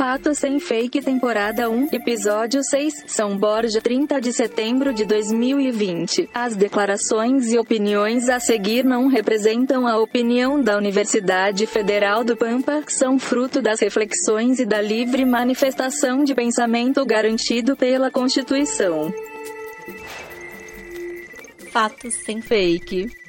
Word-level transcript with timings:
Fato 0.00 0.34
Sem 0.34 0.58
Fake 0.58 1.02
Temporada 1.02 1.68
1, 1.68 1.88
Episódio 1.92 2.64
6, 2.64 3.04
São 3.06 3.36
Borja 3.36 3.82
30 3.82 4.18
de 4.18 4.32
setembro 4.32 4.94
de 4.94 5.04
2020. 5.04 6.30
As 6.32 6.56
declarações 6.56 7.52
e 7.52 7.58
opiniões 7.58 8.30
a 8.30 8.40
seguir 8.40 8.82
não 8.82 9.08
representam 9.08 9.86
a 9.86 9.98
opinião 9.98 10.58
da 10.58 10.78
Universidade 10.78 11.66
Federal 11.66 12.24
do 12.24 12.34
Pampa, 12.34 12.82
são 12.88 13.18
fruto 13.18 13.60
das 13.60 13.78
reflexões 13.80 14.58
e 14.58 14.64
da 14.64 14.80
livre 14.80 15.26
manifestação 15.26 16.24
de 16.24 16.34
pensamento 16.34 17.04
garantido 17.04 17.76
pela 17.76 18.10
Constituição. 18.10 19.12
Fatos 21.70 22.14
sem 22.14 22.40
fake. 22.40 23.19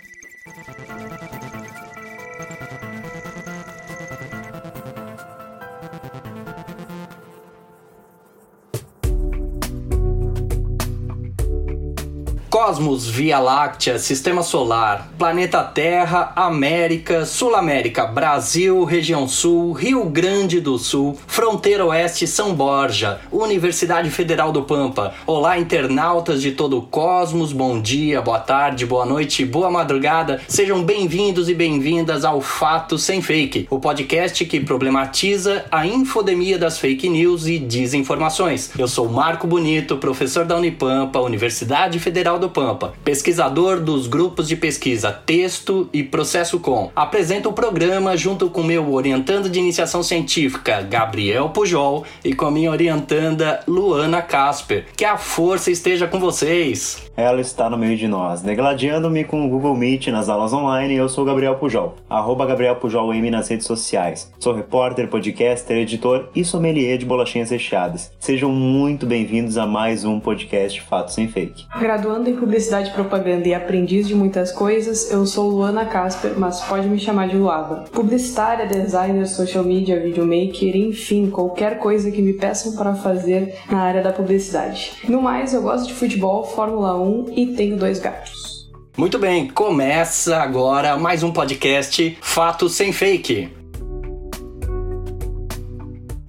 Cosmos, 12.64 13.10
Via 13.10 13.40
Láctea, 13.40 13.98
Sistema 13.98 14.44
Solar, 14.44 15.10
Planeta 15.18 15.64
Terra, 15.64 16.32
América, 16.36 17.26
Sul 17.26 17.56
América, 17.56 18.06
Brasil, 18.06 18.84
Região 18.84 19.28
Sul, 19.28 19.72
Rio 19.72 20.06
Grande 20.06 20.62
do 20.62 20.78
Sul, 20.78 21.18
Fronteira 21.26 21.84
Oeste, 21.84 22.28
São 22.28 22.54
Borja, 22.54 23.20
Universidade 23.32 24.12
Federal 24.12 24.52
do 24.52 24.62
Pampa. 24.62 25.16
Olá, 25.26 25.58
internautas 25.58 26.40
de 26.40 26.52
todo 26.52 26.78
o 26.78 26.84
cosmos, 26.84 27.52
bom 27.52 27.82
dia, 27.82 28.22
boa 28.22 28.40
tarde, 28.40 28.86
boa 28.86 29.08
noite, 29.08 29.44
boa 29.44 29.72
madrugada. 29.72 30.40
Sejam 30.48 30.84
bem-vindos 30.84 31.50
e 31.50 31.56
bem-vindas 31.56 32.24
ao 32.24 32.42
Fato 32.42 32.96
Sem 32.96 33.24
Fake, 33.24 33.66
o 33.72 33.80
podcast 33.80 34.46
que 34.46 34.60
problematiza 34.60 35.66
a 35.72 35.88
infodemia 35.88 36.60
das 36.60 36.78
fake 36.78 37.10
news 37.10 37.48
e 37.48 37.58
desinformações. 37.58 38.70
Eu 38.78 38.88
sou 38.88 39.10
Marco 39.10 39.48
Bonito, 39.48 39.98
professor 39.98 40.46
da 40.46 40.56
Unipampa, 40.56 41.20
Universidade 41.20 41.98
Federal 41.98 42.38
do 42.38 42.51
Pampa, 42.52 42.94
pesquisador 43.04 43.80
dos 43.80 44.08
grupos 44.08 44.48
de 44.48 44.56
pesquisa 44.56 45.12
Texto 45.12 45.90
e 45.92 46.04
Processo 46.04 46.60
Com. 46.60 46.92
Apresento 46.96 47.50
o 47.50 47.54
programa 47.54 48.16
junto 48.16 48.50
com 48.50 48.62
meu 48.62 48.94
orientando 48.94 49.50
de 49.50 49.60
iniciação 49.60 50.04
científica, 50.04 50.82
Gabriel 50.82 51.50
Pujol, 51.50 52.06
e 52.24 52.34
com 52.34 52.46
a 52.46 52.52
minha 52.52 52.72
orientanda, 52.72 53.62
Luana 53.68 54.22
Casper. 54.22 54.86
Que 54.96 55.06
a 55.06 55.18
força 55.18 55.72
esteja 55.72 56.08
com 56.08 56.20
vocês! 56.20 57.11
Ela 57.16 57.42
está 57.42 57.70
no 57.70 57.78
meio 57.78 57.98
de 57.98 58.08
nós, 58.08 58.42
degladiando-me 58.42 59.26
com 59.26 59.46
o 59.46 59.50
Google 59.50 59.76
Meet 59.76 60.08
nas 60.08 60.30
aulas 60.30 60.54
online. 60.54 60.96
Eu 60.96 61.10
sou 61.10 61.26
Gabriel 61.26 61.56
Pujol, 61.56 61.96
arroba 62.10 62.46
Gabriel 62.46 62.78
Pujol 62.78 63.14
M 63.14 63.30
nas 63.30 63.50
redes 63.50 63.68
sociais. 63.68 64.32
Sou 64.40 64.54
repórter, 64.54 65.10
podcaster, 65.10 65.78
editor 65.78 66.30
e 66.34 66.46
sommelier 66.46 66.98
de 66.98 67.06
bolachinhas 67.06 67.50
recheadas. 67.50 68.12
Sejam 68.18 68.50
muito 68.50 69.06
bem-vindos 69.06 69.58
a 69.58 69.68
mais 69.68 70.06
um 70.06 70.22
podcast 70.22 70.82
Fato 70.84 71.12
Sem 71.12 71.28
Fake. 71.28 71.66
Graduando 71.78 72.30
em 72.30 72.36
Publicidade 72.36 72.90
e 72.90 72.94
Propaganda 72.94 73.46
e 73.46 73.54
aprendiz 73.54 74.08
de 74.08 74.16
muitas 74.16 74.52
coisas, 74.52 75.12
eu 75.12 75.26
sou 75.26 75.50
Luana 75.50 75.86
Casper, 75.86 76.32
mas 76.38 76.62
pode 76.62 76.88
me 76.88 76.98
chamar 76.98 77.28
de 77.28 77.36
Luava. 77.36 77.84
Publicitária, 77.92 78.66
designer, 78.66 79.28
social 79.28 79.66
media, 79.66 80.00
videomaker, 80.00 80.78
enfim, 80.78 81.30
qualquer 81.30 81.78
coisa 81.78 82.10
que 82.10 82.22
me 82.22 82.34
peçam 82.34 82.74
para 82.78 82.96
fazer 82.96 83.54
na 83.70 83.82
área 83.82 84.02
da 84.02 84.14
publicidade. 84.14 84.94
No 85.10 85.22
mais, 85.22 85.54
eu 85.54 85.62
gosto 85.62 85.88
de 85.88 85.94
futebol, 85.94 86.46
Fórmula 86.46 86.96
1 86.96 87.11
e 87.36 87.48
tenho 87.56 87.78
dois 87.78 88.00
gatos. 88.00 88.70
Muito 88.98 89.18
bem, 89.18 89.48
começa 89.48 90.38
agora 90.38 90.98
mais 90.98 91.24
um 91.24 91.32
podcast 91.32 92.18
Fato 92.22 92.68
Sem 92.68 92.92
Fake. 92.92 93.61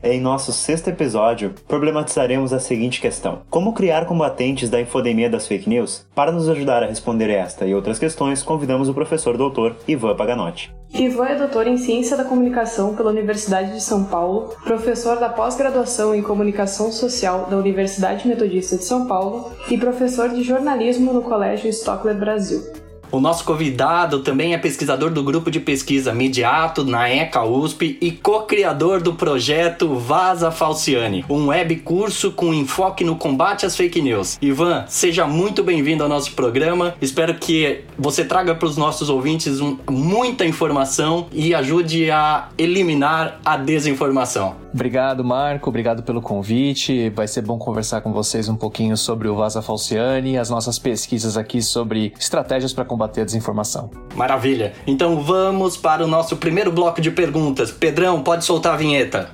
Em 0.04 0.20
nosso 0.20 0.52
sexto 0.52 0.88
episódio, 0.88 1.54
problematizaremos 1.68 2.52
a 2.52 2.58
seguinte 2.58 3.00
questão: 3.00 3.42
Como 3.48 3.72
criar 3.72 4.04
combatentes 4.04 4.68
da 4.68 4.80
infodemia 4.80 5.30
das 5.30 5.46
fake 5.46 5.68
news? 5.68 6.04
Para 6.12 6.32
nos 6.32 6.48
ajudar 6.48 6.82
a 6.82 6.86
responder 6.86 7.30
esta 7.30 7.66
e 7.66 7.72
outras 7.72 8.00
questões, 8.00 8.42
convidamos 8.42 8.88
o 8.88 8.94
professor 8.94 9.36
doutor 9.36 9.76
Ivan 9.86 10.16
Paganotti. 10.16 10.74
Ivan 10.92 11.26
é 11.26 11.36
doutor 11.36 11.68
em 11.68 11.78
Ciência 11.78 12.16
da 12.16 12.24
Comunicação 12.24 12.96
pela 12.96 13.10
Universidade 13.10 13.72
de 13.72 13.80
São 13.80 14.02
Paulo, 14.02 14.56
professor 14.64 15.20
da 15.20 15.28
pós-graduação 15.28 16.12
em 16.12 16.20
Comunicação 16.20 16.90
Social 16.90 17.46
da 17.48 17.56
Universidade 17.56 18.26
Metodista 18.26 18.76
de 18.76 18.84
São 18.84 19.06
Paulo 19.06 19.52
e 19.70 19.78
professor 19.78 20.30
de 20.30 20.42
jornalismo 20.42 21.12
no 21.12 21.22
Colégio 21.22 21.70
Stockler 21.70 22.18
Brasil. 22.18 22.60
O 23.12 23.20
nosso 23.20 23.44
convidado 23.44 24.20
também 24.20 24.54
é 24.54 24.58
pesquisador 24.58 25.10
do 25.10 25.22
grupo 25.22 25.50
de 25.50 25.60
pesquisa 25.60 26.14
Mediato 26.14 26.82
na 26.82 27.10
ECA 27.10 27.44
USP 27.44 27.98
e 28.00 28.10
co-criador 28.10 29.02
do 29.02 29.12
projeto 29.12 29.94
Vaza 29.96 30.50
Falciane, 30.50 31.22
um 31.28 31.48
web 31.48 31.76
curso 31.76 32.32
com 32.32 32.54
enfoque 32.54 33.04
no 33.04 33.14
combate 33.16 33.66
às 33.66 33.76
fake 33.76 34.00
news. 34.00 34.38
Ivan, 34.40 34.86
seja 34.88 35.26
muito 35.26 35.62
bem-vindo 35.62 36.02
ao 36.02 36.08
nosso 36.08 36.32
programa. 36.32 36.94
Espero 37.02 37.34
que 37.34 37.84
você 37.98 38.24
traga 38.24 38.54
para 38.54 38.66
os 38.66 38.78
nossos 38.78 39.10
ouvintes 39.10 39.60
muita 39.90 40.46
informação 40.46 41.26
e 41.30 41.54
ajude 41.54 42.10
a 42.10 42.48
eliminar 42.56 43.40
a 43.44 43.58
desinformação. 43.58 44.62
Obrigado, 44.72 45.22
Marco. 45.22 45.68
Obrigado 45.68 46.02
pelo 46.02 46.22
convite. 46.22 47.10
Vai 47.10 47.28
ser 47.28 47.42
bom 47.42 47.58
conversar 47.58 48.00
com 48.00 48.10
vocês 48.10 48.48
um 48.48 48.56
pouquinho 48.56 48.96
sobre 48.96 49.28
o 49.28 49.36
Vaza 49.36 49.60
Falciane 49.60 50.32
e 50.32 50.38
as 50.38 50.48
nossas 50.48 50.78
pesquisas 50.78 51.36
aqui 51.36 51.60
sobre 51.60 52.14
estratégias 52.18 52.72
para 52.72 52.86
combater 52.86 53.01
a 53.04 53.24
desinformação. 53.24 53.90
Maravilha. 54.14 54.72
Então 54.86 55.20
vamos 55.20 55.76
para 55.76 56.04
o 56.04 56.06
nosso 56.06 56.36
primeiro 56.36 56.70
bloco 56.70 57.00
de 57.00 57.10
perguntas. 57.10 57.70
Pedrão, 57.70 58.22
pode 58.22 58.44
soltar 58.44 58.74
a 58.74 58.76
vinheta. 58.76 59.30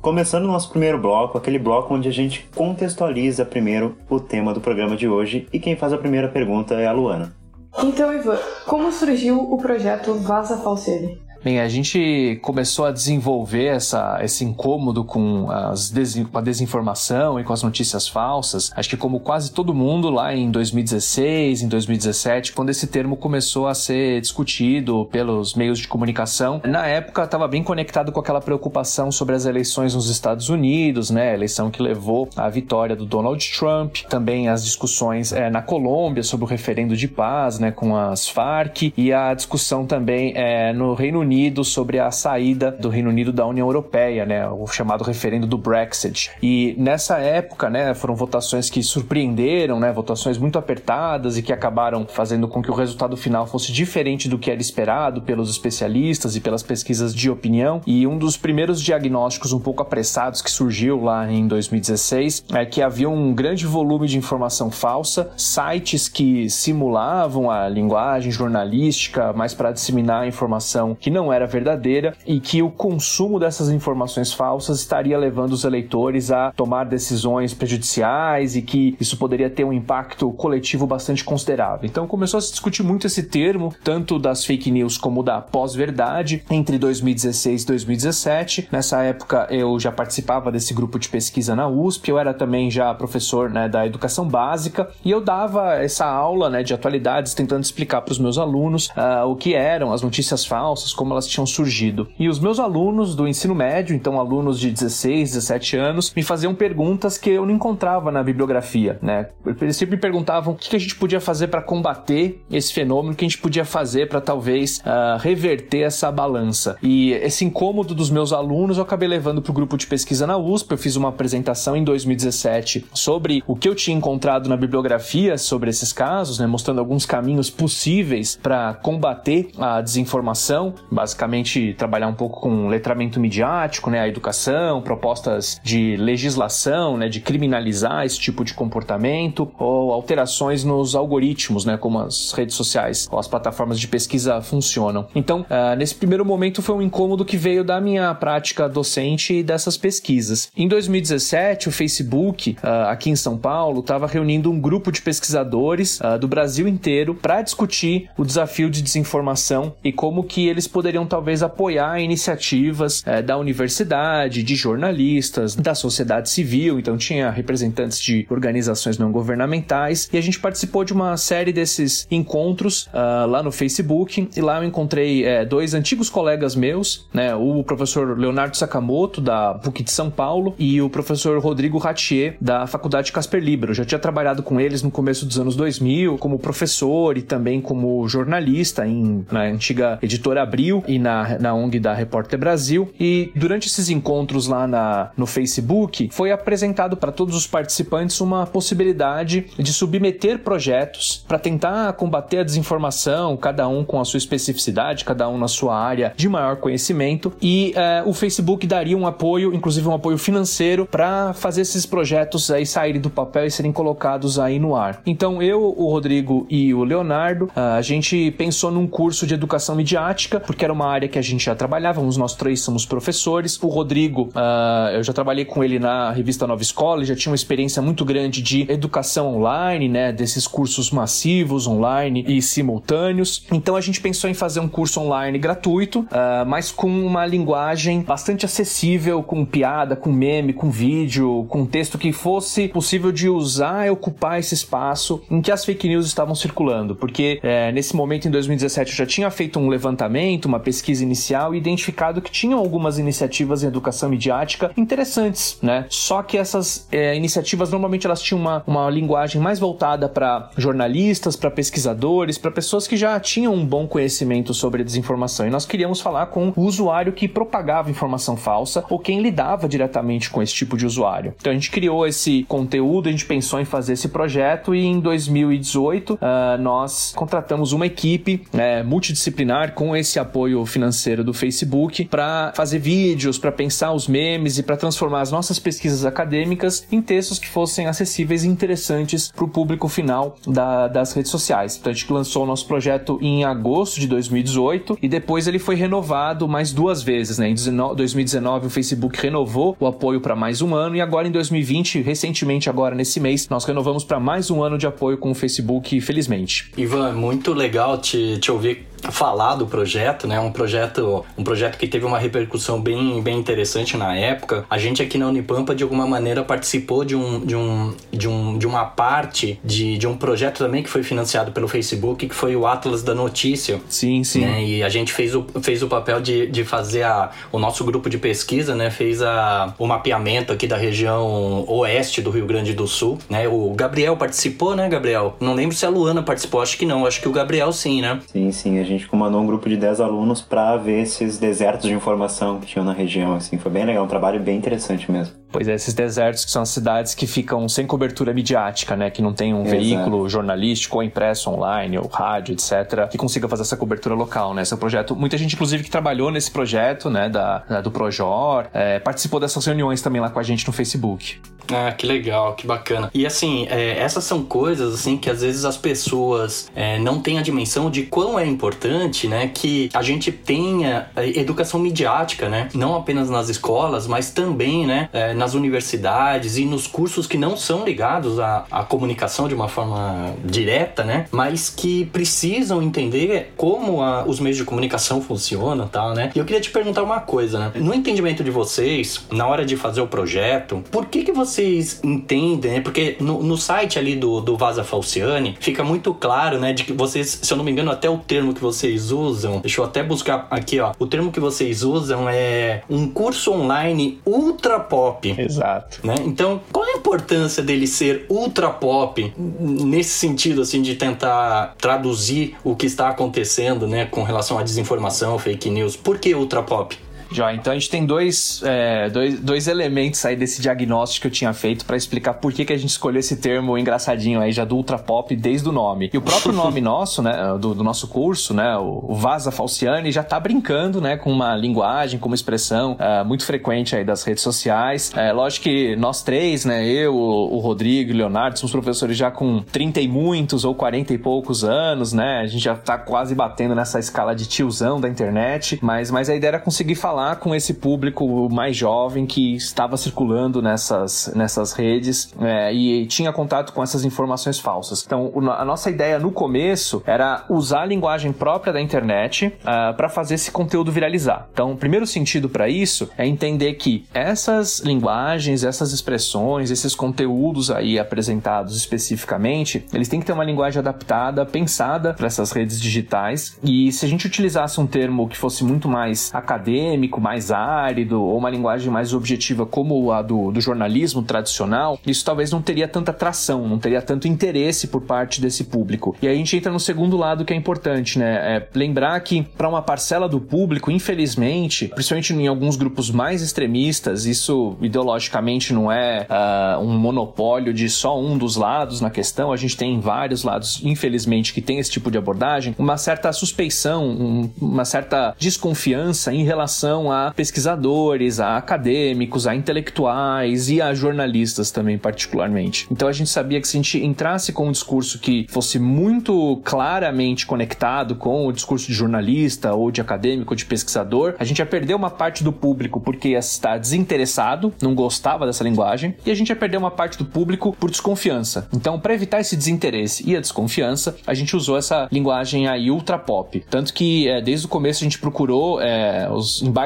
Começando 0.00 0.44
o 0.44 0.46
nosso 0.46 0.70
primeiro 0.70 0.98
bloco, 0.98 1.36
aquele 1.36 1.58
bloco 1.58 1.92
onde 1.92 2.08
a 2.08 2.12
gente 2.12 2.48
contextualiza 2.54 3.44
primeiro 3.44 3.96
o 4.08 4.20
tema 4.20 4.54
do 4.54 4.60
programa 4.60 4.96
de 4.96 5.08
hoje 5.08 5.48
e 5.52 5.58
quem 5.58 5.74
faz 5.74 5.92
a 5.92 5.98
primeira 5.98 6.28
pergunta 6.28 6.74
é 6.74 6.86
a 6.86 6.92
Luana. 6.92 7.34
Então, 7.82 8.14
Ivan, 8.14 8.38
como 8.66 8.92
surgiu 8.92 9.38
o 9.38 9.58
projeto 9.58 10.14
Vaza 10.14 10.58
Falciane? 10.58 11.25
Bem, 11.46 11.60
a 11.60 11.68
gente 11.68 12.40
começou 12.42 12.86
a 12.86 12.90
desenvolver 12.90 13.66
essa, 13.66 14.18
esse 14.20 14.44
incômodo 14.44 15.04
com, 15.04 15.48
as 15.48 15.94
com 16.32 16.38
a 16.38 16.40
desinformação 16.40 17.38
e 17.38 17.44
com 17.44 17.52
as 17.52 17.62
notícias 17.62 18.08
falsas. 18.08 18.72
Acho 18.74 18.88
que 18.88 18.96
como 18.96 19.20
quase 19.20 19.52
todo 19.52 19.72
mundo 19.72 20.10
lá 20.10 20.34
em 20.34 20.50
2016, 20.50 21.62
em 21.62 21.68
2017, 21.68 22.52
quando 22.52 22.70
esse 22.70 22.88
termo 22.88 23.16
começou 23.16 23.68
a 23.68 23.76
ser 23.76 24.20
discutido 24.20 25.04
pelos 25.12 25.54
meios 25.54 25.78
de 25.78 25.86
comunicação. 25.86 26.60
Na 26.64 26.84
época 26.88 27.22
estava 27.22 27.46
bem 27.46 27.62
conectado 27.62 28.10
com 28.10 28.18
aquela 28.18 28.40
preocupação 28.40 29.12
sobre 29.12 29.36
as 29.36 29.46
eleições 29.46 29.94
nos 29.94 30.10
Estados 30.10 30.48
Unidos, 30.48 31.10
né? 31.10 31.30
A 31.30 31.34
eleição 31.34 31.70
que 31.70 31.80
levou 31.80 32.28
à 32.34 32.48
vitória 32.48 32.96
do 32.96 33.06
Donald 33.06 33.52
Trump, 33.56 33.98
também 34.08 34.48
as 34.48 34.64
discussões 34.64 35.32
é, 35.32 35.48
na 35.48 35.62
Colômbia 35.62 36.24
sobre 36.24 36.44
o 36.44 36.48
referendo 36.48 36.96
de 36.96 37.06
paz, 37.06 37.60
né, 37.60 37.70
com 37.70 37.96
as 37.96 38.28
Farc 38.28 38.92
e 38.96 39.12
a 39.12 39.32
discussão 39.32 39.86
também 39.86 40.32
é, 40.34 40.72
no 40.72 40.94
Reino 40.94 41.20
Unido 41.20 41.35
Unido 41.36 41.62
sobre 41.62 41.98
a 41.98 42.10
saída 42.10 42.72
do 42.72 42.88
Reino 42.88 43.10
Unido 43.10 43.30
da 43.30 43.46
União 43.46 43.66
Europeia, 43.66 44.24
né, 44.24 44.48
o 44.48 44.66
chamado 44.66 45.04
referendo 45.04 45.46
do 45.46 45.58
Brexit. 45.58 46.30
E 46.42 46.74
nessa 46.78 47.18
época, 47.18 47.68
né, 47.68 47.92
foram 47.92 48.16
votações 48.16 48.70
que 48.70 48.82
surpreenderam, 48.82 49.78
né, 49.78 49.92
votações 49.92 50.38
muito 50.38 50.58
apertadas 50.58 51.36
e 51.36 51.42
que 51.42 51.52
acabaram 51.52 52.06
fazendo 52.06 52.48
com 52.48 52.62
que 52.62 52.70
o 52.70 52.74
resultado 52.74 53.18
final 53.18 53.46
fosse 53.46 53.70
diferente 53.70 54.30
do 54.30 54.38
que 54.38 54.50
era 54.50 54.62
esperado 54.62 55.20
pelos 55.20 55.50
especialistas 55.50 56.36
e 56.36 56.40
pelas 56.40 56.62
pesquisas 56.62 57.14
de 57.14 57.28
opinião. 57.28 57.82
E 57.86 58.06
um 58.06 58.16
dos 58.16 58.38
primeiros 58.38 58.80
diagnósticos 58.80 59.52
um 59.52 59.60
pouco 59.60 59.82
apressados 59.82 60.40
que 60.40 60.50
surgiu 60.50 61.02
lá 61.02 61.30
em 61.30 61.46
2016 61.46 62.46
é 62.54 62.64
que 62.64 62.80
havia 62.80 63.10
um 63.10 63.34
grande 63.34 63.66
volume 63.66 64.08
de 64.08 64.16
informação 64.16 64.70
falsa, 64.70 65.30
sites 65.36 66.08
que 66.08 66.48
simulavam 66.48 67.50
a 67.50 67.68
linguagem 67.68 68.30
jornalística, 68.30 69.34
mas 69.34 69.52
para 69.52 69.70
disseminar 69.70 70.26
informação 70.26 70.96
que 70.98 71.10
não 71.16 71.32
era 71.32 71.46
verdadeira 71.46 72.14
e 72.26 72.38
que 72.38 72.62
o 72.62 72.70
consumo 72.70 73.40
dessas 73.40 73.70
informações 73.70 74.32
falsas 74.32 74.80
estaria 74.80 75.16
levando 75.16 75.52
os 75.52 75.64
eleitores 75.64 76.30
a 76.30 76.52
tomar 76.52 76.84
decisões 76.84 77.54
prejudiciais 77.54 78.54
e 78.54 78.60
que 78.60 78.94
isso 79.00 79.16
poderia 79.16 79.48
ter 79.48 79.64
um 79.64 79.72
impacto 79.72 80.30
coletivo 80.32 80.86
bastante 80.86 81.24
considerável. 81.24 81.88
Então 81.88 82.06
começou 82.06 82.36
a 82.36 82.40
se 82.42 82.50
discutir 82.50 82.82
muito 82.82 83.06
esse 83.06 83.22
termo, 83.22 83.74
tanto 83.82 84.18
das 84.18 84.44
fake 84.44 84.70
news 84.70 84.98
como 84.98 85.22
da 85.22 85.40
pós-verdade, 85.40 86.44
entre 86.50 86.76
2016 86.78 87.62
e 87.62 87.66
2017. 87.66 88.68
Nessa 88.70 89.02
época 89.02 89.46
eu 89.50 89.80
já 89.80 89.90
participava 89.90 90.52
desse 90.52 90.74
grupo 90.74 90.98
de 90.98 91.08
pesquisa 91.08 91.56
na 91.56 91.66
USP, 91.66 92.10
eu 92.10 92.18
era 92.18 92.34
também 92.34 92.70
já 92.70 92.92
professor 92.92 93.48
né, 93.48 93.68
da 93.68 93.86
educação 93.86 94.28
básica 94.28 94.90
e 95.02 95.10
eu 95.10 95.20
dava 95.22 95.76
essa 95.76 96.04
aula 96.04 96.50
né, 96.50 96.62
de 96.62 96.74
atualidades 96.74 97.32
tentando 97.32 97.64
explicar 97.64 98.02
para 98.02 98.12
os 98.12 98.18
meus 98.18 98.36
alunos 98.36 98.88
uh, 98.88 99.26
o 99.26 99.34
que 99.34 99.54
eram 99.54 99.92
as 99.92 100.02
notícias 100.02 100.44
falsas, 100.44 100.92
como 100.92 101.05
como 101.06 101.14
elas 101.14 101.28
tinham 101.28 101.46
surgido. 101.46 102.08
E 102.18 102.28
os 102.28 102.40
meus 102.40 102.58
alunos 102.58 103.14
do 103.14 103.28
ensino 103.28 103.54
médio, 103.54 103.94
então 103.94 104.18
alunos 104.18 104.58
de 104.58 104.72
16, 104.72 105.34
17 105.34 105.76
anos, 105.76 106.12
me 106.14 106.22
faziam 106.22 106.52
perguntas 106.52 107.16
que 107.16 107.30
eu 107.30 107.46
não 107.46 107.54
encontrava 107.54 108.10
na 108.10 108.24
bibliografia, 108.24 108.98
né? 109.00 109.28
Eles 109.60 109.76
sempre 109.76 109.94
me 109.94 110.00
perguntavam 110.00 110.54
o 110.54 110.56
que 110.56 110.74
a 110.74 110.80
gente 110.80 110.96
podia 110.96 111.20
fazer 111.20 111.46
para 111.46 111.62
combater 111.62 112.42
esse 112.50 112.72
fenômeno, 112.72 113.12
o 113.12 113.16
que 113.16 113.24
a 113.24 113.28
gente 113.28 113.38
podia 113.38 113.64
fazer 113.64 114.08
para 114.08 114.20
talvez 114.20 114.78
uh, 114.78 115.18
reverter 115.20 115.82
essa 115.82 116.10
balança. 116.10 116.76
E 116.82 117.12
esse 117.12 117.44
incômodo 117.44 117.94
dos 117.94 118.10
meus 118.10 118.32
alunos 118.32 118.78
eu 118.78 118.82
acabei 118.82 119.08
levando 119.08 119.40
para 119.40 119.52
o 119.52 119.54
grupo 119.54 119.76
de 119.76 119.86
pesquisa 119.86 120.26
na 120.26 120.36
USP. 120.36 120.72
Eu 120.72 120.78
fiz 120.78 120.96
uma 120.96 121.10
apresentação 121.10 121.76
em 121.76 121.84
2017 121.84 122.86
sobre 122.92 123.44
o 123.46 123.54
que 123.54 123.68
eu 123.68 123.76
tinha 123.76 123.96
encontrado 123.96 124.48
na 124.48 124.56
bibliografia 124.56 125.38
sobre 125.38 125.70
esses 125.70 125.92
casos, 125.92 126.40
né? 126.40 126.48
Mostrando 126.48 126.80
alguns 126.80 127.06
caminhos 127.06 127.48
possíveis 127.48 128.36
para 128.42 128.74
combater 128.74 129.50
a 129.56 129.80
desinformação, 129.80 130.74
basicamente 130.96 131.74
trabalhar 131.74 132.08
um 132.08 132.14
pouco 132.14 132.40
com 132.40 132.68
letramento 132.68 133.20
midiático, 133.20 133.90
né? 133.90 134.00
A 134.00 134.08
educação, 134.08 134.80
propostas 134.80 135.60
de 135.62 135.94
legislação, 135.96 136.96
né? 136.96 137.08
De 137.08 137.20
criminalizar 137.20 138.06
esse 138.06 138.18
tipo 138.18 138.42
de 138.42 138.54
comportamento 138.54 139.52
ou 139.58 139.92
alterações 139.92 140.64
nos 140.64 140.96
algoritmos, 140.96 141.66
né? 141.66 141.76
Como 141.76 142.00
as 142.00 142.32
redes 142.32 142.56
sociais 142.56 143.06
ou 143.12 143.18
as 143.18 143.28
plataformas 143.28 143.78
de 143.78 143.86
pesquisa 143.86 144.40
funcionam. 144.40 145.06
Então, 145.14 145.42
uh, 145.42 145.76
nesse 145.76 145.94
primeiro 145.94 146.24
momento 146.24 146.62
foi 146.62 146.74
um 146.74 146.82
incômodo 146.82 147.24
que 147.24 147.36
veio 147.36 147.62
da 147.62 147.78
minha 147.78 148.14
prática 148.14 148.66
docente 148.68 149.34
e 149.34 149.42
dessas 149.42 149.76
pesquisas. 149.76 150.50
Em 150.56 150.66
2017, 150.66 151.68
o 151.68 151.72
Facebook, 151.72 152.56
uh, 152.62 152.88
aqui 152.88 153.10
em 153.10 153.16
São 153.16 153.36
Paulo, 153.36 153.80
estava 153.80 154.06
reunindo 154.06 154.50
um 154.50 154.58
grupo 154.58 154.90
de 154.90 155.02
pesquisadores 155.02 156.00
uh, 156.00 156.18
do 156.18 156.26
Brasil 156.26 156.66
inteiro 156.66 157.14
para 157.14 157.42
discutir 157.42 158.08
o 158.16 158.24
desafio 158.24 158.70
de 158.70 158.80
desinformação 158.80 159.74
e 159.84 159.92
como 159.92 160.24
que 160.24 160.48
eles 160.48 160.66
poderiam 160.66 160.85
talvez 161.06 161.42
apoiar 161.42 162.00
iniciativas 162.00 163.00
uh, 163.00 163.22
da 163.22 163.36
universidade, 163.36 164.42
de 164.42 164.54
jornalistas, 164.54 165.54
da 165.54 165.74
sociedade 165.74 166.28
civil. 166.28 166.78
Então 166.78 166.96
tinha 166.96 167.30
representantes 167.30 168.00
de 168.00 168.26
organizações 168.30 168.98
não 168.98 169.10
governamentais 169.10 170.08
e 170.12 170.18
a 170.18 170.20
gente 170.20 170.38
participou 170.40 170.84
de 170.84 170.92
uma 170.92 171.16
série 171.16 171.52
desses 171.52 172.06
encontros 172.10 172.86
uh, 172.86 173.26
lá 173.28 173.42
no 173.42 173.50
Facebook 173.50 174.28
e 174.36 174.40
lá 174.40 174.58
eu 174.58 174.64
encontrei 174.64 175.24
é, 175.24 175.44
dois 175.44 175.74
antigos 175.74 176.08
colegas 176.08 176.54
meus, 176.54 177.08
né, 177.12 177.34
o 177.34 177.62
professor 177.64 178.18
Leonardo 178.18 178.56
Sakamoto 178.56 179.20
da 179.20 179.54
PUC 179.54 179.82
de 179.82 179.90
São 179.90 180.10
Paulo 180.10 180.54
e 180.58 180.80
o 180.80 180.88
professor 180.88 181.38
Rodrigo 181.38 181.78
Ratier 181.78 182.36
da 182.40 182.66
Faculdade 182.66 183.12
Casper 183.12 183.42
Libero. 183.42 183.74
Já 183.74 183.84
tinha 183.84 183.98
trabalhado 183.98 184.42
com 184.42 184.60
eles 184.60 184.82
no 184.82 184.90
começo 184.90 185.26
dos 185.26 185.38
anos 185.38 185.56
2000 185.56 186.18
como 186.18 186.38
professor 186.38 187.16
e 187.16 187.22
também 187.22 187.60
como 187.60 188.06
jornalista 188.08 188.86
em, 188.86 189.24
na 189.30 189.42
antiga 189.42 189.98
editora 190.02 190.42
Abril 190.42 190.75
e 190.86 190.98
na, 190.98 191.38
na 191.38 191.54
ONG 191.54 191.78
da 191.78 191.94
Repórter 191.94 192.38
Brasil. 192.38 192.90
E 192.98 193.32
durante 193.34 193.68
esses 193.68 193.88
encontros 193.88 194.46
lá 194.46 194.66
na, 194.66 195.10
no 195.16 195.26
Facebook 195.26 196.08
foi 196.12 196.32
apresentado 196.32 196.96
para 196.96 197.12
todos 197.12 197.34
os 197.34 197.46
participantes 197.46 198.20
uma 198.20 198.46
possibilidade 198.46 199.46
de 199.58 199.72
submeter 199.72 200.40
projetos 200.40 201.24
para 201.26 201.38
tentar 201.38 201.92
combater 201.94 202.38
a 202.38 202.42
desinformação, 202.42 203.36
cada 203.36 203.68
um 203.68 203.84
com 203.84 204.00
a 204.00 204.04
sua 204.04 204.18
especificidade, 204.18 205.04
cada 205.04 205.28
um 205.28 205.38
na 205.38 205.48
sua 205.48 205.78
área 205.78 206.12
de 206.16 206.28
maior 206.28 206.56
conhecimento. 206.56 207.32
E 207.40 207.72
é, 207.74 208.02
o 208.04 208.12
Facebook 208.12 208.66
daria 208.66 208.96
um 208.96 209.06
apoio, 209.06 209.54
inclusive 209.54 209.86
um 209.88 209.94
apoio 209.94 210.18
financeiro, 210.18 210.86
para 210.86 211.32
fazer 211.32 211.62
esses 211.62 211.86
projetos 211.86 212.50
aí 212.50 212.66
saírem 212.66 213.00
do 213.00 213.10
papel 213.10 213.46
e 213.46 213.50
serem 213.50 213.72
colocados 213.72 214.38
aí 214.38 214.58
no 214.58 214.74
ar. 214.74 215.00
Então 215.06 215.42
eu, 215.42 215.62
o 215.76 215.90
Rodrigo 215.90 216.46
e 216.50 216.74
o 216.74 216.84
Leonardo, 216.84 217.50
a 217.54 217.80
gente 217.82 218.30
pensou 218.32 218.70
num 218.70 218.86
curso 218.86 219.26
de 219.26 219.34
educação 219.34 219.74
midiática, 219.74 220.40
porque 220.40 220.64
era 220.66 220.72
uma 220.72 220.86
área 220.86 221.08
que 221.08 221.18
a 221.18 221.22
gente 221.22 221.44
já 221.44 221.54
trabalhávamos, 221.54 222.16
nós 222.16 222.34
três 222.34 222.60
somos 222.60 222.84
professores. 222.84 223.60
O 223.62 223.68
Rodrigo, 223.68 224.22
uh, 224.34 224.90
eu 224.94 225.02
já 225.02 225.12
trabalhei 225.12 225.44
com 225.44 225.62
ele 225.62 225.78
na 225.78 226.10
revista 226.10 226.46
Nova 226.46 226.60
Escola, 226.60 227.04
já 227.04 227.14
tinha 227.14 227.30
uma 227.30 227.36
experiência 227.36 227.80
muito 227.80 228.04
grande 228.04 228.42
de 228.42 228.66
educação 228.70 229.36
online, 229.36 229.88
né, 229.88 230.12
desses 230.12 230.46
cursos 230.46 230.90
massivos 230.90 231.66
online 231.66 232.24
e 232.26 232.42
simultâneos. 232.42 233.44
Então 233.52 233.76
a 233.76 233.80
gente 233.80 234.00
pensou 234.00 234.28
em 234.28 234.34
fazer 234.34 234.60
um 234.60 234.68
curso 234.68 235.00
online 235.00 235.38
gratuito, 235.38 236.00
uh, 236.00 236.46
mas 236.46 236.72
com 236.72 236.88
uma 236.88 237.24
linguagem 237.24 238.02
bastante 238.02 238.44
acessível, 238.44 239.22
com 239.22 239.44
piada, 239.44 239.94
com 239.94 240.12
meme, 240.12 240.52
com 240.52 240.68
vídeo, 240.68 241.46
com 241.48 241.64
texto 241.64 241.96
que 241.96 242.12
fosse 242.12 242.68
possível 242.68 243.12
de 243.12 243.28
usar 243.28 243.86
e 243.86 243.90
ocupar 243.90 244.40
esse 244.40 244.54
espaço 244.54 245.22
em 245.30 245.40
que 245.40 245.52
as 245.52 245.64
fake 245.64 245.88
news 245.88 246.06
estavam 246.06 246.34
circulando. 246.34 246.96
Porque 246.96 247.38
é, 247.42 247.70
nesse 247.70 247.94
momento, 247.94 248.26
em 248.26 248.30
2017, 248.30 248.90
eu 248.90 248.96
já 248.96 249.06
tinha 249.06 249.30
feito 249.30 249.58
um 249.60 249.68
levantamento, 249.68 250.46
uma 250.46 250.55
pesquisa 250.60 251.02
inicial 251.02 251.54
e 251.54 251.58
identificado 251.58 252.20
que 252.20 252.30
tinham 252.30 252.58
algumas 252.58 252.98
iniciativas 252.98 253.62
em 253.62 253.66
educação 253.66 254.08
midiática 254.08 254.70
interessantes, 254.76 255.58
né? 255.62 255.86
Só 255.88 256.22
que 256.22 256.36
essas 256.38 256.86
é, 256.90 257.16
iniciativas 257.16 257.70
normalmente 257.70 258.06
elas 258.06 258.20
tinham 258.20 258.40
uma, 258.40 258.62
uma 258.66 258.90
linguagem 258.90 259.40
mais 259.40 259.58
voltada 259.58 260.08
para 260.08 260.50
jornalistas, 260.56 261.36
para 261.36 261.50
pesquisadores, 261.50 262.38
para 262.38 262.50
pessoas 262.50 262.86
que 262.86 262.96
já 262.96 263.18
tinham 263.20 263.54
um 263.54 263.64
bom 263.64 263.86
conhecimento 263.86 264.54
sobre 264.54 264.84
desinformação. 264.84 265.46
E 265.46 265.50
nós 265.50 265.66
queríamos 265.66 266.00
falar 266.00 266.26
com 266.26 266.52
o 266.56 266.62
usuário 266.62 267.12
que 267.12 267.28
propagava 267.28 267.90
informação 267.90 268.36
falsa 268.36 268.84
ou 268.88 268.98
quem 268.98 269.20
lidava 269.20 269.68
diretamente 269.68 270.30
com 270.30 270.42
esse 270.42 270.54
tipo 270.54 270.76
de 270.76 270.86
usuário. 270.86 271.34
Então 271.40 271.50
a 271.50 271.54
gente 271.54 271.70
criou 271.70 272.06
esse 272.06 272.44
conteúdo, 272.44 273.08
a 273.08 273.12
gente 273.12 273.26
pensou 273.26 273.60
em 273.60 273.64
fazer 273.64 273.94
esse 273.94 274.08
projeto 274.08 274.74
e 274.74 274.84
em 274.84 275.00
2018 275.00 276.14
uh, 276.14 276.18
ah, 276.20 276.56
nós 276.58 277.12
contratamos 277.16 277.72
uma 277.72 277.86
equipe 277.86 278.44
né, 278.52 278.82
multidisciplinar 278.82 279.72
com 279.74 279.96
esse 279.96 280.18
apoio 280.18 280.45
financeiro 280.66 281.24
do 281.24 281.32
Facebook 281.32 282.04
para 282.06 282.52
fazer 282.54 282.78
vídeos, 282.78 283.38
para 283.38 283.50
pensar 283.50 283.92
os 283.92 284.06
memes 284.06 284.58
e 284.58 284.62
para 284.62 284.76
transformar 284.76 285.22
as 285.22 285.30
nossas 285.30 285.58
pesquisas 285.58 286.04
acadêmicas 286.04 286.86
em 286.90 287.00
textos 287.00 287.38
que 287.38 287.48
fossem 287.48 287.86
acessíveis 287.86 288.44
e 288.44 288.48
interessantes 288.48 289.32
para 289.34 289.44
o 289.44 289.48
público 289.48 289.88
final 289.88 290.36
da, 290.46 290.88
das 290.88 291.12
redes 291.12 291.30
sociais. 291.30 291.76
Então 291.76 291.90
a 291.90 291.94
gente 291.94 292.12
lançou 292.12 292.44
o 292.44 292.46
nosso 292.46 292.66
projeto 292.66 293.18
em 293.20 293.44
agosto 293.44 294.00
de 294.00 294.06
2018 294.06 294.98
e 295.02 295.08
depois 295.08 295.46
ele 295.46 295.58
foi 295.58 295.74
renovado 295.74 296.46
mais 296.46 296.72
duas 296.72 297.02
vezes. 297.02 297.38
Né? 297.38 297.48
Em 297.50 297.54
2019 297.54 298.66
o 298.66 298.70
Facebook 298.70 299.18
renovou 299.20 299.76
o 299.80 299.86
apoio 299.86 300.20
para 300.20 300.36
mais 300.36 300.62
um 300.62 300.74
ano 300.74 300.96
e 300.96 301.00
agora 301.00 301.26
em 301.26 301.30
2020, 301.30 302.02
recentemente 302.02 302.68
agora 302.68 302.94
nesse 302.94 303.20
mês, 303.20 303.48
nós 303.48 303.64
renovamos 303.64 304.04
para 304.04 304.20
mais 304.20 304.50
um 304.50 304.62
ano 304.62 304.78
de 304.78 304.86
apoio 304.86 305.18
com 305.18 305.30
o 305.30 305.34
Facebook, 305.34 306.00
felizmente. 306.00 306.70
Ivan, 306.76 307.12
muito 307.12 307.52
legal 307.52 307.98
te, 307.98 308.38
te 308.38 308.50
ouvir 308.50 308.86
falar 309.10 309.56
do 309.56 309.66
projeto, 309.66 310.26
né? 310.26 310.38
Um 310.40 310.52
projeto, 310.52 311.24
um 311.36 311.44
projeto 311.44 311.78
que 311.78 311.86
teve 311.86 312.04
uma 312.04 312.18
repercussão 312.18 312.80
bem, 312.80 313.22
bem 313.22 313.38
interessante 313.38 313.96
na 313.96 314.16
época. 314.16 314.64
A 314.68 314.78
gente 314.78 315.02
aqui 315.02 315.18
na 315.18 315.28
Unipampa 315.28 315.74
de 315.74 315.82
alguma 315.82 316.06
maneira 316.06 316.42
participou 316.42 317.04
de 317.04 317.14
um, 317.14 317.40
de 317.44 317.56
um, 317.56 317.94
de 318.12 318.28
um, 318.28 318.58
de 318.58 318.66
uma 318.66 318.84
parte 318.84 319.58
de, 319.64 319.98
de 319.98 320.06
um 320.06 320.16
projeto 320.16 320.58
também 320.58 320.82
que 320.82 320.88
foi 320.88 321.02
financiado 321.02 321.52
pelo 321.52 321.68
Facebook, 321.68 322.26
que 322.26 322.34
foi 322.34 322.56
o 322.56 322.66
Atlas 322.66 323.02
da 323.02 323.14
Notícia. 323.14 323.80
Sim, 323.88 324.24
sim. 324.24 324.40
Né? 324.40 324.64
E 324.64 324.82
a 324.82 324.88
gente 324.88 325.12
fez 325.12 325.34
o, 325.34 325.44
fez 325.60 325.82
o 325.82 325.88
papel 325.88 326.20
de, 326.20 326.46
de 326.46 326.64
fazer 326.64 327.02
a, 327.02 327.30
o 327.52 327.58
nosso 327.58 327.84
grupo 327.84 328.08
de 328.08 328.18
pesquisa, 328.18 328.74
né? 328.74 328.90
Fez 328.90 329.22
a, 329.22 329.74
o 329.78 329.86
mapeamento 329.86 330.52
aqui 330.52 330.66
da 330.66 330.76
região 330.76 331.64
oeste 331.68 332.22
do 332.22 332.30
Rio 332.30 332.46
Grande 332.46 332.72
do 332.72 332.86
Sul, 332.86 333.18
né? 333.28 333.46
O 333.48 333.72
Gabriel 333.74 334.16
participou, 334.16 334.74
né, 334.74 334.88
Gabriel? 334.88 335.36
Não 335.40 335.54
lembro 335.54 335.76
se 335.76 335.84
a 335.84 335.88
Luana 335.88 336.22
participou, 336.22 336.60
acho 336.60 336.76
que 336.78 336.86
não. 336.86 337.06
Acho 337.06 337.20
que 337.20 337.28
o 337.28 337.32
Gabriel 337.32 337.72
sim, 337.72 338.00
né? 338.00 338.20
Sim, 338.32 338.50
sim. 338.52 338.78
A 338.78 338.84
gente 338.84 338.95
comandou 339.04 339.42
um 339.42 339.46
grupo 339.46 339.68
de 339.68 339.76
10 339.76 340.00
alunos 340.00 340.40
para 340.40 340.76
ver 340.76 341.02
esses 341.02 341.38
desertos 341.38 341.86
de 341.86 341.92
informação 341.92 342.60
que 342.60 342.66
tinham 342.66 342.84
na 342.84 342.92
região, 342.92 343.34
assim. 343.34 343.58
Foi 343.58 343.70
bem 343.70 343.84
legal, 343.84 344.04
um 344.04 344.08
trabalho 344.08 344.40
bem 344.40 344.56
interessante 344.56 345.10
mesmo. 345.10 345.34
Pois 345.50 345.68
é, 345.68 345.74
esses 345.74 345.94
desertos 345.94 346.44
que 346.44 346.50
são 346.50 346.62
as 346.62 346.68
cidades 346.68 347.14
que 347.14 347.26
ficam 347.26 347.68
sem 347.68 347.86
cobertura 347.86 348.32
midiática, 348.32 348.96
né? 348.96 349.10
Que 349.10 349.22
não 349.22 349.32
tem 349.32 349.54
um 349.54 349.62
Exato. 349.62 349.70
veículo 349.70 350.28
jornalístico 350.28 350.96
ou 350.96 351.02
impresso 351.02 351.50
online 351.50 351.98
ou 351.98 352.06
rádio, 352.06 352.52
etc. 352.52 353.08
Que 353.10 353.16
consiga 353.16 353.48
fazer 353.48 353.62
essa 353.62 353.76
cobertura 353.76 354.14
local, 354.14 354.54
né? 354.54 354.62
Esse 354.62 354.72
é 354.72 354.76
um 354.76 354.78
projeto... 354.78 355.16
Muita 355.16 355.36
gente, 355.38 355.54
inclusive, 355.54 355.82
que 355.82 355.90
trabalhou 355.90 356.30
nesse 356.30 356.50
projeto, 356.50 357.08
né? 357.10 357.28
Da, 357.28 357.58
da 357.58 357.80
do 357.80 357.90
Projor, 357.90 358.66
é, 358.72 358.98
participou 358.98 359.40
dessas 359.40 359.64
reuniões 359.64 360.02
também 360.02 360.20
lá 360.20 360.30
com 360.30 360.38
a 360.38 360.42
gente 360.42 360.66
no 360.66 360.72
Facebook. 360.72 361.40
Ah, 361.72 361.92
que 361.92 362.06
legal, 362.06 362.54
que 362.54 362.66
bacana. 362.66 363.10
E 363.12 363.26
assim, 363.26 363.66
é, 363.70 363.98
essas 363.98 364.24
são 364.24 364.42
coisas 364.42 364.94
assim 364.94 365.16
que 365.16 365.28
às 365.30 365.40
vezes 365.40 365.64
as 365.64 365.76
pessoas 365.76 366.70
é, 366.74 366.98
não 366.98 367.20
têm 367.20 367.38
a 367.38 367.42
dimensão 367.42 367.90
de 367.90 368.02
quão 368.02 368.38
é 368.38 368.46
importante, 368.46 369.26
né, 369.26 369.50
que 369.52 369.88
a 369.92 370.02
gente 370.02 370.30
tenha 370.30 371.08
é, 371.16 371.38
educação 371.38 371.80
midiática, 371.80 372.48
né, 372.48 372.68
não 372.74 372.94
apenas 372.94 373.28
nas 373.28 373.48
escolas, 373.48 374.06
mas 374.06 374.30
também, 374.30 374.86
né, 374.86 375.08
é, 375.12 375.34
nas 375.34 375.54
universidades 375.54 376.56
e 376.56 376.64
nos 376.64 376.86
cursos 376.86 377.26
que 377.26 377.36
não 377.36 377.56
são 377.56 377.84
ligados 377.84 378.38
à, 378.38 378.64
à 378.70 378.82
comunicação 378.82 379.48
de 379.48 379.54
uma 379.54 379.68
forma 379.68 380.34
direta, 380.44 381.04
né, 381.04 381.26
mas 381.30 381.68
que 381.70 382.04
precisam 382.06 382.82
entender 382.82 383.52
como 383.56 384.02
a, 384.02 384.24
os 384.24 384.40
meios 384.40 384.56
de 384.56 384.64
comunicação 384.64 385.20
funcionam, 385.20 385.88
tal, 385.88 386.14
né. 386.14 386.30
E 386.34 386.38
eu 386.38 386.44
queria 386.44 386.60
te 386.60 386.70
perguntar 386.70 387.02
uma 387.02 387.20
coisa, 387.20 387.58
né, 387.58 387.72
no 387.74 387.94
entendimento 387.94 388.44
de 388.44 388.50
vocês, 388.50 389.24
na 389.32 389.46
hora 389.46 389.64
de 389.64 389.76
fazer 389.76 390.00
o 390.00 390.06
projeto, 390.06 390.82
por 390.90 391.06
que 391.06 391.22
que 391.22 391.32
você 391.32 391.55
vocês 391.56 392.00
entendem, 392.04 392.72
né? 392.72 392.80
Porque 392.80 393.16
no, 393.18 393.42
no 393.42 393.56
site 393.56 393.98
ali 393.98 394.14
do, 394.14 394.40
do 394.40 394.56
Vaza 394.56 394.84
Falciani 394.84 395.56
fica 395.58 395.82
muito 395.82 396.12
claro, 396.12 396.58
né? 396.58 396.72
De 396.72 396.84
que 396.84 396.92
vocês, 396.92 397.40
se 397.42 397.52
eu 397.52 397.56
não 397.56 397.64
me 397.64 397.70
engano, 397.70 397.90
até 397.90 398.10
o 398.10 398.18
termo 398.18 398.52
que 398.52 398.60
vocês 398.60 399.10
usam, 399.10 399.60
deixa 399.60 399.80
eu 399.80 399.84
até 399.84 400.02
buscar 400.02 400.46
aqui, 400.50 400.78
ó. 400.78 400.92
O 400.98 401.06
termo 401.06 401.32
que 401.32 401.40
vocês 401.40 401.82
usam 401.82 402.28
é 402.28 402.82
um 402.90 403.08
curso 403.08 403.52
online 403.52 404.20
ultra 404.26 404.78
pop. 404.78 405.34
Exato. 405.38 406.06
Né? 406.06 406.14
Então, 406.26 406.60
qual 406.70 406.84
é 406.84 406.92
a 406.92 406.96
importância 406.98 407.62
dele 407.62 407.86
ser 407.86 408.26
ultra 408.28 408.68
pop 408.68 409.32
nesse 409.38 410.10
sentido, 410.10 410.60
assim, 410.60 410.82
de 410.82 410.94
tentar 410.94 411.74
traduzir 411.78 412.56
o 412.62 412.76
que 412.76 412.86
está 412.86 413.08
acontecendo, 413.08 413.86
né, 413.86 414.04
com 414.04 414.22
relação 414.22 414.58
à 414.58 414.62
desinformação, 414.62 415.38
fake 415.38 415.70
news? 415.70 415.96
Por 415.96 416.18
que 416.18 416.34
ultra 416.34 416.62
pop? 416.62 416.96
Já, 417.30 417.52
então 417.52 417.72
a 417.72 417.76
gente 417.76 417.90
tem 417.90 418.04
dois, 418.04 418.62
é, 418.64 419.10
dois, 419.10 419.40
dois 419.40 419.68
elementos 419.68 420.24
aí 420.24 420.36
desse 420.36 420.60
diagnóstico 420.62 421.22
que 421.22 421.26
eu 421.28 421.30
tinha 421.30 421.52
feito 421.52 421.84
para 421.84 421.96
explicar 421.96 422.34
por 422.34 422.52
que, 422.52 422.64
que 422.64 422.72
a 422.72 422.76
gente 422.76 422.90
escolheu 422.90 423.20
esse 423.20 423.36
termo 423.36 423.76
engraçadinho 423.76 424.40
aí 424.40 424.52
já 424.52 424.64
do 424.64 424.76
ultra 424.76 424.98
pop 424.98 425.34
desde 425.34 425.68
o 425.68 425.72
nome. 425.72 426.10
E 426.12 426.18
o 426.18 426.22
próprio 426.22 426.52
nome 426.54 426.80
nosso, 426.80 427.22
né, 427.22 427.32
do, 427.60 427.74
do, 427.74 427.82
nosso 427.82 428.08
curso, 428.08 428.54
né, 428.54 428.76
o 428.76 429.14
Vaza 429.14 429.50
Falciani, 429.50 430.12
já 430.12 430.22
tá 430.22 430.38
brincando, 430.38 431.00
né, 431.00 431.16
com 431.16 431.32
uma 431.32 431.56
linguagem, 431.56 432.18
com 432.18 432.28
uma 432.28 432.34
expressão 432.34 432.96
é, 432.98 433.24
muito 433.24 433.44
frequente 433.44 433.96
aí 433.96 434.04
das 434.04 434.22
redes 434.22 434.42
sociais. 434.42 435.12
É, 435.16 435.32
lógico 435.32 435.64
que 435.64 435.96
nós 435.96 436.22
três, 436.22 436.64
né, 436.64 436.86
eu, 436.86 437.14
o 437.14 437.58
Rodrigo 437.58 438.10
e 438.10 438.14
o 438.14 438.16
Leonardo, 438.16 438.58
somos 438.58 438.72
professores 438.72 439.16
já 439.16 439.30
com 439.30 439.62
30 439.62 440.00
e 440.00 440.08
muitos 440.08 440.64
ou 440.64 440.74
40 440.74 441.12
e 441.12 441.18
poucos 441.18 441.64
anos, 441.64 442.12
né, 442.12 442.40
a 442.42 442.46
gente 442.46 442.62
já 442.62 442.76
tá 442.76 442.98
quase 442.98 443.34
batendo 443.34 443.74
nessa 443.74 443.98
escala 443.98 444.34
de 444.34 444.46
tiozão 444.46 445.00
da 445.00 445.08
internet, 445.08 445.78
mas, 445.82 446.10
mas 446.10 446.28
a 446.28 446.34
ideia 446.34 446.50
era 446.50 446.58
conseguir 446.58 446.94
falar 446.94 447.15
falar 447.16 447.36
com 447.36 447.54
esse 447.54 447.72
público 447.72 448.46
mais 448.50 448.76
jovem 448.76 449.24
que 449.24 449.54
estava 449.56 449.96
circulando 449.96 450.60
nessas, 450.60 451.32
nessas 451.34 451.72
redes 451.72 452.30
é, 452.38 452.70
e 452.74 453.06
tinha 453.06 453.32
contato 453.32 453.72
com 453.72 453.82
essas 453.82 454.04
informações 454.04 454.58
falsas. 454.58 455.02
Então, 455.06 455.32
a 455.56 455.64
nossa 455.64 455.88
ideia 455.88 456.18
no 456.18 456.30
começo 456.30 457.02
era 457.06 457.46
usar 457.48 457.80
a 457.80 457.86
linguagem 457.86 458.34
própria 458.34 458.70
da 458.70 458.82
internet 458.82 459.46
uh, 459.46 459.52
ah, 459.64 459.94
para 459.96 460.10
fazer 460.10 460.34
esse 460.34 460.50
conteúdo 460.50 460.92
viralizar. 460.92 461.48
Então, 461.54 461.72
o 461.72 461.76
primeiro 461.76 462.06
sentido 462.06 462.50
para 462.50 462.68
isso 462.68 463.08
é 463.16 463.26
entender 463.26 463.72
que 463.74 464.04
essas 464.12 464.80
linguagens, 464.80 465.64
essas 465.64 465.94
expressões, 465.94 466.70
esses 466.70 466.94
conteúdos 466.94 467.70
aí 467.70 467.98
apresentados 467.98 468.76
especificamente, 468.76 469.86
eles 469.90 470.06
têm 470.08 470.20
que 470.20 470.26
ter 470.26 470.32
uma 470.32 470.44
linguagem 470.44 470.80
adaptada, 470.80 471.46
pensada 471.46 472.12
para 472.12 472.26
essas 472.26 472.52
redes 472.52 472.78
digitais. 472.78 473.58
E 473.64 473.90
se 473.90 474.04
a 474.04 474.08
gente 474.08 474.26
utilizasse 474.26 474.78
um 474.78 474.86
termo 474.86 475.26
que 475.26 475.36
fosse 475.36 475.64
muito 475.64 475.88
mais 475.88 476.30
acadêmico, 476.34 477.05
acadêmico 477.06 477.20
mais 477.20 477.50
árido 477.50 478.22
ou 478.22 478.36
uma 478.36 478.50
linguagem 478.50 478.90
mais 478.90 479.14
objetiva 479.14 479.64
como 479.64 480.12
a 480.12 480.20
do, 480.20 480.50
do 480.50 480.60
jornalismo 480.60 481.22
tradicional, 481.22 481.98
isso 482.06 482.24
talvez 482.24 482.50
não 482.50 482.60
teria 482.60 482.88
tanta 482.88 483.10
atração, 483.10 483.66
não 483.66 483.78
teria 483.78 484.02
tanto 484.02 484.28
interesse 484.28 484.88
por 484.88 485.02
parte 485.02 485.40
desse 485.40 485.64
público. 485.64 486.16
E 486.20 486.28
aí 486.28 486.34
a 486.34 486.36
gente 486.36 486.56
entra 486.56 486.72
no 486.72 486.80
segundo 486.80 487.16
lado 487.16 487.44
que 487.44 487.52
é 487.52 487.56
importante, 487.56 488.18
né? 488.18 488.56
É 488.56 488.68
lembrar 488.74 489.18
que 489.20 489.42
para 489.42 489.68
uma 489.68 489.80
parcela 489.80 490.28
do 490.28 490.40
público, 490.40 490.90
infelizmente, 490.90 491.88
principalmente 491.88 492.34
em 492.34 492.46
alguns 492.46 492.76
grupos 492.76 493.10
mais 493.10 493.40
extremistas, 493.40 494.26
isso 494.26 494.76
ideologicamente 494.80 495.72
não 495.72 495.90
é 495.90 496.26
uh, 496.28 496.80
um 496.80 496.98
monopólio 496.98 497.72
de 497.72 497.88
só 497.88 498.20
um 498.20 498.36
dos 498.36 498.56
lados 498.56 499.00
na 499.00 499.10
questão, 499.10 499.52
a 499.52 499.56
gente 499.56 499.76
tem 499.76 500.00
vários 500.00 500.42
lados, 500.42 500.80
infelizmente, 500.84 501.52
que 501.52 501.62
tem 501.62 501.78
esse 501.78 501.90
tipo 501.90 502.10
de 502.10 502.18
abordagem, 502.18 502.74
uma 502.78 502.96
certa 502.96 503.32
suspeição, 503.32 504.06
um, 504.06 504.50
uma 504.60 504.84
certa 504.84 505.34
desconfiança 505.38 506.32
em 506.32 506.44
relação 506.44 506.95
relação 506.96 507.12
a 507.12 507.32
pesquisadores, 507.32 508.40
a 508.40 508.56
acadêmicos, 508.56 509.46
a 509.46 509.54
intelectuais 509.54 510.70
e 510.70 510.80
a 510.80 510.94
jornalistas 510.94 511.70
também, 511.70 511.98
particularmente. 511.98 512.86
Então 512.90 513.08
a 513.08 513.12
gente 513.12 513.28
sabia 513.28 513.60
que 513.60 513.68
se 513.68 513.76
a 513.76 513.80
gente 513.80 514.04
entrasse 514.04 514.52
com 514.52 514.68
um 514.68 514.72
discurso 514.72 515.18
que 515.18 515.46
fosse 515.48 515.78
muito 515.78 516.60
claramente 516.64 517.46
conectado 517.46 518.14
com 518.14 518.46
o 518.46 518.52
discurso 518.52 518.86
de 518.86 518.94
jornalista 518.94 519.74
ou 519.74 519.90
de 519.90 520.00
acadêmico 520.00 520.52
ou 520.52 520.56
de 520.56 520.64
pesquisador, 520.64 521.34
a 521.38 521.44
gente 521.44 521.58
ia 521.58 521.66
perder 521.66 521.94
uma 521.94 522.10
parte 522.10 522.42
do 522.42 522.52
público 522.52 523.00
porque 523.00 523.30
ia 523.30 523.38
estar 523.38 523.78
desinteressado, 523.78 524.72
não 524.80 524.94
gostava 524.94 525.46
dessa 525.46 525.64
linguagem, 525.64 526.14
e 526.24 526.30
a 526.30 526.34
gente 526.34 526.48
ia 526.48 526.56
perder 526.56 526.76
uma 526.76 526.90
parte 526.90 527.18
do 527.18 527.24
público 527.24 527.74
por 527.78 527.90
desconfiança. 527.90 528.68
Então, 528.72 528.98
para 528.98 529.14
evitar 529.14 529.40
esse 529.40 529.56
desinteresse 529.56 530.28
e 530.28 530.36
a 530.36 530.40
desconfiança, 530.40 531.16
a 531.26 531.34
gente 531.34 531.54
usou 531.56 531.76
essa 531.76 532.08
linguagem 532.10 532.66
aí 532.66 532.90
ultra 532.90 533.18
pop. 533.18 533.64
Tanto 533.68 533.92
que 533.92 534.28
é, 534.28 534.40
desde 534.40 534.66
o 534.66 534.68
começo 534.68 535.02
a 535.02 535.06
gente 535.06 535.18
procurou 535.18 535.80
é, 535.80 536.28
os 536.30 536.62
embaixadores, 536.62 536.85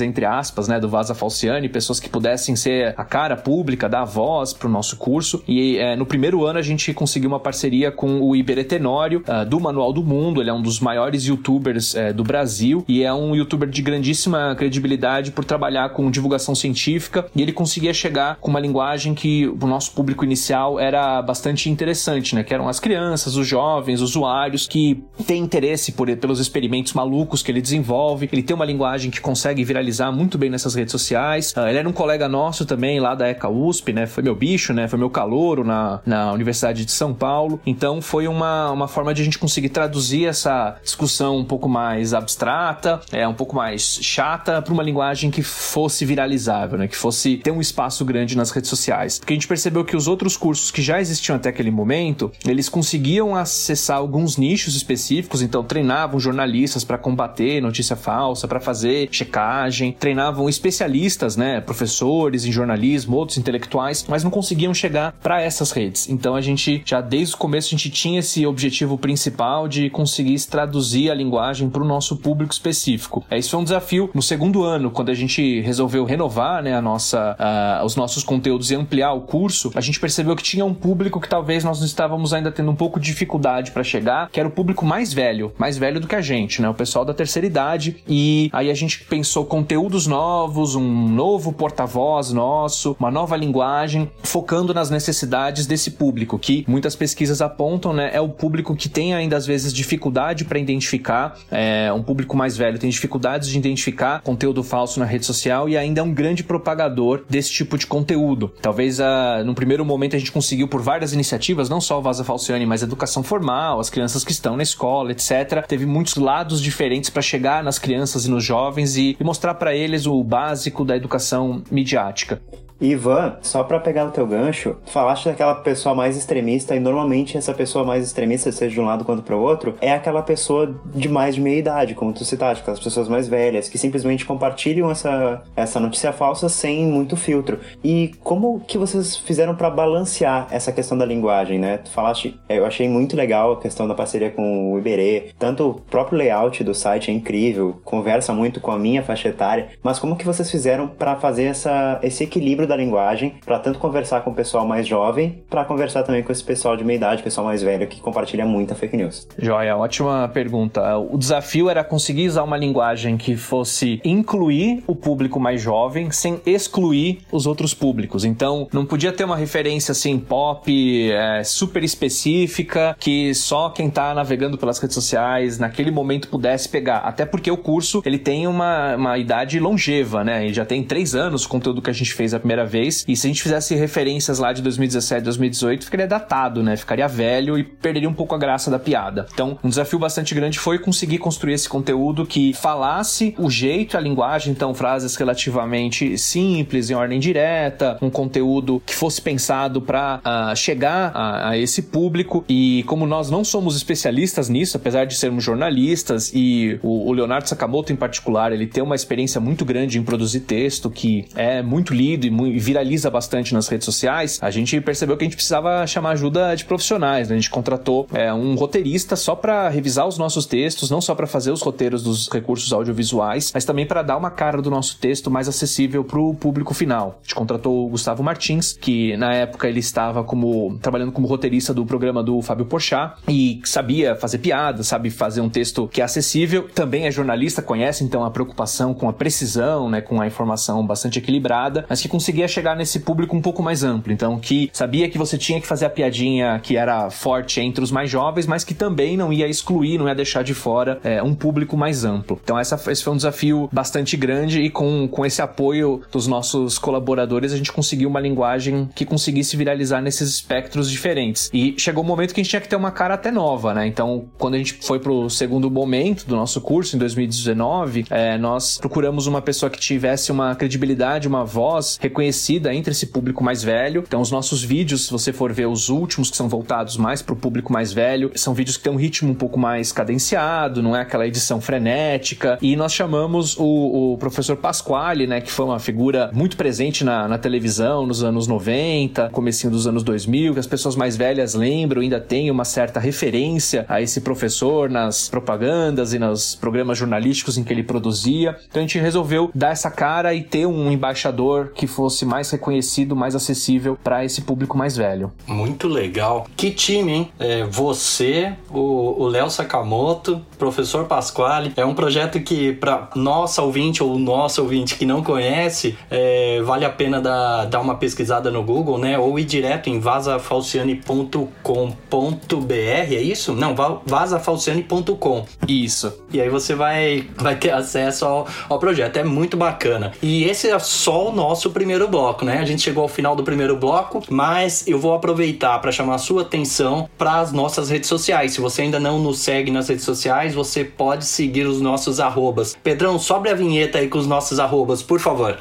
entre 0.00 0.24
aspas, 0.24 0.68
né, 0.68 0.78
do 0.78 0.88
Vaza 0.88 1.14
Falciani, 1.14 1.68
pessoas 1.68 2.00
que 2.00 2.08
pudessem 2.08 2.56
ser 2.56 2.94
a 2.96 3.04
cara 3.04 3.36
pública, 3.36 3.88
dar 3.88 4.04
voz 4.04 4.52
para 4.52 4.68
o 4.68 4.70
nosso 4.70 4.96
curso. 4.96 5.42
E 5.46 5.76
é, 5.78 5.96
no 5.96 6.06
primeiro 6.06 6.44
ano 6.44 6.58
a 6.58 6.62
gente 6.62 6.92
conseguiu 6.92 7.28
uma 7.28 7.40
parceria 7.40 7.90
com 7.90 8.20
o 8.20 8.36
Iberê 8.36 8.64
Tenório, 8.64 9.24
uh, 9.28 9.48
do 9.48 9.60
Manual 9.60 9.92
do 9.92 10.02
Mundo. 10.02 10.40
Ele 10.40 10.50
é 10.50 10.52
um 10.52 10.62
dos 10.62 10.80
maiores 10.80 11.24
youtubers 11.24 11.94
uh, 11.94 12.12
do 12.14 12.22
Brasil 12.22 12.84
e 12.88 13.02
é 13.02 13.12
um 13.12 13.34
youtuber 13.34 13.68
de 13.68 13.82
grandíssima 13.82 14.54
credibilidade 14.56 15.30
por 15.30 15.44
trabalhar 15.44 15.90
com 15.90 16.10
divulgação 16.10 16.54
científica. 16.54 17.26
E 17.34 17.42
ele 17.42 17.52
conseguia 17.52 17.92
chegar 17.92 18.36
com 18.40 18.50
uma 18.50 18.60
linguagem 18.60 19.14
que 19.14 19.46
o 19.46 19.66
nosso 19.66 19.92
público 19.92 20.24
inicial 20.24 20.78
era 20.78 21.20
bastante 21.22 21.70
interessante, 21.70 22.34
né? 22.34 22.42
Que 22.42 22.54
eram 22.54 22.68
as 22.68 22.80
crianças, 22.80 23.36
os 23.36 23.46
jovens, 23.46 24.00
usuários 24.00 24.66
que 24.66 25.02
têm 25.26 25.42
interesse 25.42 25.92
por, 25.92 26.14
pelos 26.16 26.40
experimentos 26.40 26.92
malucos 26.92 27.42
que 27.42 27.50
ele 27.50 27.60
desenvolve. 27.60 28.28
Ele 28.32 28.42
tem 28.42 28.54
uma 28.54 28.64
linguagem 28.64 29.10
que 29.10 29.20
consegue 29.24 29.64
viralizar 29.64 30.12
muito 30.12 30.36
bem 30.36 30.50
nessas 30.50 30.74
redes 30.74 30.92
sociais. 30.92 31.52
Uh, 31.56 31.66
ele 31.66 31.78
era 31.78 31.88
um 31.88 31.92
colega 31.92 32.28
nosso 32.28 32.66
também 32.66 33.00
lá 33.00 33.14
da 33.14 33.26
ECA 33.28 33.48
USP, 33.48 33.92
né? 33.92 34.06
Foi 34.06 34.22
meu 34.22 34.34
bicho, 34.34 34.74
né? 34.74 34.86
Foi 34.86 34.98
meu 34.98 35.08
calouro 35.08 35.64
na, 35.64 36.00
na 36.04 36.32
Universidade 36.32 36.84
de 36.84 36.92
São 36.92 37.14
Paulo. 37.14 37.58
Então 37.64 38.02
foi 38.02 38.28
uma, 38.28 38.70
uma 38.70 38.86
forma 38.86 39.14
de 39.14 39.22
a 39.22 39.24
gente 39.24 39.38
conseguir 39.38 39.70
traduzir 39.70 40.26
essa 40.26 40.76
discussão 40.82 41.38
um 41.38 41.44
pouco 41.44 41.68
mais 41.68 42.12
abstrata, 42.12 43.00
é 43.10 43.26
um 43.26 43.32
pouco 43.32 43.56
mais 43.56 43.98
chata 44.02 44.60
para 44.60 44.72
uma 44.72 44.82
linguagem 44.82 45.30
que 45.30 45.42
fosse 45.42 46.04
viralizável, 46.04 46.78
né? 46.78 46.86
Que 46.86 46.96
fosse 46.96 47.38
ter 47.38 47.50
um 47.50 47.60
espaço 47.60 48.04
grande 48.04 48.36
nas 48.36 48.50
redes 48.50 48.68
sociais. 48.68 49.18
Porque 49.18 49.32
a 49.32 49.36
gente 49.36 49.48
percebeu 49.48 49.84
que 49.84 49.96
os 49.96 50.06
outros 50.06 50.36
cursos 50.36 50.70
que 50.70 50.82
já 50.82 51.00
existiam 51.00 51.36
até 51.36 51.48
aquele 51.48 51.70
momento, 51.70 52.30
eles 52.46 52.68
conseguiam 52.68 53.34
acessar 53.34 53.96
alguns 53.96 54.36
nichos 54.36 54.76
específicos, 54.76 55.40
então 55.40 55.64
treinavam 55.64 56.20
jornalistas 56.20 56.84
para 56.84 56.98
combater 56.98 57.62
notícia 57.62 57.96
falsa, 57.96 58.46
para 58.46 58.60
fazer 58.60 59.08
checagem, 59.16 59.92
treinavam 59.92 60.48
especialistas, 60.48 61.36
né, 61.36 61.60
professores 61.60 62.44
em 62.44 62.52
jornalismo, 62.52 63.16
outros 63.16 63.36
intelectuais, 63.36 64.04
mas 64.08 64.22
não 64.22 64.30
conseguiam 64.30 64.72
chegar 64.72 65.12
para 65.22 65.42
essas 65.42 65.72
redes. 65.72 66.08
Então 66.08 66.34
a 66.34 66.40
gente 66.40 66.82
já 66.84 67.00
desde 67.00 67.34
o 67.34 67.38
começo 67.38 67.68
a 67.68 67.70
gente 67.76 67.90
tinha 67.90 68.20
esse 68.20 68.46
objetivo 68.46 68.96
principal 68.96 69.68
de 69.68 69.90
conseguir 69.90 70.40
traduzir 70.46 71.10
a 71.10 71.14
linguagem 71.14 71.68
para 71.68 71.82
o 71.82 71.86
nosso 71.86 72.16
público 72.16 72.52
específico. 72.52 73.24
É, 73.30 73.38
isso 73.38 73.50
foi 73.50 73.60
um 73.60 73.64
desafio 73.64 74.10
no 74.14 74.22
segundo 74.22 74.62
ano, 74.62 74.90
quando 74.90 75.10
a 75.10 75.14
gente 75.14 75.60
resolveu 75.60 76.04
renovar, 76.04 76.62
né, 76.62 76.74
a 76.74 76.82
nossa, 76.82 77.36
uh, 77.38 77.84
os 77.84 77.96
nossos 77.96 78.22
conteúdos 78.22 78.70
e 78.70 78.74
ampliar 78.74 79.12
o 79.12 79.22
curso, 79.22 79.70
a 79.74 79.80
gente 79.80 80.00
percebeu 80.00 80.36
que 80.36 80.42
tinha 80.42 80.64
um 80.64 80.74
público 80.74 81.20
que 81.20 81.28
talvez 81.28 81.64
nós 81.64 81.80
estávamos 81.82 82.32
ainda 82.32 82.50
tendo 82.50 82.70
um 82.70 82.76
pouco 82.76 82.98
de 83.00 83.06
dificuldade 83.06 83.70
para 83.70 83.82
chegar, 83.82 84.28
que 84.30 84.40
era 84.40 84.48
o 84.48 84.52
público 84.52 84.84
mais 84.84 85.12
velho, 85.12 85.52
mais 85.58 85.76
velho 85.76 86.00
do 86.00 86.06
que 86.06 86.14
a 86.14 86.20
gente, 86.20 86.60
né, 86.60 86.68
o 86.68 86.74
pessoal 86.74 87.04
da 87.04 87.14
terceira 87.14 87.46
idade. 87.46 87.96
E 88.08 88.50
aí 88.52 88.70
a 88.70 88.74
gente 88.74 88.84
gente 88.84 89.03
pensou 89.08 89.44
conteúdos 89.44 90.06
novos, 90.06 90.74
um 90.74 91.08
novo 91.08 91.52
porta-voz 91.52 92.32
nosso, 92.32 92.96
uma 92.98 93.10
nova 93.10 93.36
linguagem, 93.36 94.10
focando 94.22 94.72
nas 94.74 94.90
necessidades 94.90 95.66
desse 95.66 95.92
público, 95.92 96.38
que 96.38 96.64
muitas 96.66 96.96
pesquisas 96.96 97.40
apontam, 97.40 97.92
né? 97.92 98.10
É 98.12 98.20
o 98.20 98.28
público 98.28 98.74
que 98.74 98.88
tem 98.88 99.14
ainda 99.14 99.36
às 99.36 99.46
vezes 99.46 99.72
dificuldade 99.72 100.44
para 100.44 100.58
identificar, 100.58 101.38
é, 101.50 101.92
um 101.92 102.02
público 102.02 102.36
mais 102.36 102.56
velho 102.56 102.78
tem 102.78 102.90
dificuldades 102.90 103.48
de 103.48 103.58
identificar 103.58 104.20
conteúdo 104.22 104.62
falso 104.62 104.98
na 104.98 105.06
rede 105.06 105.24
social 105.24 105.68
e 105.68 105.76
ainda 105.76 106.00
é 106.00 106.04
um 106.04 106.12
grande 106.12 106.42
propagador 106.42 107.22
desse 107.28 107.50
tipo 107.50 107.78
de 107.78 107.86
conteúdo. 107.86 108.52
Talvez 108.60 108.98
uh, 108.98 109.44
no 109.44 109.54
primeiro 109.54 109.84
momento 109.84 110.16
a 110.16 110.18
gente 110.18 110.32
conseguiu 110.32 110.68
por 110.68 110.82
várias 110.82 111.12
iniciativas, 111.12 111.68
não 111.68 111.80
só 111.80 111.98
o 111.98 112.02
Vaza 112.02 112.24
Falciani, 112.24 112.66
mas 112.66 112.82
educação 112.82 113.22
formal, 113.22 113.80
as 113.80 113.90
crianças 113.90 114.24
que 114.24 114.32
estão 114.32 114.56
na 114.56 114.62
escola, 114.62 115.12
etc. 115.12 115.64
Teve 115.66 115.86
muitos 115.86 116.16
lados 116.16 116.60
diferentes 116.60 117.10
para 117.10 117.22
chegar 117.22 117.62
nas 117.62 117.78
crianças 117.78 118.26
e 118.26 118.30
nos 118.30 118.44
jovens 118.44 118.93
e, 118.96 119.16
mostrar 119.22 119.54
para 119.54 119.74
eles 119.74 120.06
o 120.06 120.22
básico 120.22 120.84
da 120.84 120.96
educação 120.96 121.62
midiática. 121.70 122.40
Ivan, 122.84 123.36
só 123.40 123.62
para 123.62 123.80
pegar 123.80 124.06
o 124.06 124.10
teu 124.10 124.26
gancho, 124.26 124.76
falaste 124.86 125.26
daquela 125.26 125.54
pessoa 125.54 125.94
mais 125.94 126.16
extremista 126.16 126.74
e 126.76 126.80
normalmente 126.80 127.36
essa 127.36 127.54
pessoa 127.54 127.84
mais 127.84 128.04
extremista, 128.04 128.50
seja 128.52 128.74
de 128.74 128.80
um 128.80 128.84
lado 128.84 129.04
quanto 129.04 129.22
para 129.22 129.36
o 129.36 129.40
outro, 129.40 129.74
é 129.80 129.92
aquela 129.92 130.22
pessoa 130.22 130.74
de 130.94 131.08
mais 131.08 131.34
de 131.34 131.40
meia 131.40 131.58
idade, 131.58 131.94
como 131.94 132.12
tu 132.12 132.24
citaste, 132.24 132.62
aquelas 132.62 132.80
pessoas 132.80 133.08
mais 133.08 133.28
velhas 133.28 133.68
que 133.68 133.78
simplesmente 133.78 134.24
compartilham 134.24 134.90
essa, 134.90 135.42
essa 135.56 135.80
notícia 135.80 136.12
falsa 136.12 136.48
sem 136.48 136.86
muito 136.86 137.16
filtro. 137.16 137.58
E 137.82 138.12
como 138.22 138.60
que 138.60 138.78
vocês 138.78 139.16
fizeram 139.16 139.54
para 139.54 139.70
balancear 139.70 140.46
essa 140.50 140.72
questão 140.72 140.96
da 140.96 141.04
linguagem, 141.04 141.58
né? 141.58 141.78
Tu 141.78 141.90
falaste, 141.90 142.38
eu 142.48 142.66
achei 142.66 142.88
muito 142.88 143.16
legal 143.16 143.52
a 143.52 143.60
questão 143.60 143.88
da 143.88 143.94
parceria 143.94 144.30
com 144.30 144.72
o 144.72 144.78
Iberê, 144.78 145.30
tanto 145.38 145.68
o 145.68 145.74
próprio 145.74 146.18
layout 146.18 146.62
do 146.62 146.74
site 146.74 147.10
é 147.10 147.14
incrível, 147.14 147.80
conversa 147.84 148.32
muito 148.32 148.60
com 148.60 148.70
a 148.70 148.78
minha 148.78 149.02
faixa 149.02 149.28
etária, 149.28 149.68
mas 149.82 149.98
como 149.98 150.16
que 150.16 150.24
vocês 150.24 150.50
fizeram 150.50 150.86
para 150.86 151.16
fazer 151.16 151.44
essa, 151.44 151.98
esse 152.02 152.24
equilíbrio 152.24 152.68
da 152.68 152.73
da 152.74 152.76
linguagem 152.76 153.34
para 153.44 153.58
tanto 153.58 153.78
conversar 153.78 154.20
com 154.22 154.30
o 154.30 154.34
pessoal 154.34 154.66
mais 154.66 154.86
jovem, 154.86 155.42
para 155.48 155.64
conversar 155.64 156.02
também 156.02 156.22
com 156.22 156.32
esse 156.32 156.42
pessoal 156.42 156.76
de 156.76 156.84
meia 156.84 156.96
idade, 156.96 157.22
pessoal 157.22 157.46
mais 157.46 157.62
velho 157.62 157.86
que 157.86 158.00
compartilha 158.00 158.44
muita 158.44 158.74
fake 158.74 158.96
news. 158.96 159.26
Joia, 159.38 159.76
ótima 159.76 160.28
pergunta. 160.32 160.98
O 160.98 161.16
desafio 161.16 161.70
era 161.70 161.82
conseguir 161.82 162.28
usar 162.28 162.42
uma 162.42 162.56
linguagem 162.56 163.16
que 163.16 163.36
fosse 163.36 164.00
incluir 164.04 164.82
o 164.86 164.94
público 164.94 165.38
mais 165.38 165.60
jovem 165.60 166.10
sem 166.10 166.40
excluir 166.44 167.20
os 167.30 167.46
outros 167.46 167.72
públicos. 167.72 168.24
Então, 168.24 168.68
não 168.72 168.84
podia 168.84 169.12
ter 169.12 169.24
uma 169.24 169.36
referência 169.36 169.92
assim 169.92 170.18
pop 170.18 171.12
é, 171.12 171.42
super 171.44 171.82
específica 171.82 172.96
que 172.98 173.34
só 173.34 173.70
quem 173.70 173.88
tá 173.88 174.14
navegando 174.14 174.58
pelas 174.58 174.78
redes 174.78 174.94
sociais 174.94 175.58
naquele 175.58 175.90
momento 175.90 176.28
pudesse 176.28 176.68
pegar. 176.68 176.98
Até 176.98 177.24
porque 177.24 177.50
o 177.50 177.56
curso 177.56 178.02
ele 178.04 178.18
tem 178.18 178.46
uma, 178.46 178.96
uma 178.96 179.18
idade 179.18 179.58
longeva, 179.60 180.24
né? 180.24 180.44
Ele 180.44 180.54
já 180.54 180.64
tem 180.64 180.82
três 180.82 181.14
anos 181.14 181.44
o 181.44 181.48
conteúdo 181.48 181.82
que 181.82 181.90
a 181.90 181.92
gente 181.92 182.12
fez 182.12 182.34
a 182.34 182.38
primeira 182.38 182.53
vez. 182.62 183.04
E 183.08 183.16
se 183.16 183.26
a 183.26 183.28
gente 183.28 183.42
fizesse 183.42 183.74
referências 183.74 184.38
lá 184.38 184.52
de 184.52 184.60
2017, 184.60 185.24
2018, 185.24 185.84
ficaria 185.86 186.06
datado, 186.06 186.62
né? 186.62 186.76
Ficaria 186.76 187.08
velho 187.08 187.58
e 187.58 187.64
perderia 187.64 188.08
um 188.08 188.14
pouco 188.14 188.34
a 188.34 188.38
graça 188.38 188.70
da 188.70 188.78
piada. 188.78 189.26
Então, 189.32 189.58
um 189.64 189.68
desafio 189.68 189.98
bastante 189.98 190.34
grande 190.34 190.58
foi 190.58 190.78
conseguir 190.78 191.18
construir 191.18 191.54
esse 191.54 191.68
conteúdo 191.68 192.26
que 192.26 192.52
falasse 192.52 193.34
o 193.38 193.48
jeito, 193.48 193.96
a 193.96 194.00
linguagem, 194.00 194.52
então 194.52 194.74
frases 194.74 195.16
relativamente 195.16 196.18
simples, 196.18 196.90
em 196.90 196.94
ordem 196.94 197.18
direta, 197.18 197.96
um 198.02 198.10
conteúdo 198.10 198.82
que 198.84 198.94
fosse 198.94 199.20
pensado 199.20 199.80
para 199.80 200.16
uh, 200.16 200.20
ah, 200.24 200.54
chegar 200.54 201.12
a, 201.14 201.50
a 201.50 201.58
esse 201.58 201.82
público. 201.82 202.44
E 202.48 202.84
como 202.86 203.06
nós 203.06 203.30
não 203.30 203.42
somos 203.44 203.76
especialistas 203.76 204.48
nisso, 204.48 204.76
apesar 204.76 205.06
de 205.06 205.14
sermos 205.14 205.42
jornalistas 205.42 206.30
e 206.34 206.78
o, 206.82 207.08
o 207.08 207.12
Leonardo 207.12 207.48
Sakamoto 207.48 207.92
em 207.92 207.96
particular, 207.96 208.52
ele 208.52 208.66
tem 208.66 208.82
uma 208.82 208.94
experiência 208.94 209.40
muito 209.40 209.64
grande 209.64 209.98
em 209.98 210.02
produzir 210.02 210.40
texto 210.40 210.90
que 210.90 211.26
é 211.34 211.62
muito 211.62 211.94
lido 211.94 212.26
e 212.26 212.30
viraliza 212.52 213.10
bastante 213.10 213.54
nas 213.54 213.68
redes 213.68 213.84
sociais, 213.84 214.38
a 214.42 214.50
gente 214.50 214.80
percebeu 214.80 215.16
que 215.16 215.24
a 215.24 215.26
gente 215.26 215.36
precisava 215.36 215.86
chamar 215.86 216.10
ajuda 216.10 216.54
de 216.54 216.64
profissionais. 216.64 217.28
Né? 217.28 217.36
A 217.36 217.38
gente 217.38 217.50
contratou 217.50 218.06
é, 218.12 218.32
um 218.32 218.54
roteirista 218.54 219.16
só 219.16 219.34
para 219.34 219.68
revisar 219.68 220.06
os 220.06 220.18
nossos 220.18 220.46
textos, 220.46 220.90
não 220.90 221.00
só 221.00 221.14
para 221.14 221.26
fazer 221.26 221.50
os 221.50 221.62
roteiros 221.62 222.02
dos 222.02 222.28
recursos 222.28 222.72
audiovisuais, 222.72 223.50
mas 223.52 223.64
também 223.64 223.86
para 223.86 224.02
dar 224.02 224.16
uma 224.16 224.30
cara 224.30 224.60
do 224.60 224.70
nosso 224.70 224.98
texto 224.98 225.30
mais 225.30 225.48
acessível 225.48 226.04
para 226.04 226.18
o 226.18 226.34
público 226.34 226.74
final. 226.74 227.18
A 227.20 227.22
gente 227.22 227.34
contratou 227.34 227.86
o 227.86 227.88
Gustavo 227.88 228.22
Martins, 228.22 228.76
que 228.80 229.16
na 229.16 229.32
época 229.34 229.68
ele 229.68 229.80
estava 229.80 230.24
como 230.24 230.78
trabalhando 230.80 231.12
como 231.12 231.26
roteirista 231.26 231.72
do 231.72 231.84
programa 231.84 232.22
do 232.22 232.40
Fábio 232.42 232.66
Porchat 232.66 233.14
e 233.28 233.60
sabia 233.64 234.16
fazer 234.16 234.38
piada, 234.38 234.82
sabe 234.82 235.10
fazer 235.10 235.40
um 235.40 235.48
texto 235.48 235.88
que 235.88 236.00
é 236.00 236.04
acessível. 236.04 236.68
Também 236.74 237.06
é 237.06 237.10
jornalista, 237.10 237.62
conhece 237.62 238.04
então 238.04 238.24
a 238.24 238.30
preocupação 238.30 238.94
com 238.94 239.08
a 239.08 239.12
precisão, 239.12 239.88
né, 239.88 240.00
com 240.00 240.20
a 240.20 240.26
informação 240.26 240.86
bastante 240.86 241.18
equilibrada, 241.18 241.84
mas 241.88 242.00
que 242.00 242.08
conseguia 242.34 242.48
chegar 242.48 242.74
nesse 242.74 243.00
público 243.00 243.36
um 243.36 243.40
pouco 243.40 243.62
mais 243.62 243.84
amplo. 243.84 244.12
Então, 244.12 244.38
que 244.38 244.68
sabia 244.72 245.08
que 245.08 245.16
você 245.16 245.38
tinha 245.38 245.60
que 245.60 245.66
fazer 245.66 245.86
a 245.86 245.90
piadinha 245.90 246.58
que 246.60 246.76
era 246.76 247.08
forte 247.10 247.60
entre 247.60 247.82
os 247.82 247.92
mais 247.92 248.10
jovens, 248.10 248.46
mas 248.46 248.64
que 248.64 248.74
também 248.74 249.16
não 249.16 249.32
ia 249.32 249.46
excluir, 249.46 249.98
não 249.98 250.08
ia 250.08 250.14
deixar 250.14 250.42
de 250.42 250.52
fora 250.52 250.98
é, 251.04 251.22
um 251.22 251.34
público 251.34 251.76
mais 251.76 252.04
amplo. 252.04 252.40
Então, 252.42 252.58
essa, 252.58 252.74
esse 252.90 253.04
foi 253.04 253.12
um 253.12 253.16
desafio 253.16 253.68
bastante 253.72 254.16
grande 254.16 254.60
e 254.60 254.68
com, 254.68 255.06
com 255.06 255.24
esse 255.24 255.40
apoio 255.40 256.02
dos 256.10 256.26
nossos 256.26 256.76
colaboradores, 256.76 257.52
a 257.52 257.56
gente 257.56 257.70
conseguiu 257.70 258.08
uma 258.08 258.20
linguagem 258.20 258.88
que 258.94 259.04
conseguisse 259.04 259.56
viralizar 259.56 260.00
nesses 260.00 260.28
espectros 260.28 260.90
diferentes. 260.90 261.50
E 261.52 261.74
chegou 261.78 262.02
o 262.02 262.06
um 262.06 262.08
momento 262.08 262.34
que 262.34 262.40
a 262.40 262.42
gente 262.42 262.50
tinha 262.50 262.60
que 262.60 262.68
ter 262.68 262.76
uma 262.76 262.90
cara 262.90 263.14
até 263.14 263.30
nova, 263.30 263.72
né? 263.72 263.86
Então, 263.86 264.24
quando 264.38 264.54
a 264.54 264.58
gente 264.58 264.74
foi 264.82 264.98
pro 264.98 265.30
segundo 265.30 265.70
momento 265.70 266.26
do 266.26 266.34
nosso 266.34 266.60
curso, 266.60 266.96
em 266.96 266.98
2019, 266.98 268.06
é, 268.10 268.36
nós 268.36 268.78
procuramos 268.78 269.28
uma 269.28 269.40
pessoa 269.40 269.70
que 269.70 269.78
tivesse 269.78 270.32
uma 270.32 270.56
credibilidade, 270.56 271.28
uma 271.28 271.44
voz 271.44 271.96
reconhecida 272.00 272.23
entre 272.72 272.92
esse 272.92 273.06
público 273.06 273.42
mais 273.42 273.62
velho. 273.62 274.04
Então, 274.06 274.20
os 274.20 274.30
nossos 274.30 274.62
vídeos, 274.62 275.06
se 275.06 275.12
você 275.12 275.32
for 275.32 275.52
ver 275.52 275.66
os 275.66 275.88
últimos 275.88 276.30
que 276.30 276.36
são 276.36 276.48
voltados 276.48 276.96
mais 276.96 277.22
pro 277.22 277.36
público 277.36 277.72
mais 277.72 277.92
velho, 277.92 278.30
são 278.34 278.54
vídeos 278.54 278.76
que 278.76 278.84
têm 278.84 278.92
um 278.92 278.96
ritmo 278.96 279.30
um 279.30 279.34
pouco 279.34 279.58
mais 279.58 279.92
cadenciado, 279.92 280.82
não 280.82 280.96
é 280.96 281.00
aquela 281.00 281.26
edição 281.26 281.60
frenética. 281.60 282.58
E 282.60 282.76
nós 282.76 282.92
chamamos 282.92 283.56
o, 283.58 284.14
o 284.14 284.18
professor 284.18 284.56
Pasquale, 284.56 285.26
né, 285.26 285.40
que 285.40 285.50
foi 285.50 285.64
uma 285.64 285.78
figura 285.78 286.30
muito 286.32 286.56
presente 286.56 287.04
na, 287.04 287.28
na 287.28 287.38
televisão 287.38 288.06
nos 288.06 288.22
anos 288.22 288.46
90, 288.46 289.30
comecinho 289.30 289.72
dos 289.72 289.86
anos 289.86 290.02
2000, 290.02 290.54
que 290.54 290.60
as 290.60 290.66
pessoas 290.66 290.96
mais 290.96 291.16
velhas 291.16 291.54
lembram, 291.54 292.02
ainda 292.02 292.20
tem 292.20 292.50
uma 292.50 292.64
certa 292.64 293.00
referência 293.00 293.84
a 293.88 294.00
esse 294.00 294.20
professor 294.20 294.88
nas 294.88 295.28
propagandas 295.28 296.12
e 296.12 296.18
nos 296.18 296.54
programas 296.54 296.98
jornalísticos 296.98 297.58
em 297.58 297.64
que 297.64 297.72
ele 297.72 297.82
produzia. 297.82 298.56
Então 298.68 298.80
a 298.80 298.86
gente 298.86 298.98
resolveu 298.98 299.50
dar 299.54 299.70
essa 299.70 299.90
cara 299.90 300.34
e 300.34 300.42
ter 300.42 300.66
um 300.66 300.90
embaixador 300.90 301.72
que 301.74 301.86
fosse 301.86 302.13
mais 302.22 302.50
reconhecido, 302.50 303.16
mais 303.16 303.34
acessível 303.34 303.98
para 304.04 304.24
esse 304.24 304.42
público 304.42 304.76
mais 304.76 304.96
velho. 304.96 305.32
Muito 305.46 305.88
legal. 305.88 306.46
Que 306.56 306.70
time, 306.70 307.12
hein? 307.12 307.32
É, 307.38 307.64
você, 307.64 308.52
o 308.70 309.26
Léo 309.26 309.50
Sakamoto, 309.50 310.40
professor 310.58 311.06
Pasquale. 311.06 311.72
É 311.76 311.84
um 311.84 311.94
projeto 311.94 312.40
que, 312.40 312.72
para 312.72 313.08
nossa 313.14 313.62
ouvinte 313.62 314.02
ou 314.02 314.18
nosso 314.18 314.62
ouvinte 314.62 314.96
que 314.96 315.06
não 315.06 315.22
conhece, 315.22 315.96
é, 316.10 316.60
vale 316.62 316.84
a 316.84 316.90
pena 316.90 317.20
dar, 317.20 317.66
dar 317.66 317.80
uma 317.80 317.96
pesquisada 317.96 318.50
no 318.50 318.62
Google, 318.62 318.98
né? 318.98 319.18
Ou 319.18 319.38
ir 319.38 319.44
direto 319.44 319.88
em 319.88 319.98
vasafalciane.com.br, 319.98 322.72
é 322.72 323.22
isso? 323.22 323.52
Não, 323.52 323.74
vasafalciane.com. 324.06 325.44
Isso. 325.68 326.12
E 326.32 326.40
aí 326.40 326.48
você 326.48 326.74
vai, 326.74 327.28
vai 327.36 327.56
ter 327.56 327.70
acesso 327.70 328.24
ao, 328.24 328.46
ao 328.68 328.78
projeto. 328.78 329.16
É 329.16 329.24
muito 329.24 329.56
bacana. 329.56 330.12
E 330.22 330.44
esse 330.44 330.68
é 330.68 330.78
só 330.78 331.28
o 331.28 331.32
nosso 331.32 331.70
primeiro 331.70 332.03
bloco, 332.08 332.44
né? 332.44 332.58
A 332.58 332.64
gente 332.64 332.82
chegou 332.82 333.02
ao 333.02 333.08
final 333.08 333.34
do 333.34 333.42
primeiro 333.42 333.76
bloco, 333.76 334.22
mas 334.28 334.86
eu 334.86 334.98
vou 334.98 335.14
aproveitar 335.14 335.78
para 335.80 335.92
chamar 335.92 336.16
a 336.16 336.18
sua 336.18 336.42
atenção 336.42 337.08
para 337.16 337.40
as 337.40 337.52
nossas 337.52 337.90
redes 337.90 338.08
sociais. 338.08 338.52
Se 338.52 338.60
você 338.60 338.82
ainda 338.82 339.00
não 339.00 339.18
nos 339.18 339.38
segue 339.38 339.70
nas 339.70 339.88
redes 339.88 340.04
sociais, 340.04 340.54
você 340.54 340.84
pode 340.84 341.24
seguir 341.24 341.66
os 341.66 341.80
nossos 341.80 342.20
arrobas. 342.20 342.76
Pedrão, 342.82 343.18
sobe 343.18 343.48
a 343.48 343.54
vinheta 343.54 343.98
aí 343.98 344.08
com 344.08 344.18
os 344.18 344.26
nossos 344.26 344.58
arrobas, 344.58 345.02
por 345.02 345.20
favor. 345.20 345.58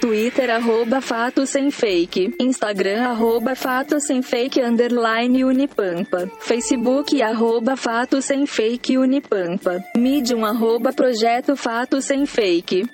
Twitter, 0.00 0.48
arroba 0.48 1.00
Fato 1.00 1.44
Sem 1.44 1.70
Fake. 1.70 2.34
Instagram, 2.40 3.02
arroba 3.02 3.56
Fato 3.56 3.98
Sem 3.98 4.22
Fake, 4.22 4.60
underline 4.60 5.44
Unipampa. 5.44 6.30
Facebook, 6.40 7.20
arroba 7.20 7.76
Fato 7.76 8.22
Sem 8.22 8.46
Fake 8.46 8.96
Unipampa. 8.96 9.82
Medium, 9.96 10.44
arroba 10.44 10.92
Projeto 10.92 11.56
Fato 11.56 12.00
Sem 12.00 12.26
Fake. 12.26 12.88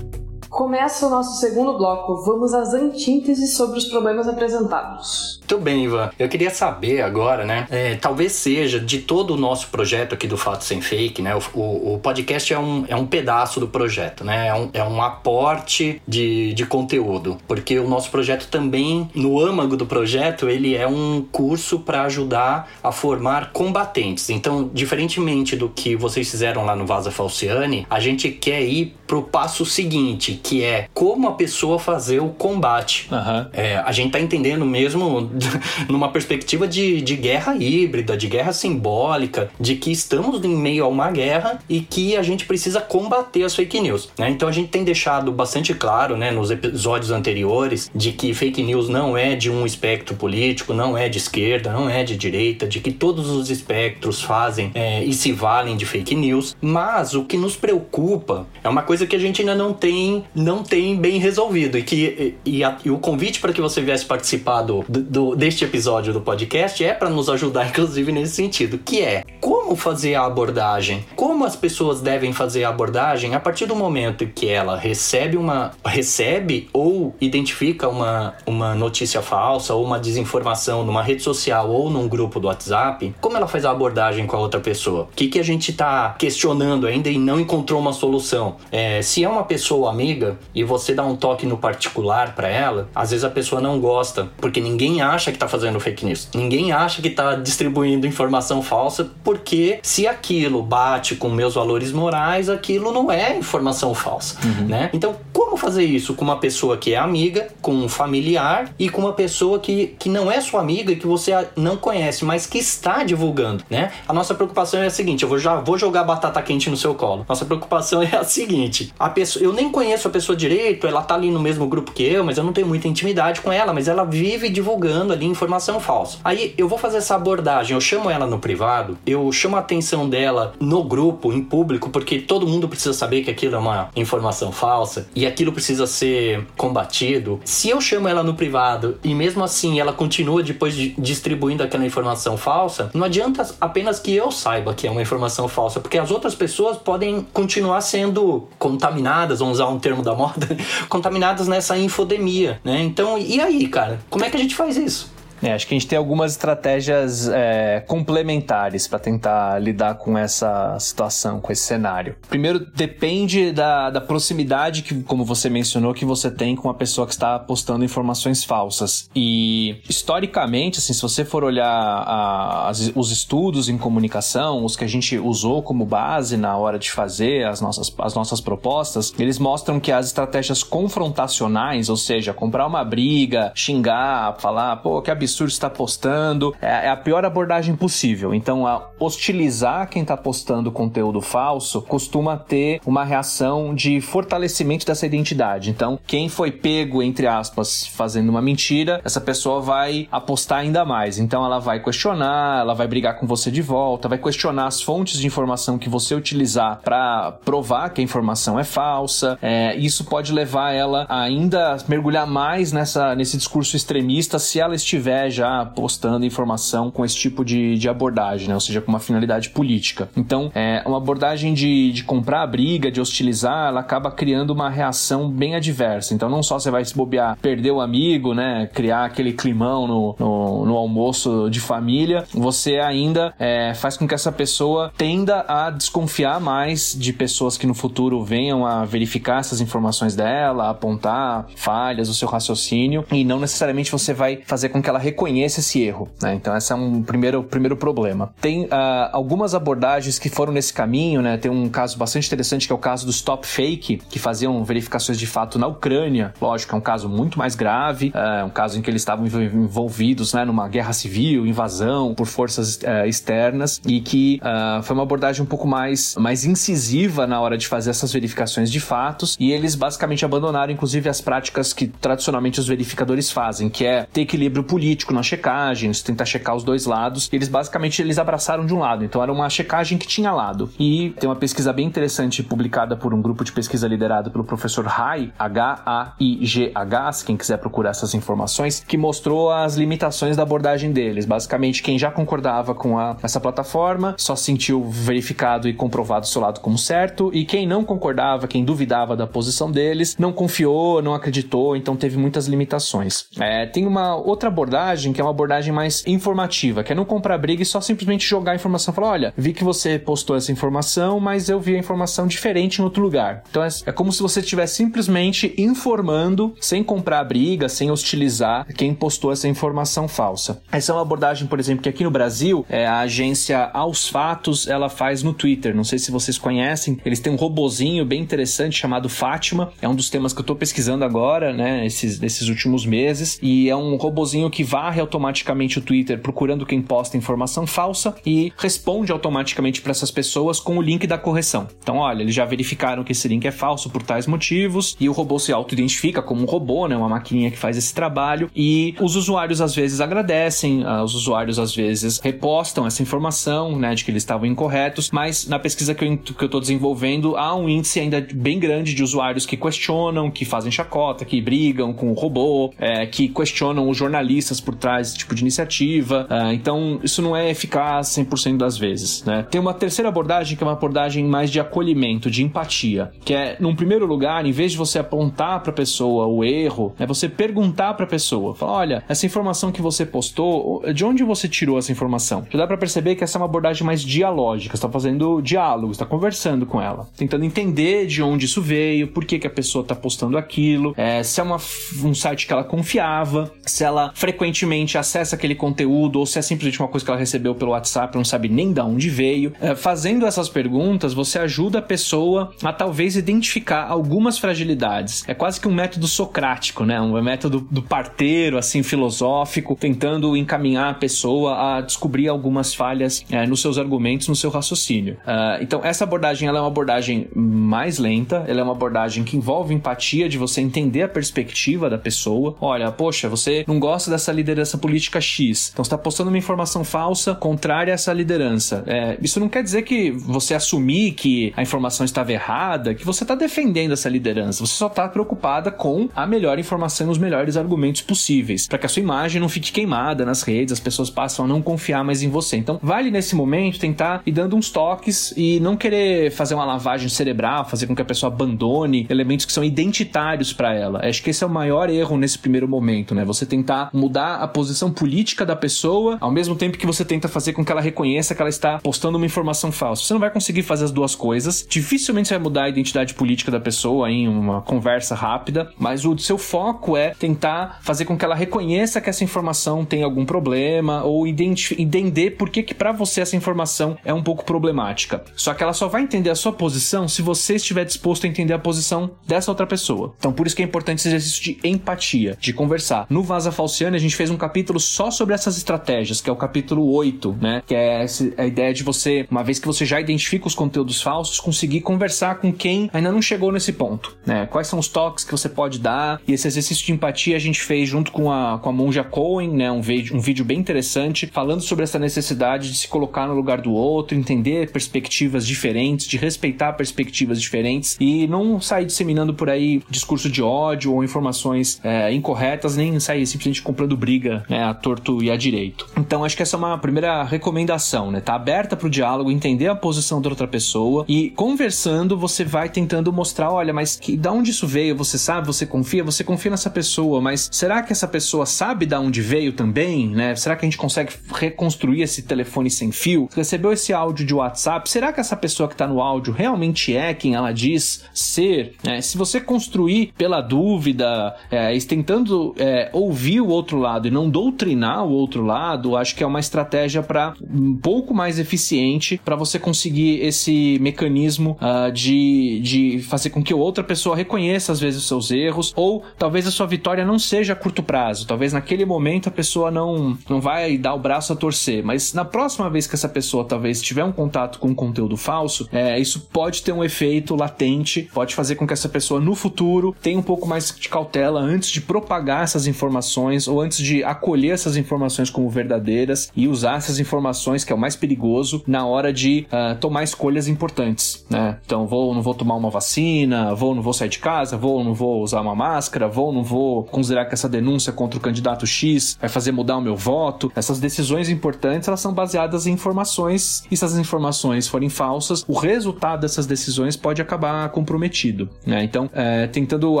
Começa 0.52 1.06
o 1.06 1.08
nosso 1.08 1.40
segundo 1.40 1.78
bloco. 1.78 2.14
Vamos 2.26 2.52
às 2.52 2.74
antíteses 2.74 3.56
sobre 3.56 3.78
os 3.78 3.86
problemas 3.86 4.28
apresentados. 4.28 5.40
Muito 5.52 5.58
bem, 5.58 5.84
Ivan. 5.84 6.10
Eu 6.18 6.28
queria 6.28 6.50
saber 6.50 7.00
agora, 7.00 7.46
né? 7.46 7.66
É, 7.70 7.94
talvez 7.94 8.32
seja 8.32 8.78
de 8.78 8.98
todo 8.98 9.32
o 9.32 9.36
nosso 9.38 9.68
projeto 9.68 10.14
aqui 10.14 10.26
do 10.26 10.36
Fato 10.36 10.62
Sem 10.62 10.82
Fake, 10.82 11.22
né? 11.22 11.34
O, 11.34 11.40
o, 11.58 11.94
o, 11.94 11.98
podcast 11.98 12.52
é 12.52 12.58
um, 12.58 12.84
é 12.86 12.94
um 12.94 13.06
pedaço 13.06 13.60
do 13.60 13.66
projeto, 13.66 14.24
né? 14.24 14.48
É 14.48 14.54
um, 14.54 14.70
é 14.74 14.84
um 14.84 15.00
aporte 15.00 16.02
de, 16.06 16.52
de 16.52 16.66
conteúdo. 16.66 17.38
Porque 17.48 17.78
o 17.78 17.88
nosso 17.88 18.10
projeto 18.10 18.48
também, 18.48 19.10
no 19.14 19.40
âmago 19.40 19.74
do 19.74 19.86
projeto, 19.86 20.50
ele 20.50 20.76
é 20.76 20.86
um 20.86 21.24
curso 21.32 21.80
para 21.80 22.02
ajudar 22.02 22.70
a 22.82 22.92
formar 22.92 23.52
combatentes. 23.52 24.28
Então, 24.28 24.70
diferentemente 24.72 25.56
do 25.56 25.70
que 25.70 25.96
vocês 25.96 26.30
fizeram 26.30 26.66
lá 26.66 26.76
no 26.76 26.84
Vaza 26.84 27.10
Falciane, 27.10 27.86
a 27.88 27.98
gente 27.98 28.30
quer 28.30 28.62
ir 28.62 28.94
pro 29.06 29.22
passo 29.22 29.66
seguinte, 29.66 30.40
que 30.42 30.64
é 30.64 30.88
como 30.92 31.28
a 31.28 31.32
pessoa 31.32 31.78
fazer 31.78 32.20
o 32.20 32.28
combate. 32.28 33.08
Uhum. 33.10 33.46
É, 33.52 33.76
a 33.76 33.92
gente 33.92 34.12
tá 34.12 34.20
entendendo 34.20 34.64
mesmo 34.64 35.30
numa 35.88 36.08
perspectiva 36.08 36.66
de, 36.66 37.00
de 37.00 37.16
guerra 37.16 37.56
híbrida, 37.56 38.16
de 38.16 38.26
guerra 38.26 38.52
simbólica, 38.52 39.50
de 39.58 39.76
que 39.76 39.90
estamos 39.90 40.44
em 40.44 40.56
meio 40.56 40.84
a 40.84 40.88
uma 40.88 41.10
guerra 41.10 41.58
e 41.68 41.80
que 41.80 42.16
a 42.16 42.22
gente 42.22 42.46
precisa 42.46 42.80
combater 42.80 43.44
as 43.44 43.54
fake 43.54 43.80
news. 43.80 44.10
Né? 44.18 44.30
Então 44.30 44.48
a 44.48 44.52
gente 44.52 44.68
tem 44.68 44.84
deixado 44.84 45.30
bastante 45.32 45.74
claro 45.74 46.16
né, 46.16 46.30
nos 46.30 46.50
episódios 46.50 47.10
anteriores 47.10 47.90
de 47.94 48.12
que 48.12 48.34
fake 48.34 48.62
news 48.62 48.88
não 48.88 49.16
é 49.16 49.34
de 49.34 49.50
um 49.50 49.64
espectro 49.64 50.14
político, 50.16 50.72
não 50.74 50.96
é 50.96 51.08
de 51.08 51.18
esquerda, 51.18 51.72
não 51.72 51.88
é 51.88 52.04
de 52.04 52.16
direita, 52.16 52.66
de 52.66 52.80
que 52.80 52.92
todos 52.92 53.30
os 53.30 53.50
espectros 53.50 54.20
fazem 54.22 54.70
é, 54.74 55.02
e 55.04 55.12
se 55.12 55.32
valem 55.32 55.76
de 55.76 55.86
fake 55.86 56.14
news. 56.14 56.56
Mas 56.60 57.14
o 57.14 57.24
que 57.24 57.36
nos 57.36 57.56
preocupa 57.56 58.46
é 58.62 58.68
uma 58.68 58.82
coisa 58.82 59.06
que 59.06 59.16
a 59.16 59.18
gente 59.18 59.40
ainda 59.40 59.54
não 59.54 59.72
tem, 59.72 60.24
não 60.34 60.62
tem 60.62 60.96
bem 60.96 61.18
resolvido 61.18 61.78
e 61.78 61.82
que 61.82 62.36
e, 62.44 62.64
a, 62.64 62.76
e 62.84 62.90
o 62.90 62.98
convite 62.98 63.40
para 63.40 63.52
que 63.52 63.60
você 63.60 63.80
viesse 63.80 64.04
participar 64.04 64.62
do, 64.62 64.84
do, 64.88 65.36
deste 65.36 65.64
episódio 65.64 66.12
do 66.12 66.20
podcast 66.20 66.84
é 66.84 66.92
para 66.94 67.10
nos 67.10 67.28
ajudar, 67.28 67.68
inclusive, 67.70 68.12
nesse 68.12 68.34
sentido, 68.34 68.78
que 68.78 69.00
é 69.00 69.24
como 69.40 69.62
como 69.72 69.76
fazer 69.76 70.14
a 70.16 70.26
abordagem? 70.26 71.02
Como 71.16 71.46
as 71.46 71.56
pessoas 71.56 72.02
devem 72.02 72.30
fazer 72.30 72.64
a 72.64 72.68
abordagem 72.68 73.34
a 73.34 73.40
partir 73.40 73.64
do 73.64 73.74
momento 73.74 74.26
que 74.26 74.46
ela 74.46 74.76
recebe 74.76 75.38
uma 75.38 75.72
recebe 75.82 76.68
ou 76.74 77.16
identifica 77.18 77.88
uma, 77.88 78.34
uma 78.44 78.74
notícia 78.74 79.22
falsa 79.22 79.72
ou 79.72 79.82
uma 79.82 79.98
desinformação 79.98 80.84
numa 80.84 81.02
rede 81.02 81.22
social 81.22 81.70
ou 81.70 81.88
num 81.88 82.06
grupo 82.06 82.38
do 82.38 82.48
WhatsApp, 82.48 83.14
como 83.18 83.34
ela 83.34 83.48
faz 83.48 83.64
a 83.64 83.70
abordagem 83.70 84.26
com 84.26 84.36
a 84.36 84.40
outra 84.40 84.60
pessoa? 84.60 85.04
O 85.04 85.16
que, 85.16 85.28
que 85.28 85.40
a 85.40 85.44
gente 85.44 85.70
está 85.70 86.10
questionando 86.18 86.86
ainda 86.86 87.08
e 87.08 87.16
não 87.16 87.40
encontrou 87.40 87.80
uma 87.80 87.94
solução? 87.94 88.56
É, 88.70 89.00
se 89.00 89.24
é 89.24 89.28
uma 89.28 89.44
pessoa 89.44 89.90
amiga 89.90 90.21
e 90.54 90.64
você 90.64 90.94
dá 90.94 91.04
um 91.04 91.16
toque 91.16 91.46
no 91.46 91.56
particular 91.56 92.34
para 92.34 92.48
ela, 92.48 92.88
às 92.94 93.10
vezes 93.10 93.24
a 93.24 93.30
pessoa 93.30 93.60
não 93.60 93.80
gosta, 93.80 94.28
porque 94.38 94.60
ninguém 94.60 95.02
acha 95.02 95.30
que 95.30 95.36
está 95.36 95.48
fazendo 95.48 95.78
fake 95.80 96.04
news. 96.04 96.28
Ninguém 96.34 96.72
acha 96.72 97.00
que 97.00 97.08
está 97.08 97.34
distribuindo 97.34 98.06
informação 98.06 98.62
falsa, 98.62 99.10
porque 99.24 99.80
se 99.82 100.06
aquilo 100.06 100.62
bate 100.62 101.16
com 101.16 101.28
meus 101.28 101.54
valores 101.54 101.92
morais, 101.92 102.48
aquilo 102.48 102.92
não 102.92 103.10
é 103.10 103.36
informação 103.36 103.94
falsa, 103.94 104.38
uhum. 104.44 104.66
né? 104.66 104.90
Então, 104.92 105.16
como 105.32 105.56
fazer 105.56 105.84
isso 105.84 106.14
com 106.14 106.24
uma 106.24 106.38
pessoa 106.38 106.76
que 106.76 106.94
é 106.94 106.96
amiga, 106.96 107.48
com 107.60 107.72
um 107.72 107.88
familiar 107.88 108.72
e 108.78 108.88
com 108.88 109.02
uma 109.02 109.12
pessoa 109.12 109.58
que, 109.58 109.94
que 109.98 110.08
não 110.08 110.30
é 110.30 110.40
sua 110.40 110.60
amiga 110.60 110.92
e 110.92 110.96
que 110.96 111.06
você 111.06 111.32
não 111.56 111.76
conhece, 111.76 112.24
mas 112.24 112.46
que 112.46 112.58
está 112.58 113.04
divulgando, 113.04 113.64
né? 113.68 113.92
A 114.08 114.12
nossa 114.12 114.34
preocupação 114.34 114.82
é 114.82 114.86
a 114.86 114.90
seguinte, 114.90 115.22
eu 115.22 115.28
vou, 115.28 115.38
já 115.38 115.56
vou 115.56 115.78
jogar 115.78 116.04
batata 116.04 116.40
quente 116.42 116.70
no 116.70 116.76
seu 116.76 116.94
colo. 116.94 117.24
Nossa 117.28 117.44
preocupação 117.44 118.02
é 118.02 118.16
a 118.16 118.24
seguinte, 118.24 118.92
a 118.98 119.08
pessoa, 119.08 119.44
eu 119.44 119.52
nem 119.52 119.70
conheço 119.70 120.08
a 120.08 120.10
pessoa 120.12 120.36
direito, 120.36 120.86
ela 120.86 121.02
tá 121.02 121.14
ali 121.14 121.30
no 121.30 121.40
mesmo 121.40 121.66
grupo 121.66 121.92
que 121.92 122.02
eu, 122.04 122.24
mas 122.24 122.38
eu 122.38 122.44
não 122.44 122.52
tenho 122.52 122.66
muita 122.66 122.88
intimidade 122.88 123.40
com 123.40 123.52
ela, 123.52 123.72
mas 123.72 123.88
ela 123.88 124.04
vive 124.04 124.48
divulgando 124.48 125.12
ali 125.12 125.26
informação 125.26 125.80
falsa. 125.80 126.18
Aí 126.22 126.54
eu 126.56 126.68
vou 126.68 126.78
fazer 126.78 126.98
essa 126.98 127.14
abordagem, 127.14 127.74
eu 127.74 127.80
chamo 127.80 128.10
ela 128.10 128.26
no 128.26 128.38
privado, 128.38 128.98
eu 129.06 129.30
chamo 129.32 129.56
a 129.56 129.60
atenção 129.60 130.08
dela 130.08 130.54
no 130.60 130.84
grupo, 130.84 131.32
em 131.32 131.42
público, 131.42 131.90
porque 131.90 132.20
todo 132.20 132.46
mundo 132.46 132.68
precisa 132.68 132.92
saber 132.92 133.22
que 133.22 133.30
aquilo 133.30 133.56
é 133.56 133.58
uma 133.58 133.88
informação 133.96 134.52
falsa 134.52 135.08
e 135.14 135.26
aquilo 135.26 135.52
precisa 135.52 135.86
ser 135.86 136.46
combatido. 136.56 137.40
Se 137.44 137.70
eu 137.70 137.80
chamo 137.80 138.08
ela 138.08 138.22
no 138.22 138.34
privado 138.34 138.98
e 139.02 139.14
mesmo 139.14 139.42
assim 139.42 139.80
ela 139.80 139.92
continua 139.92 140.42
depois 140.42 140.74
de 140.74 140.90
distribuindo 140.98 141.62
aquela 141.62 141.84
informação 141.84 142.36
falsa, 142.36 142.90
não 142.94 143.04
adianta 143.04 143.46
apenas 143.60 143.98
que 143.98 144.14
eu 144.14 144.30
saiba 144.30 144.74
que 144.74 144.86
é 144.86 144.90
uma 144.90 145.02
informação 145.02 145.48
falsa, 145.48 145.80
porque 145.80 145.98
as 145.98 146.10
outras 146.10 146.34
pessoas 146.34 146.76
podem 146.76 147.26
continuar 147.32 147.80
sendo 147.80 148.48
contaminadas, 148.58 149.38
vamos 149.38 149.54
usar 149.54 149.68
um 149.68 149.78
termo 149.78 150.01
da 150.02 150.14
moda, 150.14 150.56
contaminadas 150.88 151.48
nessa 151.48 151.76
infodemia, 151.76 152.60
né? 152.64 152.82
Então, 152.82 153.18
e 153.18 153.40
aí, 153.40 153.66
cara? 153.68 154.00
Como 154.10 154.24
é 154.24 154.30
que 154.30 154.36
a 154.36 154.40
gente 154.40 154.54
faz 154.54 154.76
isso? 154.76 155.12
É, 155.42 155.52
acho 155.52 155.66
que 155.66 155.74
a 155.74 155.78
gente 155.78 155.88
tem 155.88 155.98
algumas 155.98 156.32
estratégias 156.32 157.28
é, 157.28 157.80
complementares 157.80 158.86
para 158.86 159.00
tentar 159.00 159.58
lidar 159.58 159.96
com 159.96 160.16
essa 160.16 160.78
situação, 160.78 161.40
com 161.40 161.50
esse 161.50 161.62
cenário. 161.62 162.14
Primeiro, 162.28 162.60
depende 162.60 163.50
da, 163.50 163.90
da 163.90 164.00
proximidade 164.00 164.82
que, 164.82 165.02
como 165.02 165.24
você 165.24 165.50
mencionou, 165.50 165.92
que 165.92 166.04
você 166.04 166.30
tem 166.30 166.54
com 166.54 166.70
a 166.70 166.74
pessoa 166.74 167.06
que 167.06 167.12
está 167.12 167.38
postando 167.40 167.84
informações 167.84 168.44
falsas. 168.44 169.10
E 169.16 169.80
historicamente, 169.88 170.78
assim, 170.78 170.92
se 170.92 171.02
você 171.02 171.24
for 171.24 171.42
olhar 171.42 171.66
a, 171.66 172.68
as, 172.68 172.92
os 172.94 173.10
estudos 173.10 173.68
em 173.68 173.76
comunicação, 173.76 174.64
os 174.64 174.76
que 174.76 174.84
a 174.84 174.88
gente 174.88 175.18
usou 175.18 175.60
como 175.60 175.84
base 175.84 176.36
na 176.36 176.56
hora 176.56 176.78
de 176.78 176.90
fazer 176.90 177.46
as 177.46 177.60
nossas, 177.60 177.92
as 177.98 178.14
nossas 178.14 178.40
propostas, 178.40 179.12
eles 179.18 179.40
mostram 179.40 179.80
que 179.80 179.90
as 179.90 180.06
estratégias 180.06 180.62
confrontacionais, 180.62 181.88
ou 181.88 181.96
seja, 181.96 182.32
comprar 182.32 182.66
uma 182.66 182.84
briga, 182.84 183.50
xingar, 183.56 184.36
falar, 184.38 184.76
pô, 184.76 185.02
que 185.02 185.10
absurdo 185.10 185.31
absurdo 185.32 185.50
está 185.50 185.70
postando. 185.70 186.54
É, 186.60 186.86
é, 186.86 186.90
a 186.90 186.96
pior 186.96 187.24
abordagem 187.24 187.74
possível. 187.74 188.34
Então, 188.34 188.64
hostilizar 188.98 189.88
quem 189.88 190.02
está 190.02 190.16
postando 190.16 190.70
conteúdo 190.70 191.20
falso 191.20 191.80
costuma 191.82 192.36
ter 192.36 192.80
uma 192.86 193.04
reação 193.04 193.74
de 193.74 194.00
fortalecimento 194.00 194.86
dessa 194.86 195.06
identidade. 195.06 195.70
Então, 195.70 195.98
quem 196.06 196.28
foi 196.28 196.50
pego, 196.52 197.02
entre 197.02 197.26
aspas, 197.26 197.86
fazendo 197.86 198.28
uma 198.28 198.42
mentira, 198.42 199.00
essa 199.04 199.20
pessoa 199.20 199.60
vai 199.60 200.06
apostar 200.12 200.58
ainda 200.58 200.84
mais. 200.84 201.18
Então, 201.18 201.44
ela 201.44 201.58
vai 201.58 201.82
questionar, 201.82 202.60
ela 202.60 202.74
vai 202.74 202.86
brigar 202.86 203.18
com 203.18 203.26
você 203.26 203.50
de 203.50 203.62
volta, 203.62 204.08
vai 204.08 204.18
questionar 204.18 204.66
as 204.66 204.82
fontes 204.82 205.18
de 205.18 205.26
informação 205.26 205.78
que 205.78 205.88
você 205.88 206.14
utilizar 206.14 206.80
para 206.82 207.32
provar 207.44 207.90
que 207.90 208.00
a 208.00 208.04
informação 208.04 208.58
é 208.58 208.64
falsa. 208.64 209.38
É, 209.40 209.74
isso 209.76 210.04
pode 210.04 210.32
levar 210.32 210.72
ela 210.72 211.06
a 211.08 211.22
ainda 211.22 211.76
mergulhar 211.88 212.26
mais 212.26 212.72
nessa, 212.72 213.14
nesse 213.14 213.36
discurso 213.36 213.76
extremista 213.76 214.38
se 214.38 214.60
ela 214.60 214.74
estiver 214.74 215.21
já 215.30 215.64
postando 215.64 216.24
informação 216.24 216.90
com 216.90 217.04
esse 217.04 217.16
tipo 217.16 217.44
de, 217.44 217.76
de 217.76 217.88
abordagem, 217.88 218.48
né? 218.48 218.54
ou 218.54 218.60
seja, 218.60 218.80
com 218.80 218.90
uma 218.90 219.00
finalidade 219.00 219.50
política. 219.50 220.08
Então, 220.16 220.50
é, 220.54 220.82
uma 220.86 220.96
abordagem 220.96 221.54
de, 221.54 221.92
de 221.92 222.04
comprar 222.04 222.42
a 222.42 222.46
briga, 222.46 222.90
de 222.90 223.00
hostilizar, 223.00 223.68
ela 223.68 223.80
acaba 223.80 224.10
criando 224.10 224.50
uma 224.50 224.68
reação 224.68 225.30
bem 225.30 225.54
adversa. 225.54 226.14
Então, 226.14 226.28
não 226.28 226.42
só 226.42 226.58
você 226.58 226.70
vai 226.70 226.84
se 226.84 226.96
bobear, 226.96 227.36
perder 227.40 227.70
o 227.70 227.80
amigo, 227.80 228.34
né? 228.34 228.68
criar 228.72 229.04
aquele 229.04 229.32
climão 229.32 229.86
no, 229.86 230.16
no, 230.18 230.66
no 230.66 230.76
almoço 230.76 231.48
de 231.50 231.60
família, 231.60 232.24
você 232.32 232.78
ainda 232.78 233.34
é, 233.38 233.74
faz 233.74 233.96
com 233.96 234.06
que 234.06 234.14
essa 234.14 234.32
pessoa 234.32 234.92
tenda 234.96 235.44
a 235.48 235.70
desconfiar 235.70 236.40
mais 236.40 236.96
de 236.98 237.12
pessoas 237.12 237.56
que 237.56 237.66
no 237.66 237.74
futuro 237.74 238.22
venham 238.24 238.66
a 238.66 238.84
verificar 238.84 239.40
essas 239.40 239.60
informações 239.60 240.14
dela, 240.14 240.70
apontar 240.70 241.46
falhas 241.56 242.08
do 242.08 242.14
seu 242.14 242.28
raciocínio, 242.28 243.04
e 243.10 243.24
não 243.24 243.38
necessariamente 243.38 243.90
você 243.90 244.12
vai 244.12 244.40
fazer 244.44 244.68
com 244.68 244.82
que 244.82 244.88
ela 244.88 244.98
reconheça 245.12 245.60
esse 245.60 245.80
erro. 245.80 246.08
Né? 246.20 246.34
Então, 246.34 246.56
esse 246.56 246.72
é 246.72 246.74
um 246.74 247.02
primeiro, 247.02 247.42
primeiro 247.44 247.76
problema. 247.76 248.32
Tem 248.40 248.64
uh, 248.64 248.68
algumas 249.12 249.54
abordagens 249.54 250.18
que 250.18 250.28
foram 250.28 250.52
nesse 250.52 250.72
caminho, 250.72 251.20
né? 251.22 251.36
Tem 251.36 251.50
um 251.50 251.68
caso 251.68 251.96
bastante 251.96 252.26
interessante 252.26 252.66
que 252.66 252.72
é 252.72 252.74
o 252.74 252.78
caso 252.78 253.04
do 253.04 253.10
Stop 253.10 253.46
Fake, 253.46 253.98
que 254.08 254.18
faziam 254.18 254.64
verificações 254.64 255.18
de 255.18 255.26
fato 255.26 255.58
na 255.58 255.66
Ucrânia. 255.66 256.32
Lógico, 256.40 256.74
é 256.74 256.78
um 256.78 256.80
caso 256.80 257.08
muito 257.08 257.38
mais 257.38 257.54
grave, 257.54 258.12
é 258.14 258.44
um 258.44 258.50
caso 258.50 258.78
em 258.78 258.82
que 258.82 258.90
eles 258.90 259.02
estavam 259.02 259.26
envolvidos 259.26 260.32
né, 260.32 260.44
numa 260.44 260.68
guerra 260.68 260.92
civil, 260.92 261.46
invasão 261.46 262.14
por 262.14 262.26
forças 262.26 262.76
uh, 262.76 263.06
externas, 263.06 263.80
e 263.86 264.00
que 264.00 264.40
uh, 264.42 264.82
foi 264.82 264.94
uma 264.94 265.02
abordagem 265.02 265.42
um 265.42 265.46
pouco 265.46 265.66
mais, 265.66 266.16
mais 266.16 266.44
incisiva 266.44 267.26
na 267.26 267.40
hora 267.40 267.58
de 267.58 267.66
fazer 267.66 267.90
essas 267.90 268.12
verificações 268.12 268.70
de 268.70 268.80
fatos, 268.80 269.36
e 269.38 269.52
eles 269.52 269.74
basicamente 269.74 270.24
abandonaram, 270.24 270.72
inclusive, 270.72 271.08
as 271.08 271.20
práticas 271.20 271.72
que 271.72 271.86
tradicionalmente 271.86 272.60
os 272.60 272.66
verificadores 272.66 273.30
fazem, 273.30 273.68
que 273.68 273.84
é 273.84 274.06
ter 274.12 274.22
equilíbrio 274.22 274.62
político 274.62 275.01
crítico 275.02 275.12
na 275.12 275.22
checagem, 275.22 275.92
você 275.92 276.04
tentar 276.04 276.24
checar 276.24 276.54
os 276.54 276.64
dois 276.64 276.86
lados. 276.86 277.28
Eles 277.32 277.48
basicamente 277.48 278.00
eles 278.00 278.18
abraçaram 278.18 278.64
de 278.64 278.74
um 278.74 278.78
lado, 278.78 279.04
então 279.04 279.22
era 279.22 279.32
uma 279.32 279.48
checagem 279.50 279.98
que 279.98 280.06
tinha 280.06 280.32
lado. 280.32 280.70
E 280.78 281.10
tem 281.18 281.28
uma 281.28 281.36
pesquisa 281.36 281.72
bem 281.72 281.86
interessante 281.86 282.42
publicada 282.42 282.96
por 282.96 283.12
um 283.12 283.20
grupo 283.20 283.44
de 283.44 283.52
pesquisa 283.52 283.88
liderado 283.88 284.30
pelo 284.30 284.44
professor 284.44 284.86
Hai, 284.88 285.32
H-A-I-G-H, 285.38 287.24
quem 287.26 287.36
quiser 287.36 287.58
procurar 287.58 287.90
essas 287.90 288.14
informações, 288.14 288.80
que 288.86 288.96
mostrou 288.96 289.50
as 289.50 289.76
limitações 289.76 290.36
da 290.36 290.42
abordagem 290.42 290.92
deles. 290.92 291.24
Basicamente, 291.24 291.82
quem 291.82 291.98
já 291.98 292.10
concordava 292.10 292.74
com 292.74 292.98
a, 292.98 293.16
essa 293.22 293.40
plataforma 293.40 294.14
só 294.18 294.36
sentiu 294.36 294.84
verificado 294.84 295.68
e 295.68 295.74
comprovado 295.74 296.26
seu 296.26 296.40
lado 296.40 296.60
como 296.60 296.78
certo, 296.78 297.30
e 297.32 297.44
quem 297.44 297.66
não 297.66 297.84
concordava, 297.84 298.46
quem 298.46 298.64
duvidava 298.64 299.16
da 299.16 299.26
posição 299.26 299.70
deles, 299.70 300.16
não 300.18 300.32
confiou, 300.32 301.02
não 301.02 301.14
acreditou, 301.14 301.76
então 301.76 301.96
teve 301.96 302.16
muitas 302.16 302.46
limitações. 302.46 303.26
É, 303.38 303.66
tem 303.66 303.86
uma 303.86 304.14
outra 304.14 304.48
abordagem 304.48 304.81
abordagem 304.82 305.12
que 305.12 305.20
é 305.20 305.24
uma 305.24 305.30
abordagem 305.30 305.72
mais 305.72 306.02
informativa, 306.06 306.82
que 306.82 306.92
é 306.92 306.94
não 306.94 307.04
comprar 307.04 307.38
briga 307.38 307.62
e 307.62 307.66
só 307.66 307.80
simplesmente 307.80 308.26
jogar 308.26 308.52
a 308.52 308.54
informação. 308.54 308.92
Falar, 308.92 309.08
olha, 309.08 309.34
vi 309.36 309.52
que 309.52 309.64
você 309.64 309.98
postou 309.98 310.36
essa 310.36 310.50
informação, 310.50 311.20
mas 311.20 311.48
eu 311.48 311.60
vi 311.60 311.76
a 311.76 311.78
informação 311.78 312.26
diferente 312.26 312.78
em 312.78 312.84
outro 312.84 313.02
lugar. 313.02 313.44
Então 313.50 313.62
é, 313.62 313.68
é 313.86 313.92
como 313.92 314.12
se 314.12 314.20
você 314.20 314.40
estivesse 314.40 314.76
simplesmente 314.76 315.54
informando, 315.56 316.54
sem 316.60 316.82
comprar 316.82 317.24
briga, 317.24 317.68
sem 317.68 317.90
hostilizar 317.90 318.66
quem 318.74 318.94
postou 318.94 319.32
essa 319.32 319.48
informação 319.48 320.08
falsa. 320.08 320.60
Essa 320.70 320.92
é 320.92 320.94
uma 320.94 321.02
abordagem, 321.02 321.46
por 321.46 321.60
exemplo, 321.60 321.82
que 321.82 321.88
aqui 321.88 322.04
no 322.04 322.10
Brasil, 322.10 322.64
é, 322.68 322.86
a 322.86 323.00
agência 323.00 323.70
Aos 323.72 324.08
Fatos, 324.08 324.66
ela 324.66 324.88
faz 324.88 325.22
no 325.22 325.32
Twitter. 325.32 325.74
Não 325.74 325.84
sei 325.84 325.98
se 325.98 326.10
vocês 326.10 326.38
conhecem. 326.38 326.98
Eles 327.04 327.20
têm 327.20 327.32
um 327.32 327.36
robozinho 327.36 328.04
bem 328.04 328.20
interessante 328.20 328.78
chamado 328.78 329.08
Fátima. 329.08 329.72
É 329.80 329.88
um 329.88 329.94
dos 329.94 330.10
temas 330.10 330.32
que 330.32 330.40
eu 330.40 330.44
tô 330.44 330.56
pesquisando 330.56 331.04
agora, 331.04 331.52
né, 331.52 331.86
esses, 331.86 332.18
nesses 332.18 332.48
últimos 332.48 332.84
meses. 332.84 333.38
E 333.42 333.68
é 333.68 333.76
um 333.76 333.96
robozinho 333.96 334.50
que 334.50 334.64
varre 334.72 335.02
automaticamente 335.02 335.78
o 335.78 335.82
Twitter 335.82 336.18
procurando 336.18 336.64
quem 336.64 336.80
posta 336.80 337.18
informação 337.18 337.66
falsa 337.66 338.14
e 338.24 338.50
responde 338.56 339.12
automaticamente 339.12 339.82
para 339.82 339.90
essas 339.90 340.10
pessoas 340.10 340.58
com 340.58 340.78
o 340.78 340.80
link 340.80 341.06
da 341.06 341.18
correção. 341.18 341.68
Então, 341.82 341.98
olha, 341.98 342.22
eles 342.22 342.34
já 342.34 342.46
verificaram 342.46 343.04
que 343.04 343.12
esse 343.12 343.28
link 343.28 343.44
é 343.44 343.50
falso 343.50 343.90
por 343.90 344.02
tais 344.02 344.26
motivos 344.26 344.96
e 344.98 345.10
o 345.10 345.12
robô 345.12 345.38
se 345.38 345.52
auto-identifica 345.52 346.22
como 346.22 346.40
um 346.40 346.46
robô, 346.46 346.88
né, 346.88 346.96
uma 346.96 347.10
maquininha 347.10 347.50
que 347.50 347.58
faz 347.58 347.76
esse 347.76 347.92
trabalho 347.92 348.50
e 348.56 348.94
os 348.98 349.14
usuários 349.14 349.60
às 349.60 349.74
vezes 349.74 350.00
agradecem, 350.00 350.82
uh, 350.84 351.02
os 351.02 351.14
usuários 351.14 351.58
às 351.58 351.74
vezes 351.74 352.18
repostam 352.20 352.86
essa 352.86 353.02
informação, 353.02 353.78
né, 353.78 353.94
de 353.94 354.02
que 354.02 354.10
eles 354.10 354.22
estavam 354.22 354.46
incorretos, 354.46 355.10
mas 355.10 355.46
na 355.46 355.58
pesquisa 355.58 355.94
que 355.94 356.02
eu, 356.02 356.16
que 356.16 356.44
eu 356.44 356.48
tô 356.48 356.58
desenvolvendo 356.58 357.36
há 357.36 357.54
um 357.54 357.68
índice 357.68 358.00
ainda 358.00 358.26
bem 358.32 358.58
grande 358.58 358.94
de 358.94 359.02
usuários 359.02 359.44
que 359.44 359.54
questionam, 359.54 360.30
que 360.30 360.46
fazem 360.46 360.72
chacota, 360.72 361.26
que 361.26 361.42
brigam 361.42 361.92
com 361.92 362.10
o 362.10 362.14
robô, 362.14 362.72
é, 362.78 363.04
que 363.04 363.28
questionam 363.28 363.90
os 363.90 363.98
jornalistas 363.98 364.61
por 364.62 364.74
trás 364.74 365.08
desse 365.08 365.18
tipo 365.18 365.34
de 365.34 365.42
iniciativa. 365.42 366.26
Uh, 366.30 366.52
então, 366.52 367.00
isso 367.02 367.20
não 367.20 367.36
é 367.36 367.50
eficaz 367.50 368.08
100% 368.08 368.56
das 368.56 368.78
vezes, 368.78 369.24
né? 369.24 369.46
Tem 369.50 369.60
uma 369.60 369.74
terceira 369.74 370.08
abordagem 370.08 370.56
que 370.56 370.62
é 370.62 370.66
uma 370.66 370.72
abordagem 370.72 371.24
mais 371.24 371.50
de 371.50 371.60
acolhimento, 371.60 372.30
de 372.30 372.42
empatia, 372.42 373.10
que 373.24 373.34
é, 373.34 373.56
num 373.60 373.74
primeiro 373.74 374.06
lugar, 374.06 374.44
em 374.46 374.52
vez 374.52 374.72
de 374.72 374.78
você 374.78 374.98
apontar 374.98 375.60
para 375.60 375.70
a 375.70 375.74
pessoa 375.74 376.26
o 376.26 376.44
erro, 376.44 376.94
é 376.98 377.06
você 377.06 377.28
perguntar 377.28 377.94
para 377.94 378.04
a 378.04 378.08
pessoa, 378.08 378.54
falar, 378.54 378.72
olha, 378.72 379.04
essa 379.08 379.26
informação 379.26 379.72
que 379.72 379.82
você 379.82 380.04
postou, 380.04 380.82
de 380.92 381.04
onde 381.04 381.22
você 381.22 381.48
tirou 381.48 381.78
essa 381.78 381.92
informação? 381.92 382.46
Já 382.50 382.58
dá 382.58 382.66
para 382.66 382.76
perceber 382.76 383.14
que 383.14 383.24
essa 383.24 383.38
é 383.38 383.40
uma 383.40 383.46
abordagem 383.46 383.84
mais 383.84 384.02
dialógica, 384.02 384.74
está 384.74 384.88
fazendo 384.88 385.40
diálogo, 385.40 385.92
está 385.92 386.06
conversando 386.06 386.66
com 386.66 386.80
ela, 386.80 387.08
tentando 387.16 387.44
entender 387.44 388.06
de 388.06 388.22
onde 388.22 388.46
isso 388.46 388.60
veio, 388.60 389.08
por 389.08 389.24
que, 389.24 389.38
que 389.38 389.46
a 389.46 389.50
pessoa 389.50 389.82
está 389.82 389.94
postando 389.94 390.36
aquilo, 390.36 390.94
é, 390.96 391.22
se 391.22 391.40
é 391.40 391.42
uma, 391.42 391.56
um 392.04 392.14
site 392.14 392.46
que 392.46 392.52
ela 392.52 392.64
confiava, 392.64 393.52
se 393.64 393.84
ela 393.84 394.12
frequentemente 394.52 394.98
acessa 394.98 395.34
aquele 395.34 395.54
conteúdo 395.54 396.18
ou 396.18 396.26
se 396.26 396.38
é 396.38 396.42
simplesmente 396.42 396.80
uma 396.80 396.88
coisa 396.88 397.04
que 397.04 397.10
ela 397.10 397.18
recebeu 397.18 397.54
pelo 397.54 397.72
WhatsApp, 397.72 398.14
não 398.16 398.24
sabe 398.24 398.48
nem 398.48 398.72
de 398.72 398.80
onde 398.80 399.08
veio. 399.08 399.52
É, 399.60 399.74
fazendo 399.74 400.26
essas 400.26 400.48
perguntas, 400.48 401.14
você 401.14 401.38
ajuda 401.38 401.78
a 401.78 401.82
pessoa 401.82 402.52
a 402.62 402.72
talvez 402.72 403.16
identificar 403.16 403.86
algumas 403.88 404.38
fragilidades. 404.38 405.24
É 405.26 405.34
quase 405.34 405.60
que 405.60 405.66
um 405.66 405.74
método 405.74 406.06
socrático, 406.06 406.84
né? 406.84 407.00
Um 407.00 407.20
método 407.22 407.66
do 407.70 407.82
parteiro, 407.82 408.58
assim, 408.58 408.82
filosófico, 408.82 409.76
tentando 409.78 410.36
encaminhar 410.36 410.90
a 410.90 410.94
pessoa 410.94 411.76
a 411.76 411.80
descobrir 411.80 412.28
algumas 412.28 412.74
falhas 412.74 413.24
é, 413.30 413.46
nos 413.46 413.60
seus 413.60 413.78
argumentos, 413.78 414.28
no 414.28 414.36
seu 414.36 414.50
raciocínio. 414.50 415.14
Uh, 415.26 415.62
então, 415.62 415.80
essa 415.82 416.04
abordagem 416.04 416.48
ela 416.48 416.58
é 416.58 416.60
uma 416.60 416.68
abordagem 416.68 417.28
mais 417.34 417.98
lenta, 417.98 418.44
ela 418.46 418.60
é 418.60 418.62
uma 418.62 418.72
abordagem 418.72 419.24
que 419.24 419.36
envolve 419.36 419.72
empatia, 419.72 420.28
de 420.28 420.36
você 420.36 420.60
entender 420.60 421.02
a 421.02 421.08
perspectiva 421.08 421.88
da 421.88 421.98
pessoa. 421.98 422.56
Olha, 422.60 422.90
poxa, 422.90 423.28
você 423.28 423.64
não 423.66 423.78
gosta 423.78 424.10
dessa 424.10 424.32
liderança 424.42 424.76
política 424.76 425.20
X, 425.20 425.70
então 425.72 425.82
está 425.82 425.96
postando 425.96 426.30
uma 426.30 426.38
informação 426.38 426.84
falsa 426.84 427.34
contrária 427.34 427.92
a 427.92 427.94
essa 427.94 428.12
liderança. 428.12 428.82
É, 428.86 429.16
isso 429.22 429.38
não 429.40 429.48
quer 429.48 429.62
dizer 429.62 429.82
que 429.82 430.10
você 430.10 430.54
assumir 430.54 431.12
que 431.12 431.52
a 431.56 431.62
informação 431.62 432.04
estava 432.04 432.32
errada, 432.32 432.94
que 432.94 433.04
você 433.04 433.24
está 433.24 433.34
defendendo 433.34 433.92
essa 433.92 434.08
liderança. 434.08 434.64
Você 434.64 434.74
só 434.74 434.88
está 434.88 435.08
preocupada 435.08 435.70
com 435.70 436.08
a 436.14 436.26
melhor 436.26 436.58
informação 436.58 437.06
e 437.06 437.10
os 437.10 437.18
melhores 437.18 437.56
argumentos 437.56 438.02
possíveis, 438.02 438.66
para 438.66 438.78
que 438.78 438.86
a 438.86 438.88
sua 438.88 439.00
imagem 439.00 439.40
não 439.40 439.48
fique 439.48 439.72
queimada 439.72 440.24
nas 440.24 440.42
redes, 440.42 440.72
as 440.72 440.80
pessoas 440.80 441.10
passam 441.10 441.44
a 441.44 441.48
não 441.48 441.62
confiar 441.62 442.04
mais 442.04 442.22
em 442.22 442.28
você. 442.28 442.56
Então, 442.56 442.78
vale 442.82 443.10
nesse 443.10 443.34
momento 443.34 443.78
tentar 443.78 444.22
ir 444.26 444.32
dando 444.32 444.56
uns 444.56 444.70
toques 444.70 445.32
e 445.36 445.60
não 445.60 445.76
querer 445.76 446.30
fazer 446.30 446.54
uma 446.54 446.64
lavagem 446.64 447.08
cerebral, 447.08 447.68
fazer 447.68 447.86
com 447.86 447.94
que 447.94 448.02
a 448.02 448.04
pessoa 448.04 448.32
abandone 448.32 449.06
elementos 449.08 449.46
que 449.46 449.52
são 449.52 449.64
identitários 449.64 450.52
para 450.52 450.74
ela. 450.74 451.00
Acho 451.06 451.22
que 451.22 451.30
esse 451.30 451.44
é 451.44 451.46
o 451.46 451.50
maior 451.50 451.88
erro 451.88 452.16
nesse 452.16 452.38
primeiro 452.38 452.68
momento, 452.68 453.14
né? 453.14 453.24
Você 453.24 453.46
tentar 453.46 453.90
mudar 453.92 454.31
a 454.36 454.48
posição 454.48 454.90
política 454.90 455.44
da 455.44 455.56
pessoa, 455.56 456.16
ao 456.20 456.30
mesmo 456.30 456.54
tempo 456.56 456.78
que 456.78 456.86
você 456.86 457.04
tenta 457.04 457.28
fazer 457.28 457.52
com 457.52 457.64
que 457.64 457.72
ela 457.72 457.80
reconheça 457.80 458.34
que 458.34 458.42
ela 458.42 458.48
está 458.48 458.78
postando 458.78 459.16
uma 459.16 459.26
informação 459.26 459.72
falsa. 459.72 460.04
Você 460.04 460.12
não 460.12 460.20
vai 460.20 460.30
conseguir 460.30 460.62
fazer 460.62 460.84
as 460.84 460.90
duas 460.90 461.14
coisas. 461.14 461.66
Dificilmente 461.68 462.28
você 462.28 462.34
vai 462.34 462.42
mudar 462.42 462.64
a 462.64 462.68
identidade 462.68 463.14
política 463.14 463.50
da 463.50 463.60
pessoa 463.60 464.10
em 464.10 464.28
uma 464.28 464.62
conversa 464.62 465.14
rápida, 465.14 465.70
mas 465.78 466.04
o 466.04 466.16
seu 466.18 466.38
foco 466.38 466.96
é 466.96 467.10
tentar 467.10 467.78
fazer 467.82 468.04
com 468.04 468.16
que 468.16 468.24
ela 468.24 468.34
reconheça 468.34 469.00
que 469.00 469.10
essa 469.10 469.24
informação 469.24 469.84
tem 469.84 470.02
algum 470.02 470.24
problema 470.24 471.02
ou 471.02 471.26
entender 471.26 472.30
por 472.32 472.50
que 472.50 472.62
que 472.62 472.74
para 472.74 472.92
você 472.92 473.20
essa 473.20 473.36
informação 473.36 473.96
é 474.04 474.12
um 474.12 474.22
pouco 474.22 474.44
problemática. 474.44 475.24
Só 475.36 475.54
que 475.54 475.62
ela 475.62 475.72
só 475.72 475.88
vai 475.88 476.02
entender 476.02 476.30
a 476.30 476.34
sua 476.34 476.52
posição 476.52 477.08
se 477.08 477.22
você 477.22 477.56
estiver 477.56 477.84
disposto 477.84 478.24
a 478.24 478.28
entender 478.28 478.52
a 478.52 478.58
posição 478.58 479.10
dessa 479.26 479.50
outra 479.50 479.66
pessoa. 479.66 480.14
Então 480.18 480.32
por 480.32 480.46
isso 480.46 480.56
que 480.56 480.62
é 480.62 480.64
importante 480.64 480.98
esse 480.98 481.08
exercício 481.08 481.42
de 481.42 481.58
empatia, 481.64 482.36
de 482.40 482.52
conversar. 482.52 483.06
No 483.08 483.22
Vaza 483.22 483.52
Falciane 483.52 483.96
a 483.96 484.00
gente 484.00 484.16
fez 484.22 484.30
um 484.30 484.36
capítulo 484.36 484.78
só 484.78 485.10
sobre 485.10 485.34
essas 485.34 485.56
estratégias, 485.56 486.20
que 486.20 486.30
é 486.30 486.32
o 486.32 486.36
capítulo 486.36 486.92
8, 486.92 487.38
né? 487.40 487.60
Que 487.66 487.74
é 487.74 488.06
a 488.38 488.46
ideia 488.46 488.72
de 488.72 488.84
você, 488.84 489.26
uma 489.28 489.42
vez 489.42 489.58
que 489.58 489.66
você 489.66 489.84
já 489.84 490.00
identifica 490.00 490.46
os 490.46 490.54
conteúdos 490.54 491.02
falsos, 491.02 491.40
conseguir 491.40 491.80
conversar 491.80 492.36
com 492.36 492.52
quem 492.52 492.88
ainda 492.92 493.10
não 493.10 493.20
chegou 493.20 493.50
nesse 493.50 493.72
ponto, 493.72 494.16
né? 494.24 494.46
Quais 494.46 494.68
são 494.68 494.78
os 494.78 494.86
toques 494.86 495.24
que 495.24 495.32
você 495.32 495.48
pode 495.48 495.80
dar? 495.80 496.20
E 496.26 496.32
esse 496.32 496.46
exercício 496.46 496.86
de 496.86 496.92
empatia 496.92 497.34
a 497.34 497.40
gente 497.40 497.60
fez 497.60 497.88
junto 497.88 498.12
com 498.12 498.30
a, 498.30 498.60
com 498.60 498.68
a 498.68 498.72
Monja 498.72 499.02
Cohen, 499.02 499.50
né? 499.50 499.72
Um 499.72 499.82
vídeo, 499.82 500.16
um 500.16 500.20
vídeo 500.20 500.44
bem 500.44 500.60
interessante 500.60 501.28
falando 501.32 501.60
sobre 501.60 501.82
essa 501.82 501.98
necessidade 501.98 502.70
de 502.70 502.78
se 502.78 502.86
colocar 502.86 503.26
no 503.26 503.34
lugar 503.34 503.60
do 503.60 503.72
outro, 503.72 504.16
entender 504.16 504.70
perspectivas 504.70 505.44
diferentes, 505.44 506.06
de 506.06 506.16
respeitar 506.16 506.74
perspectivas 506.74 507.40
diferentes 507.40 507.96
e 507.98 508.28
não 508.28 508.60
sair 508.60 508.86
disseminando 508.86 509.34
por 509.34 509.50
aí 509.50 509.82
discurso 509.90 510.30
de 510.30 510.40
ódio 510.40 510.94
ou 510.94 511.02
informações 511.02 511.80
é, 511.82 512.12
incorretas, 512.14 512.76
nem 512.76 513.00
sair 513.00 513.26
simplesmente 513.26 513.60
comprando 513.60 513.96
briga, 513.96 514.11
né? 514.48 514.64
A 514.64 514.74
torto 514.74 515.22
e 515.22 515.30
a 515.30 515.36
direito. 515.36 515.86
Então 515.96 516.24
acho 516.24 516.36
que 516.36 516.42
essa 516.42 516.56
é 516.56 516.58
uma 516.58 516.78
primeira 516.78 517.22
recomendação, 517.22 518.10
né? 518.10 518.20
Tá 518.20 518.34
aberta 518.34 518.76
para 518.76 518.86
o 518.86 518.90
diálogo, 518.90 519.30
entender 519.30 519.68
a 519.68 519.74
posição 519.74 520.20
da 520.20 520.28
outra 520.28 520.46
pessoa 520.46 521.04
e 521.08 521.30
conversando 521.30 522.16
você 522.16 522.44
vai 522.44 522.68
tentando 522.68 523.12
mostrar, 523.12 523.50
olha, 523.50 523.72
mas 523.72 523.96
que, 523.96 524.16
da 524.16 524.32
onde 524.32 524.50
isso 524.50 524.66
veio? 524.66 524.96
Você 524.96 525.18
sabe? 525.18 525.46
Você 525.46 525.66
confia? 525.66 526.02
Você 526.04 526.24
confia 526.24 526.50
nessa 526.50 526.70
pessoa, 526.70 527.20
mas 527.20 527.48
será 527.52 527.82
que 527.82 527.92
essa 527.92 528.08
pessoa 528.08 528.46
sabe 528.46 528.86
da 528.86 529.00
onde 529.00 529.20
veio 529.20 529.52
também, 529.52 530.08
né? 530.08 530.34
Será 530.34 530.56
que 530.56 530.64
a 530.64 530.68
gente 530.68 530.78
consegue 530.78 531.12
reconstruir 531.34 532.02
esse 532.02 532.22
telefone 532.22 532.70
sem 532.70 532.90
fio? 532.90 533.28
Recebeu 533.34 533.72
esse 533.72 533.92
áudio 533.92 534.26
de 534.26 534.34
WhatsApp? 534.34 534.88
Será 534.88 535.12
que 535.12 535.20
essa 535.20 535.36
pessoa 535.36 535.68
que 535.68 535.74
está 535.74 535.86
no 535.86 536.00
áudio 536.00 536.32
realmente 536.32 536.96
é 536.96 537.14
quem 537.14 537.34
ela 537.34 537.52
diz 537.52 538.04
ser? 538.12 538.74
Né? 538.82 539.00
Se 539.00 539.16
você 539.16 539.40
construir 539.40 540.12
pela 540.16 540.40
dúvida, 540.40 541.36
é, 541.50 541.72
tentando 541.92 542.54
é, 542.58 542.88
ouvir 542.92 543.40
o 543.40 543.48
outro 543.48 543.78
lado 543.78 543.91
e 544.06 544.10
não 544.10 544.28
doutrinar 544.28 545.04
o 545.04 545.10
outro 545.10 545.44
lado, 545.44 545.96
acho 545.96 546.14
que 546.14 546.24
é 546.24 546.26
uma 546.26 546.40
estratégia 546.40 547.02
para 547.02 547.34
um 547.42 547.74
pouco 547.76 548.14
mais 548.14 548.38
eficiente 548.38 549.20
para 549.24 549.36
você 549.36 549.58
conseguir 549.58 550.20
esse 550.24 550.78
mecanismo 550.80 551.56
uh, 551.60 551.92
de, 551.92 552.60
de 552.60 552.98
fazer 553.02 553.30
com 553.30 553.42
que 553.42 553.54
outra 553.54 553.84
pessoa 553.84 554.16
reconheça 554.16 554.72
às 554.72 554.80
vezes 554.80 555.00
os 555.00 555.08
seus 555.08 555.30
erros 555.30 555.72
ou 555.76 556.02
talvez 556.18 556.46
a 556.46 556.50
sua 556.50 556.66
vitória 556.66 557.04
não 557.04 557.18
seja 557.18 557.52
a 557.52 557.56
curto 557.56 557.82
prazo, 557.82 558.26
talvez 558.26 558.52
naquele 558.52 558.84
momento 558.84 559.28
a 559.28 559.32
pessoa 559.32 559.70
não, 559.70 560.16
não 560.28 560.40
vai 560.40 560.76
dar 560.78 560.94
o 560.94 560.98
braço 560.98 561.32
a 561.32 561.36
torcer, 561.36 561.84
mas 561.84 562.12
na 562.12 562.24
próxima 562.24 562.68
vez 562.70 562.86
que 562.86 562.94
essa 562.94 563.08
pessoa 563.08 563.44
talvez 563.44 563.82
tiver 563.82 564.04
um 564.04 564.12
contato 564.12 564.58
com 564.58 564.68
um 564.68 564.74
conteúdo 564.74 565.16
falso, 565.16 565.68
é, 565.72 565.98
isso 565.98 566.28
pode 566.32 566.62
ter 566.62 566.72
um 566.72 566.84
efeito 566.84 567.34
latente, 567.34 568.08
pode 568.12 568.34
fazer 568.34 568.56
com 568.56 568.66
que 568.66 568.72
essa 568.72 568.88
pessoa 568.88 569.20
no 569.20 569.34
futuro 569.34 569.94
tenha 570.00 570.18
um 570.18 570.22
pouco 570.22 570.46
mais 570.46 570.74
de 570.78 570.88
cautela 570.88 571.40
antes 571.40 571.70
de 571.70 571.80
propagar 571.80 572.44
essas 572.44 572.66
informações 572.66 573.46
ou 573.48 573.60
antes 573.60 573.78
de 573.82 574.04
acolher 574.04 574.52
essas 574.52 574.76
informações 574.76 575.30
como 575.30 575.48
verdadeiras 575.48 576.30
e 576.36 576.48
usar 576.48 576.76
essas 576.76 576.98
informações, 576.98 577.64
que 577.64 577.72
é 577.72 577.76
o 577.76 577.78
mais 577.78 577.96
perigoso, 577.96 578.62
na 578.66 578.86
hora 578.86 579.12
de 579.12 579.46
uh, 579.48 579.76
tomar 579.78 580.02
escolhas 580.02 580.48
importantes, 580.48 581.24
né? 581.30 581.58
Então, 581.64 581.86
vou 581.86 582.14
não 582.14 582.22
vou 582.22 582.34
tomar 582.34 582.56
uma 582.56 582.70
vacina, 582.70 583.54
vou 583.54 583.74
não 583.74 583.82
vou 583.82 583.92
sair 583.92 584.08
de 584.08 584.18
casa, 584.18 584.56
vou 584.56 584.82
não 584.84 584.94
vou 584.94 585.22
usar 585.22 585.40
uma 585.40 585.54
máscara, 585.54 586.08
vou 586.08 586.32
não 586.32 586.42
vou 586.42 586.84
considerar 586.84 587.26
que 587.26 587.34
essa 587.34 587.48
denúncia 587.48 587.92
contra 587.92 588.18
o 588.18 588.20
candidato 588.20 588.66
X 588.66 589.16
vai 589.20 589.28
fazer 589.28 589.52
mudar 589.52 589.76
o 589.76 589.80
meu 589.80 589.96
voto. 589.96 590.52
Essas 590.54 590.80
decisões 590.80 591.28
importantes, 591.28 591.88
elas 591.88 592.00
são 592.00 592.12
baseadas 592.12 592.66
em 592.66 592.72
informações 592.72 593.64
e 593.70 593.76
se 593.76 593.84
essas 593.84 593.98
informações 593.98 594.66
forem 594.66 594.88
falsas, 594.88 595.44
o 595.46 595.56
resultado 595.58 596.22
dessas 596.22 596.46
decisões 596.46 596.96
pode 596.96 597.22
acabar 597.22 597.68
comprometido, 597.70 598.48
né? 598.66 598.82
Então, 598.82 599.08
é, 599.12 599.46
tentando 599.46 600.00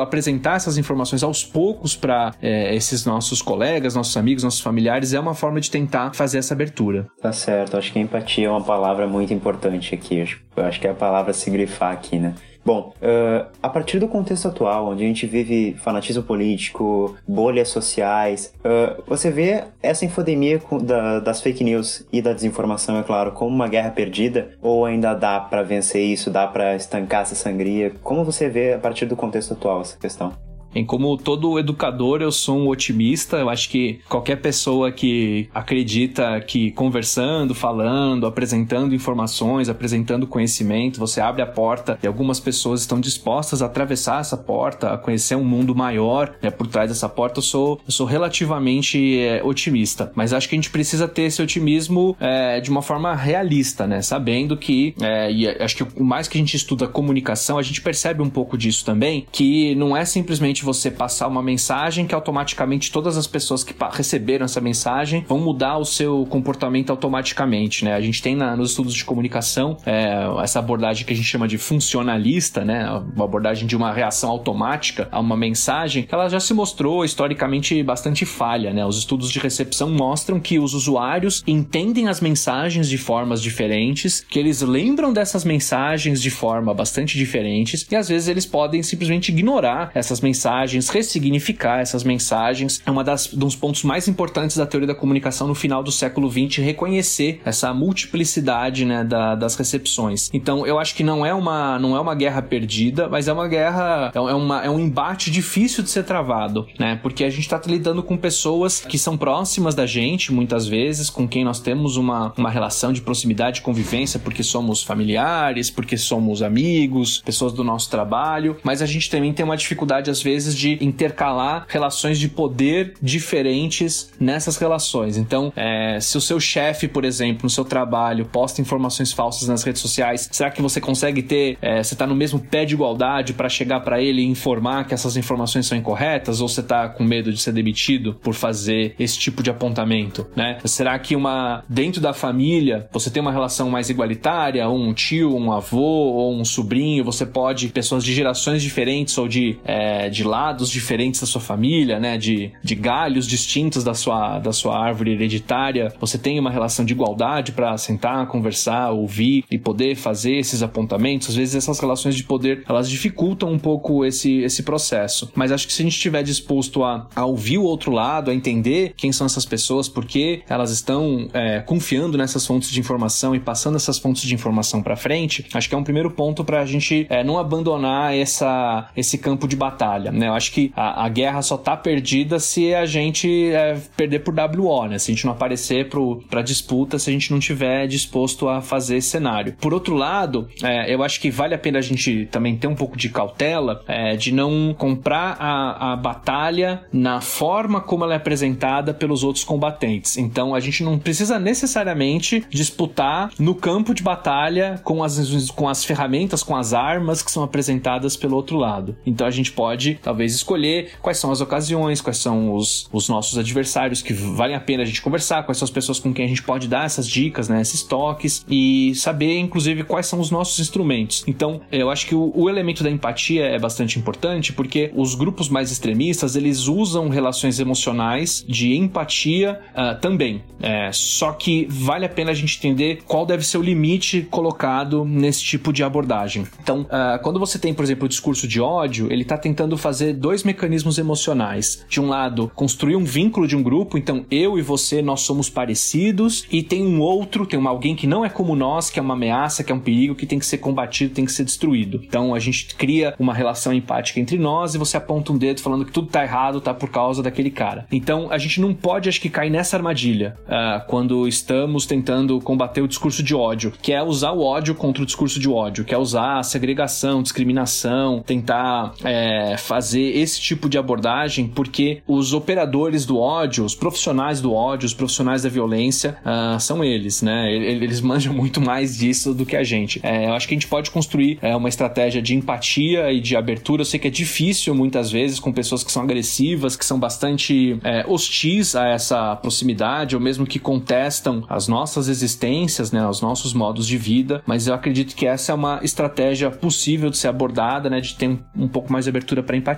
apresentar 0.00 0.56
essas 0.56 0.76
informações 0.76 1.22
aos 1.22 1.44
poucos 1.44 1.94
para 1.94 2.34
é, 2.42 2.74
esses 2.74 3.04
nossos 3.04 3.40
colegas, 3.40 3.71
nossos 3.80 4.16
amigos, 4.16 4.42
nossos 4.42 4.60
familiares, 4.60 5.12
é 5.12 5.20
uma 5.20 5.34
forma 5.34 5.60
de 5.60 5.70
tentar 5.70 6.14
fazer 6.14 6.38
essa 6.38 6.54
abertura. 6.54 7.06
Tá 7.20 7.32
certo, 7.32 7.76
acho 7.76 7.92
que 7.92 7.98
empatia 7.98 8.46
é 8.46 8.50
uma 8.50 8.62
palavra 8.62 9.06
muito 9.06 9.32
importante 9.32 9.94
aqui. 9.94 10.20
Acho 10.20 10.80
que 10.80 10.86
é 10.86 10.90
a 10.90 10.94
palavra 10.94 11.32
se 11.32 11.50
grifar 11.50 11.92
aqui, 11.92 12.18
né? 12.18 12.34
Bom, 12.64 12.94
uh, 13.02 13.50
a 13.60 13.68
partir 13.68 13.98
do 13.98 14.06
contexto 14.06 14.46
atual, 14.46 14.90
onde 14.90 15.02
a 15.02 15.06
gente 15.06 15.26
vive 15.26 15.74
fanatismo 15.74 16.22
político, 16.22 17.16
bolhas 17.26 17.68
sociais, 17.68 18.54
uh, 18.58 19.02
você 19.04 19.32
vê 19.32 19.64
essa 19.82 20.04
infodemia 20.04 20.60
da, 20.80 21.18
das 21.18 21.40
fake 21.40 21.64
news 21.64 22.06
e 22.12 22.22
da 22.22 22.32
desinformação, 22.32 22.98
é 22.98 23.02
claro, 23.02 23.32
como 23.32 23.50
uma 23.52 23.66
guerra 23.66 23.90
perdida? 23.90 24.50
Ou 24.62 24.84
ainda 24.86 25.12
dá 25.12 25.40
para 25.40 25.62
vencer 25.62 26.02
isso, 26.02 26.30
dá 26.30 26.46
para 26.46 26.76
estancar 26.76 27.22
essa 27.22 27.34
sangria? 27.34 27.92
Como 28.00 28.24
você 28.24 28.48
vê 28.48 28.74
a 28.74 28.78
partir 28.78 29.06
do 29.06 29.16
contexto 29.16 29.54
atual 29.54 29.80
essa 29.80 29.98
questão? 29.98 30.32
Em 30.74 30.84
como 30.84 31.16
todo 31.16 31.58
educador, 31.58 32.22
eu 32.22 32.32
sou 32.32 32.58
um 32.58 32.68
otimista. 32.68 33.36
Eu 33.36 33.50
acho 33.50 33.68
que 33.68 34.00
qualquer 34.08 34.36
pessoa 34.36 34.90
que 34.90 35.48
acredita 35.54 36.40
que 36.40 36.70
conversando, 36.72 37.54
falando, 37.54 38.26
apresentando 38.26 38.94
informações, 38.94 39.68
apresentando 39.68 40.26
conhecimento, 40.26 40.98
você 40.98 41.20
abre 41.20 41.42
a 41.42 41.46
porta 41.46 41.98
e 42.02 42.06
algumas 42.06 42.40
pessoas 42.40 42.80
estão 42.80 43.00
dispostas 43.00 43.62
a 43.62 43.66
atravessar 43.66 44.20
essa 44.20 44.36
porta, 44.36 44.92
a 44.92 44.98
conhecer 44.98 45.36
um 45.36 45.44
mundo 45.44 45.74
maior 45.74 46.34
né, 46.42 46.50
por 46.50 46.66
trás 46.66 46.90
dessa 46.90 47.08
porta, 47.08 47.38
eu 47.38 47.42
sou, 47.42 47.80
eu 47.86 47.92
sou 47.92 48.06
relativamente 48.06 49.18
é, 49.18 49.42
otimista. 49.42 50.10
Mas 50.14 50.32
acho 50.32 50.48
que 50.48 50.54
a 50.54 50.58
gente 50.58 50.70
precisa 50.70 51.06
ter 51.06 51.22
esse 51.22 51.42
otimismo 51.42 52.16
é, 52.20 52.60
de 52.60 52.70
uma 52.70 52.82
forma 52.82 53.14
realista, 53.14 53.86
né? 53.86 54.02
Sabendo 54.02 54.56
que, 54.56 54.94
é, 55.00 55.30
e 55.30 55.48
acho 55.48 55.76
que 55.76 55.82
o 55.82 56.04
mais 56.04 56.28
que 56.28 56.38
a 56.38 56.40
gente 56.40 56.56
estuda 56.56 56.86
comunicação, 56.86 57.58
a 57.58 57.62
gente 57.62 57.80
percebe 57.80 58.22
um 58.22 58.30
pouco 58.30 58.56
disso 58.56 58.84
também, 58.84 59.26
que 59.30 59.74
não 59.74 59.96
é 59.96 60.04
simplesmente 60.04 60.61
você 60.64 60.90
passar 60.90 61.28
uma 61.28 61.42
mensagem 61.42 62.06
que 62.06 62.14
automaticamente 62.14 62.90
todas 62.90 63.16
as 63.16 63.26
pessoas 63.26 63.64
que 63.64 63.74
receberam 63.92 64.44
essa 64.44 64.60
mensagem 64.60 65.24
vão 65.28 65.38
mudar 65.38 65.78
o 65.78 65.84
seu 65.84 66.26
comportamento 66.26 66.90
automaticamente, 66.90 67.84
né? 67.84 67.94
A 67.94 68.00
gente 68.00 68.22
tem 68.22 68.34
na, 68.34 68.56
nos 68.56 68.70
estudos 68.70 68.94
de 68.94 69.04
comunicação 69.04 69.76
é, 69.84 70.26
essa 70.42 70.58
abordagem 70.58 71.04
que 71.04 71.12
a 71.12 71.16
gente 71.16 71.28
chama 71.28 71.48
de 71.48 71.58
funcionalista, 71.58 72.64
né? 72.64 72.88
Uma 73.14 73.24
abordagem 73.24 73.66
de 73.66 73.76
uma 73.76 73.92
reação 73.92 74.30
automática 74.30 75.08
a 75.10 75.20
uma 75.20 75.36
mensagem, 75.36 76.06
ela 76.10 76.28
já 76.28 76.40
se 76.40 76.54
mostrou 76.54 77.04
historicamente 77.04 77.82
bastante 77.82 78.24
falha, 78.24 78.72
né? 78.72 78.84
Os 78.84 78.98
estudos 78.98 79.30
de 79.30 79.38
recepção 79.38 79.90
mostram 79.90 80.40
que 80.40 80.58
os 80.58 80.74
usuários 80.74 81.42
entendem 81.46 82.08
as 82.08 82.20
mensagens 82.20 82.88
de 82.88 82.98
formas 82.98 83.42
diferentes, 83.42 84.24
que 84.28 84.38
eles 84.38 84.62
lembram 84.62 85.12
dessas 85.12 85.44
mensagens 85.44 86.20
de 86.20 86.30
forma 86.30 86.74
bastante 86.74 87.16
diferentes 87.16 87.86
e 87.90 87.96
às 87.96 88.08
vezes 88.08 88.28
eles 88.28 88.46
podem 88.46 88.82
simplesmente 88.82 89.30
ignorar 89.30 89.90
essas 89.94 90.20
mensagens, 90.20 90.51
ressignificar 90.90 91.80
essas 91.80 92.04
mensagens. 92.04 92.80
É 92.86 93.02
das 93.02 93.26
dos 93.26 93.56
pontos 93.56 93.82
mais 93.82 94.06
importantes 94.06 94.56
da 94.56 94.66
teoria 94.66 94.86
da 94.86 94.94
comunicação 94.94 95.48
no 95.48 95.54
final 95.54 95.82
do 95.82 95.90
século 95.90 96.30
XX 96.30 96.58
reconhecer 96.58 97.40
essa 97.44 97.72
multiplicidade, 97.74 98.84
né, 98.84 99.02
da, 99.02 99.34
das 99.34 99.56
recepções. 99.56 100.30
Então, 100.32 100.66
eu 100.66 100.78
acho 100.78 100.94
que 100.94 101.02
não 101.02 101.24
é 101.24 101.34
uma 101.34 101.78
não 101.78 101.96
é 101.96 102.00
uma 102.00 102.14
guerra 102.14 102.42
perdida, 102.42 103.08
mas 103.08 103.28
é 103.28 103.32
uma 103.32 103.48
guerra 103.48 104.12
é, 104.14 104.18
é 104.18 104.34
uma, 104.34 104.64
é 104.64 104.70
um 104.70 104.78
embate 104.78 105.30
difícil 105.30 105.82
de 105.82 105.90
ser 105.90 106.04
travado, 106.04 106.66
né? 106.78 106.98
Porque 107.02 107.24
a 107.24 107.30
gente 107.30 107.40
está 107.40 107.60
lidando 107.66 108.02
com 108.02 108.16
pessoas 108.16 108.80
que 108.80 108.98
são 108.98 109.16
próximas 109.16 109.74
da 109.74 109.86
gente, 109.86 110.32
muitas 110.32 110.66
vezes, 110.66 111.10
com 111.10 111.26
quem 111.26 111.44
nós 111.44 111.60
temos 111.60 111.96
uma, 111.96 112.32
uma 112.36 112.50
relação 112.50 112.92
de 112.92 113.00
proximidade 113.00 113.62
convivência, 113.62 114.18
porque 114.18 114.42
somos 114.42 114.82
familiares, 114.82 115.70
porque 115.70 115.96
somos 115.96 116.42
amigos, 116.42 117.22
pessoas 117.24 117.52
do 117.52 117.64
nosso 117.64 117.90
trabalho, 117.90 118.56
mas 118.62 118.82
a 118.82 118.86
gente 118.86 119.10
também 119.10 119.32
tem 119.32 119.44
uma 119.44 119.56
dificuldade, 119.56 120.10
às 120.10 120.22
vezes, 120.22 120.41
de 120.50 120.78
intercalar 120.84 121.66
relações 121.68 122.18
de 122.18 122.28
poder 122.28 122.94
diferentes 123.00 124.10
nessas 124.18 124.56
relações. 124.56 125.16
Então, 125.16 125.52
é, 125.56 125.98
se 126.00 126.16
o 126.16 126.20
seu 126.20 126.40
chefe, 126.40 126.88
por 126.88 127.04
exemplo, 127.04 127.40
no 127.44 127.50
seu 127.50 127.64
trabalho, 127.64 128.24
posta 128.26 128.60
informações 128.60 129.12
falsas 129.12 129.48
nas 129.48 129.62
redes 129.62 129.80
sociais, 129.80 130.28
será 130.30 130.50
que 130.50 130.60
você 130.60 130.80
consegue 130.80 131.22
ter, 131.22 131.58
é, 131.60 131.82
você 131.82 131.94
está 131.94 132.06
no 132.06 132.14
mesmo 132.14 132.38
pé 132.38 132.64
de 132.64 132.74
igualdade 132.74 133.32
para 133.32 133.48
chegar 133.48 133.80
para 133.80 134.00
ele 134.00 134.22
e 134.22 134.26
informar 134.26 134.86
que 134.86 134.94
essas 134.94 135.16
informações 135.16 135.66
são 135.66 135.76
incorretas? 135.76 136.40
Ou 136.40 136.48
você 136.48 136.60
está 136.60 136.88
com 136.88 137.04
medo 137.04 137.32
de 137.32 137.40
ser 137.40 137.52
demitido 137.52 138.14
por 138.14 138.34
fazer 138.34 138.94
esse 138.98 139.18
tipo 139.18 139.42
de 139.42 139.50
apontamento, 139.50 140.26
né? 140.34 140.58
Será 140.64 140.98
que 140.98 141.14
uma 141.14 141.64
dentro 141.68 142.00
da 142.00 142.12
família 142.12 142.88
você 142.92 143.10
tem 143.10 143.20
uma 143.20 143.32
relação 143.32 143.70
mais 143.70 143.90
igualitária, 143.90 144.68
um 144.68 144.92
tio, 144.92 145.36
um 145.36 145.52
avô 145.52 145.80
ou 145.80 146.34
um 146.34 146.44
sobrinho, 146.44 147.04
você 147.04 147.24
pode 147.26 147.68
pessoas 147.68 148.04
de 148.04 148.12
gerações 148.12 148.62
diferentes 148.62 149.16
ou 149.18 149.28
de, 149.28 149.58
é, 149.64 150.08
de 150.08 150.24
lados 150.32 150.70
diferentes 150.70 151.20
da 151.20 151.26
sua 151.26 151.42
família, 151.42 152.00
né? 152.00 152.16
De, 152.16 152.50
de 152.62 152.74
galhos 152.74 153.26
distintos 153.26 153.84
da 153.84 153.92
sua, 153.92 154.38
da 154.38 154.50
sua 154.50 154.78
árvore 154.78 155.12
hereditária, 155.12 155.92
você 156.00 156.16
tem 156.16 156.40
uma 156.40 156.50
relação 156.50 156.86
de 156.86 156.94
igualdade 156.94 157.52
para 157.52 157.76
sentar, 157.76 158.26
conversar, 158.28 158.92
ouvir 158.92 159.44
e 159.50 159.58
poder 159.58 159.94
fazer 159.94 160.36
esses 160.38 160.62
apontamentos. 160.62 161.28
Às 161.28 161.36
vezes 161.36 161.54
essas 161.54 161.78
relações 161.78 162.14
de 162.14 162.24
poder 162.24 162.64
elas 162.66 162.88
dificultam 162.88 163.52
um 163.52 163.58
pouco 163.58 164.06
esse, 164.06 164.38
esse 164.38 164.62
processo. 164.62 165.30
Mas 165.34 165.52
acho 165.52 165.66
que 165.66 165.72
se 165.74 165.82
a 165.82 165.84
gente 165.84 165.96
estiver 165.96 166.22
disposto 166.22 166.82
a, 166.82 167.06
a 167.14 167.26
ouvir 167.26 167.58
o 167.58 167.64
outro 167.64 167.92
lado, 167.92 168.30
a 168.30 168.34
entender 168.34 168.94
quem 168.96 169.12
são 169.12 169.26
essas 169.26 169.44
pessoas, 169.44 169.86
por 169.86 170.06
que 170.06 170.42
elas 170.48 170.70
estão 170.70 171.28
é, 171.34 171.60
confiando 171.60 172.16
nessas 172.16 172.46
fontes 172.46 172.70
de 172.70 172.80
informação 172.80 173.34
e 173.34 173.40
passando 173.40 173.76
essas 173.76 173.98
fontes 173.98 174.22
de 174.22 174.34
informação 174.34 174.82
para 174.82 174.96
frente, 174.96 175.46
acho 175.52 175.68
que 175.68 175.74
é 175.74 175.78
um 175.78 175.84
primeiro 175.84 176.10
ponto 176.10 176.42
para 176.42 176.60
a 176.62 176.66
gente 176.66 177.06
é, 177.10 177.22
não 177.22 177.38
abandonar 177.38 178.16
essa, 178.16 178.88
esse 178.96 179.18
campo 179.18 179.46
de 179.46 179.56
batalha. 179.56 180.10
Né? 180.22 180.28
Eu 180.28 180.34
acho 180.34 180.52
que 180.52 180.72
a, 180.76 181.04
a 181.04 181.08
guerra 181.08 181.42
só 181.42 181.56
tá 181.56 181.76
perdida 181.76 182.38
se 182.38 182.72
a 182.72 182.86
gente 182.86 183.50
é, 183.50 183.76
perder 183.96 184.20
por 184.20 184.32
WO, 184.32 184.86
né? 184.86 184.98
se 184.98 185.10
a 185.10 185.14
gente 185.14 185.24
não 185.24 185.32
aparecer 185.32 185.88
para 186.30 186.42
disputa, 186.42 186.98
se 186.98 187.10
a 187.10 187.12
gente 187.12 187.32
não 187.32 187.40
tiver 187.40 187.88
disposto 187.88 188.48
a 188.48 188.60
fazer 188.60 188.98
esse 188.98 189.08
cenário. 189.08 189.56
Por 189.60 189.74
outro 189.74 189.96
lado, 189.96 190.48
é, 190.62 190.94
eu 190.94 191.02
acho 191.02 191.20
que 191.20 191.30
vale 191.30 191.54
a 191.54 191.58
pena 191.58 191.78
a 191.78 191.82
gente 191.82 192.26
também 192.30 192.56
ter 192.56 192.68
um 192.68 192.74
pouco 192.74 192.96
de 192.96 193.08
cautela 193.08 193.82
é, 193.88 194.16
de 194.16 194.32
não 194.32 194.74
comprar 194.78 195.36
a, 195.40 195.92
a 195.92 195.96
batalha 195.96 196.84
na 196.92 197.20
forma 197.20 197.80
como 197.80 198.04
ela 198.04 198.14
é 198.14 198.16
apresentada 198.16 198.94
pelos 198.94 199.24
outros 199.24 199.44
combatentes. 199.44 200.16
Então 200.16 200.54
a 200.54 200.60
gente 200.60 200.84
não 200.84 200.98
precisa 200.98 201.38
necessariamente 201.38 202.44
disputar 202.48 203.30
no 203.38 203.54
campo 203.54 203.92
de 203.92 204.02
batalha 204.02 204.80
com 204.84 205.02
as, 205.02 205.50
com 205.50 205.68
as 205.68 205.84
ferramentas, 205.84 206.42
com 206.42 206.54
as 206.54 206.72
armas 206.72 207.22
que 207.22 207.30
são 207.30 207.42
apresentadas 207.42 208.16
pelo 208.16 208.36
outro 208.36 208.56
lado. 208.56 208.96
Então 209.04 209.26
a 209.26 209.30
gente 209.30 209.50
pode 209.50 209.98
talvez 210.12 210.34
escolher 210.34 210.90
quais 211.00 211.16
são 211.16 211.32
as 211.32 211.40
ocasiões, 211.40 212.02
quais 212.02 212.18
são 212.18 212.54
os, 212.54 212.86
os 212.92 213.08
nossos 213.08 213.38
adversários 213.38 214.02
que 214.02 214.12
valem 214.12 214.54
a 214.54 214.60
pena 214.60 214.82
a 214.82 214.86
gente 214.86 215.00
conversar, 215.00 215.42
quais 215.44 215.56
são 215.56 215.64
as 215.64 215.70
pessoas 215.70 215.98
com 215.98 216.12
quem 216.12 216.26
a 216.26 216.28
gente 216.28 216.42
pode 216.42 216.68
dar 216.68 216.84
essas 216.84 217.08
dicas, 217.08 217.48
né, 217.48 217.62
esses 217.62 217.82
toques 217.82 218.44
e 218.46 218.94
saber 218.94 219.38
inclusive 219.38 219.84
quais 219.84 220.06
são 220.06 220.20
os 220.20 220.30
nossos 220.30 220.58
instrumentos. 220.60 221.24
Então 221.26 221.62
eu 221.72 221.90
acho 221.90 222.06
que 222.06 222.14
o, 222.14 222.30
o 222.34 222.50
elemento 222.50 222.84
da 222.84 222.90
empatia 222.90 223.46
é 223.46 223.58
bastante 223.58 223.98
importante 223.98 224.52
porque 224.52 224.92
os 224.94 225.14
grupos 225.14 225.48
mais 225.48 225.70
extremistas 225.70 226.36
eles 226.36 226.66
usam 226.66 227.08
relações 227.08 227.58
emocionais 227.58 228.44
de 228.46 228.76
empatia 228.76 229.60
uh, 229.70 229.98
também. 229.98 230.42
É, 230.60 230.90
só 230.92 231.32
que 231.32 231.66
vale 231.70 232.04
a 232.04 232.08
pena 232.08 232.32
a 232.32 232.34
gente 232.34 232.58
entender 232.58 233.02
qual 233.06 233.24
deve 233.24 233.44
ser 233.44 233.56
o 233.56 233.62
limite 233.62 234.26
colocado 234.30 235.06
nesse 235.06 235.42
tipo 235.42 235.72
de 235.72 235.82
abordagem. 235.82 236.46
Então, 236.62 236.82
uh, 236.82 237.20
quando 237.22 237.40
você 237.40 237.58
tem, 237.58 237.72
por 237.72 237.82
exemplo, 237.82 238.04
o 238.04 238.08
discurso 238.08 238.46
de 238.46 238.60
ódio, 238.60 239.10
ele 239.10 239.22
está 239.22 239.38
tentando 239.38 239.76
fazer 239.78 239.91
dois 240.14 240.44
mecanismos 240.44 240.98
emocionais. 240.98 241.84
De 241.88 242.00
um 242.00 242.08
lado, 242.08 242.50
construir 242.54 242.96
um 242.96 243.04
vínculo 243.04 243.46
de 243.46 243.56
um 243.56 243.62
grupo, 243.62 243.98
então 243.98 244.24
eu 244.30 244.58
e 244.58 244.62
você, 244.62 245.02
nós 245.02 245.20
somos 245.20 245.50
parecidos, 245.50 246.46
e 246.50 246.62
tem 246.62 246.86
um 246.86 247.00
outro, 247.00 247.46
tem 247.46 247.58
uma, 247.58 247.70
alguém 247.70 247.94
que 247.94 248.06
não 248.06 248.24
é 248.24 248.28
como 248.28 248.54
nós, 248.54 248.90
que 248.90 248.98
é 248.98 249.02
uma 249.02 249.14
ameaça, 249.14 249.64
que 249.64 249.72
é 249.72 249.74
um 249.74 249.80
perigo, 249.80 250.14
que 250.14 250.26
tem 250.26 250.38
que 250.38 250.46
ser 250.46 250.58
combatido, 250.58 251.14
tem 251.14 251.24
que 251.24 251.32
ser 251.32 251.44
destruído. 251.44 252.00
Então 252.04 252.34
a 252.34 252.38
gente 252.38 252.74
cria 252.74 253.14
uma 253.18 253.34
relação 253.34 253.72
empática 253.72 254.20
entre 254.20 254.38
nós 254.38 254.74
e 254.74 254.78
você 254.78 254.96
aponta 254.96 255.32
um 255.32 255.38
dedo 255.38 255.60
falando 255.60 255.84
que 255.84 255.92
tudo 255.92 256.08
tá 256.08 256.22
errado, 256.22 256.60
tá 256.60 256.72
por 256.72 256.90
causa 256.90 257.22
daquele 257.22 257.50
cara. 257.50 257.86
Então 257.90 258.28
a 258.30 258.38
gente 258.38 258.60
não 258.60 258.74
pode, 258.74 259.08
acho 259.08 259.20
que, 259.20 259.28
cair 259.28 259.50
nessa 259.50 259.76
armadilha 259.76 260.36
uh, 260.46 260.86
quando 260.86 261.26
estamos 261.26 261.86
tentando 261.86 262.40
combater 262.40 262.82
o 262.82 262.88
discurso 262.88 263.22
de 263.22 263.34
ódio, 263.34 263.72
que 263.82 263.92
é 263.92 264.02
usar 264.02 264.32
o 264.32 264.42
ódio 264.42 264.74
contra 264.74 265.02
o 265.02 265.06
discurso 265.06 265.38
de 265.38 265.48
ódio, 265.48 265.84
que 265.84 265.94
é 265.94 265.98
usar 265.98 266.38
a 266.38 266.42
segregação, 266.42 267.22
discriminação, 267.22 268.22
tentar 268.24 268.92
é, 269.04 269.56
fazer 269.56 269.81
esse 269.92 270.40
tipo 270.40 270.68
de 270.68 270.78
abordagem, 270.78 271.48
porque 271.48 272.02
os 272.06 272.32
operadores 272.32 273.04
do 273.04 273.18
ódio, 273.18 273.64
os 273.64 273.74
profissionais 273.74 274.40
do 274.40 274.52
ódio, 274.52 274.86
os 274.86 274.94
profissionais 274.94 275.42
da 275.42 275.48
violência, 275.48 276.16
uh, 276.24 276.60
são 276.60 276.84
eles, 276.84 277.22
né? 277.22 277.52
Eles 277.52 278.00
manjam 278.02 278.34
muito 278.34 278.60
mais 278.60 278.96
disso 278.96 279.34
do 279.34 279.44
que 279.44 279.56
a 279.56 279.64
gente. 279.64 280.00
É, 280.02 280.26
eu 280.26 280.34
acho 280.34 280.46
que 280.46 280.54
a 280.54 280.56
gente 280.56 280.68
pode 280.68 280.90
construir 280.90 281.38
é, 281.42 281.54
uma 281.54 281.68
estratégia 281.68 282.20
de 282.20 282.34
empatia 282.34 283.12
e 283.12 283.20
de 283.20 283.36
abertura. 283.36 283.82
Eu 283.82 283.86
sei 283.86 283.98
que 283.98 284.08
é 284.08 284.10
difícil 284.10 284.74
muitas 284.74 285.10
vezes 285.10 285.38
com 285.38 285.52
pessoas 285.52 285.82
que 285.82 285.92
são 285.92 286.02
agressivas, 286.02 286.76
que 286.76 286.84
são 286.84 286.98
bastante 286.98 287.78
é, 287.82 288.04
hostis 288.06 288.74
a 288.74 288.88
essa 288.88 289.36
proximidade, 289.36 290.14
ou 290.14 290.20
mesmo 290.20 290.46
que 290.46 290.58
contestam 290.58 291.44
as 291.48 291.68
nossas 291.68 292.08
existências, 292.08 292.92
né, 292.92 293.06
os 293.06 293.20
nossos 293.20 293.52
modos 293.52 293.86
de 293.86 293.96
vida, 293.96 294.42
mas 294.46 294.66
eu 294.66 294.74
acredito 294.74 295.14
que 295.14 295.26
essa 295.26 295.52
é 295.52 295.54
uma 295.54 295.80
estratégia 295.82 296.50
possível 296.50 297.10
de 297.10 297.16
ser 297.16 297.28
abordada, 297.28 297.88
né, 297.88 298.00
de 298.00 298.14
ter 298.14 298.28
um, 298.28 298.38
um 298.56 298.68
pouco 298.68 298.92
mais 298.92 299.04
de 299.04 299.10
abertura 299.10 299.42
para 299.42 299.56
empatia. 299.56 299.71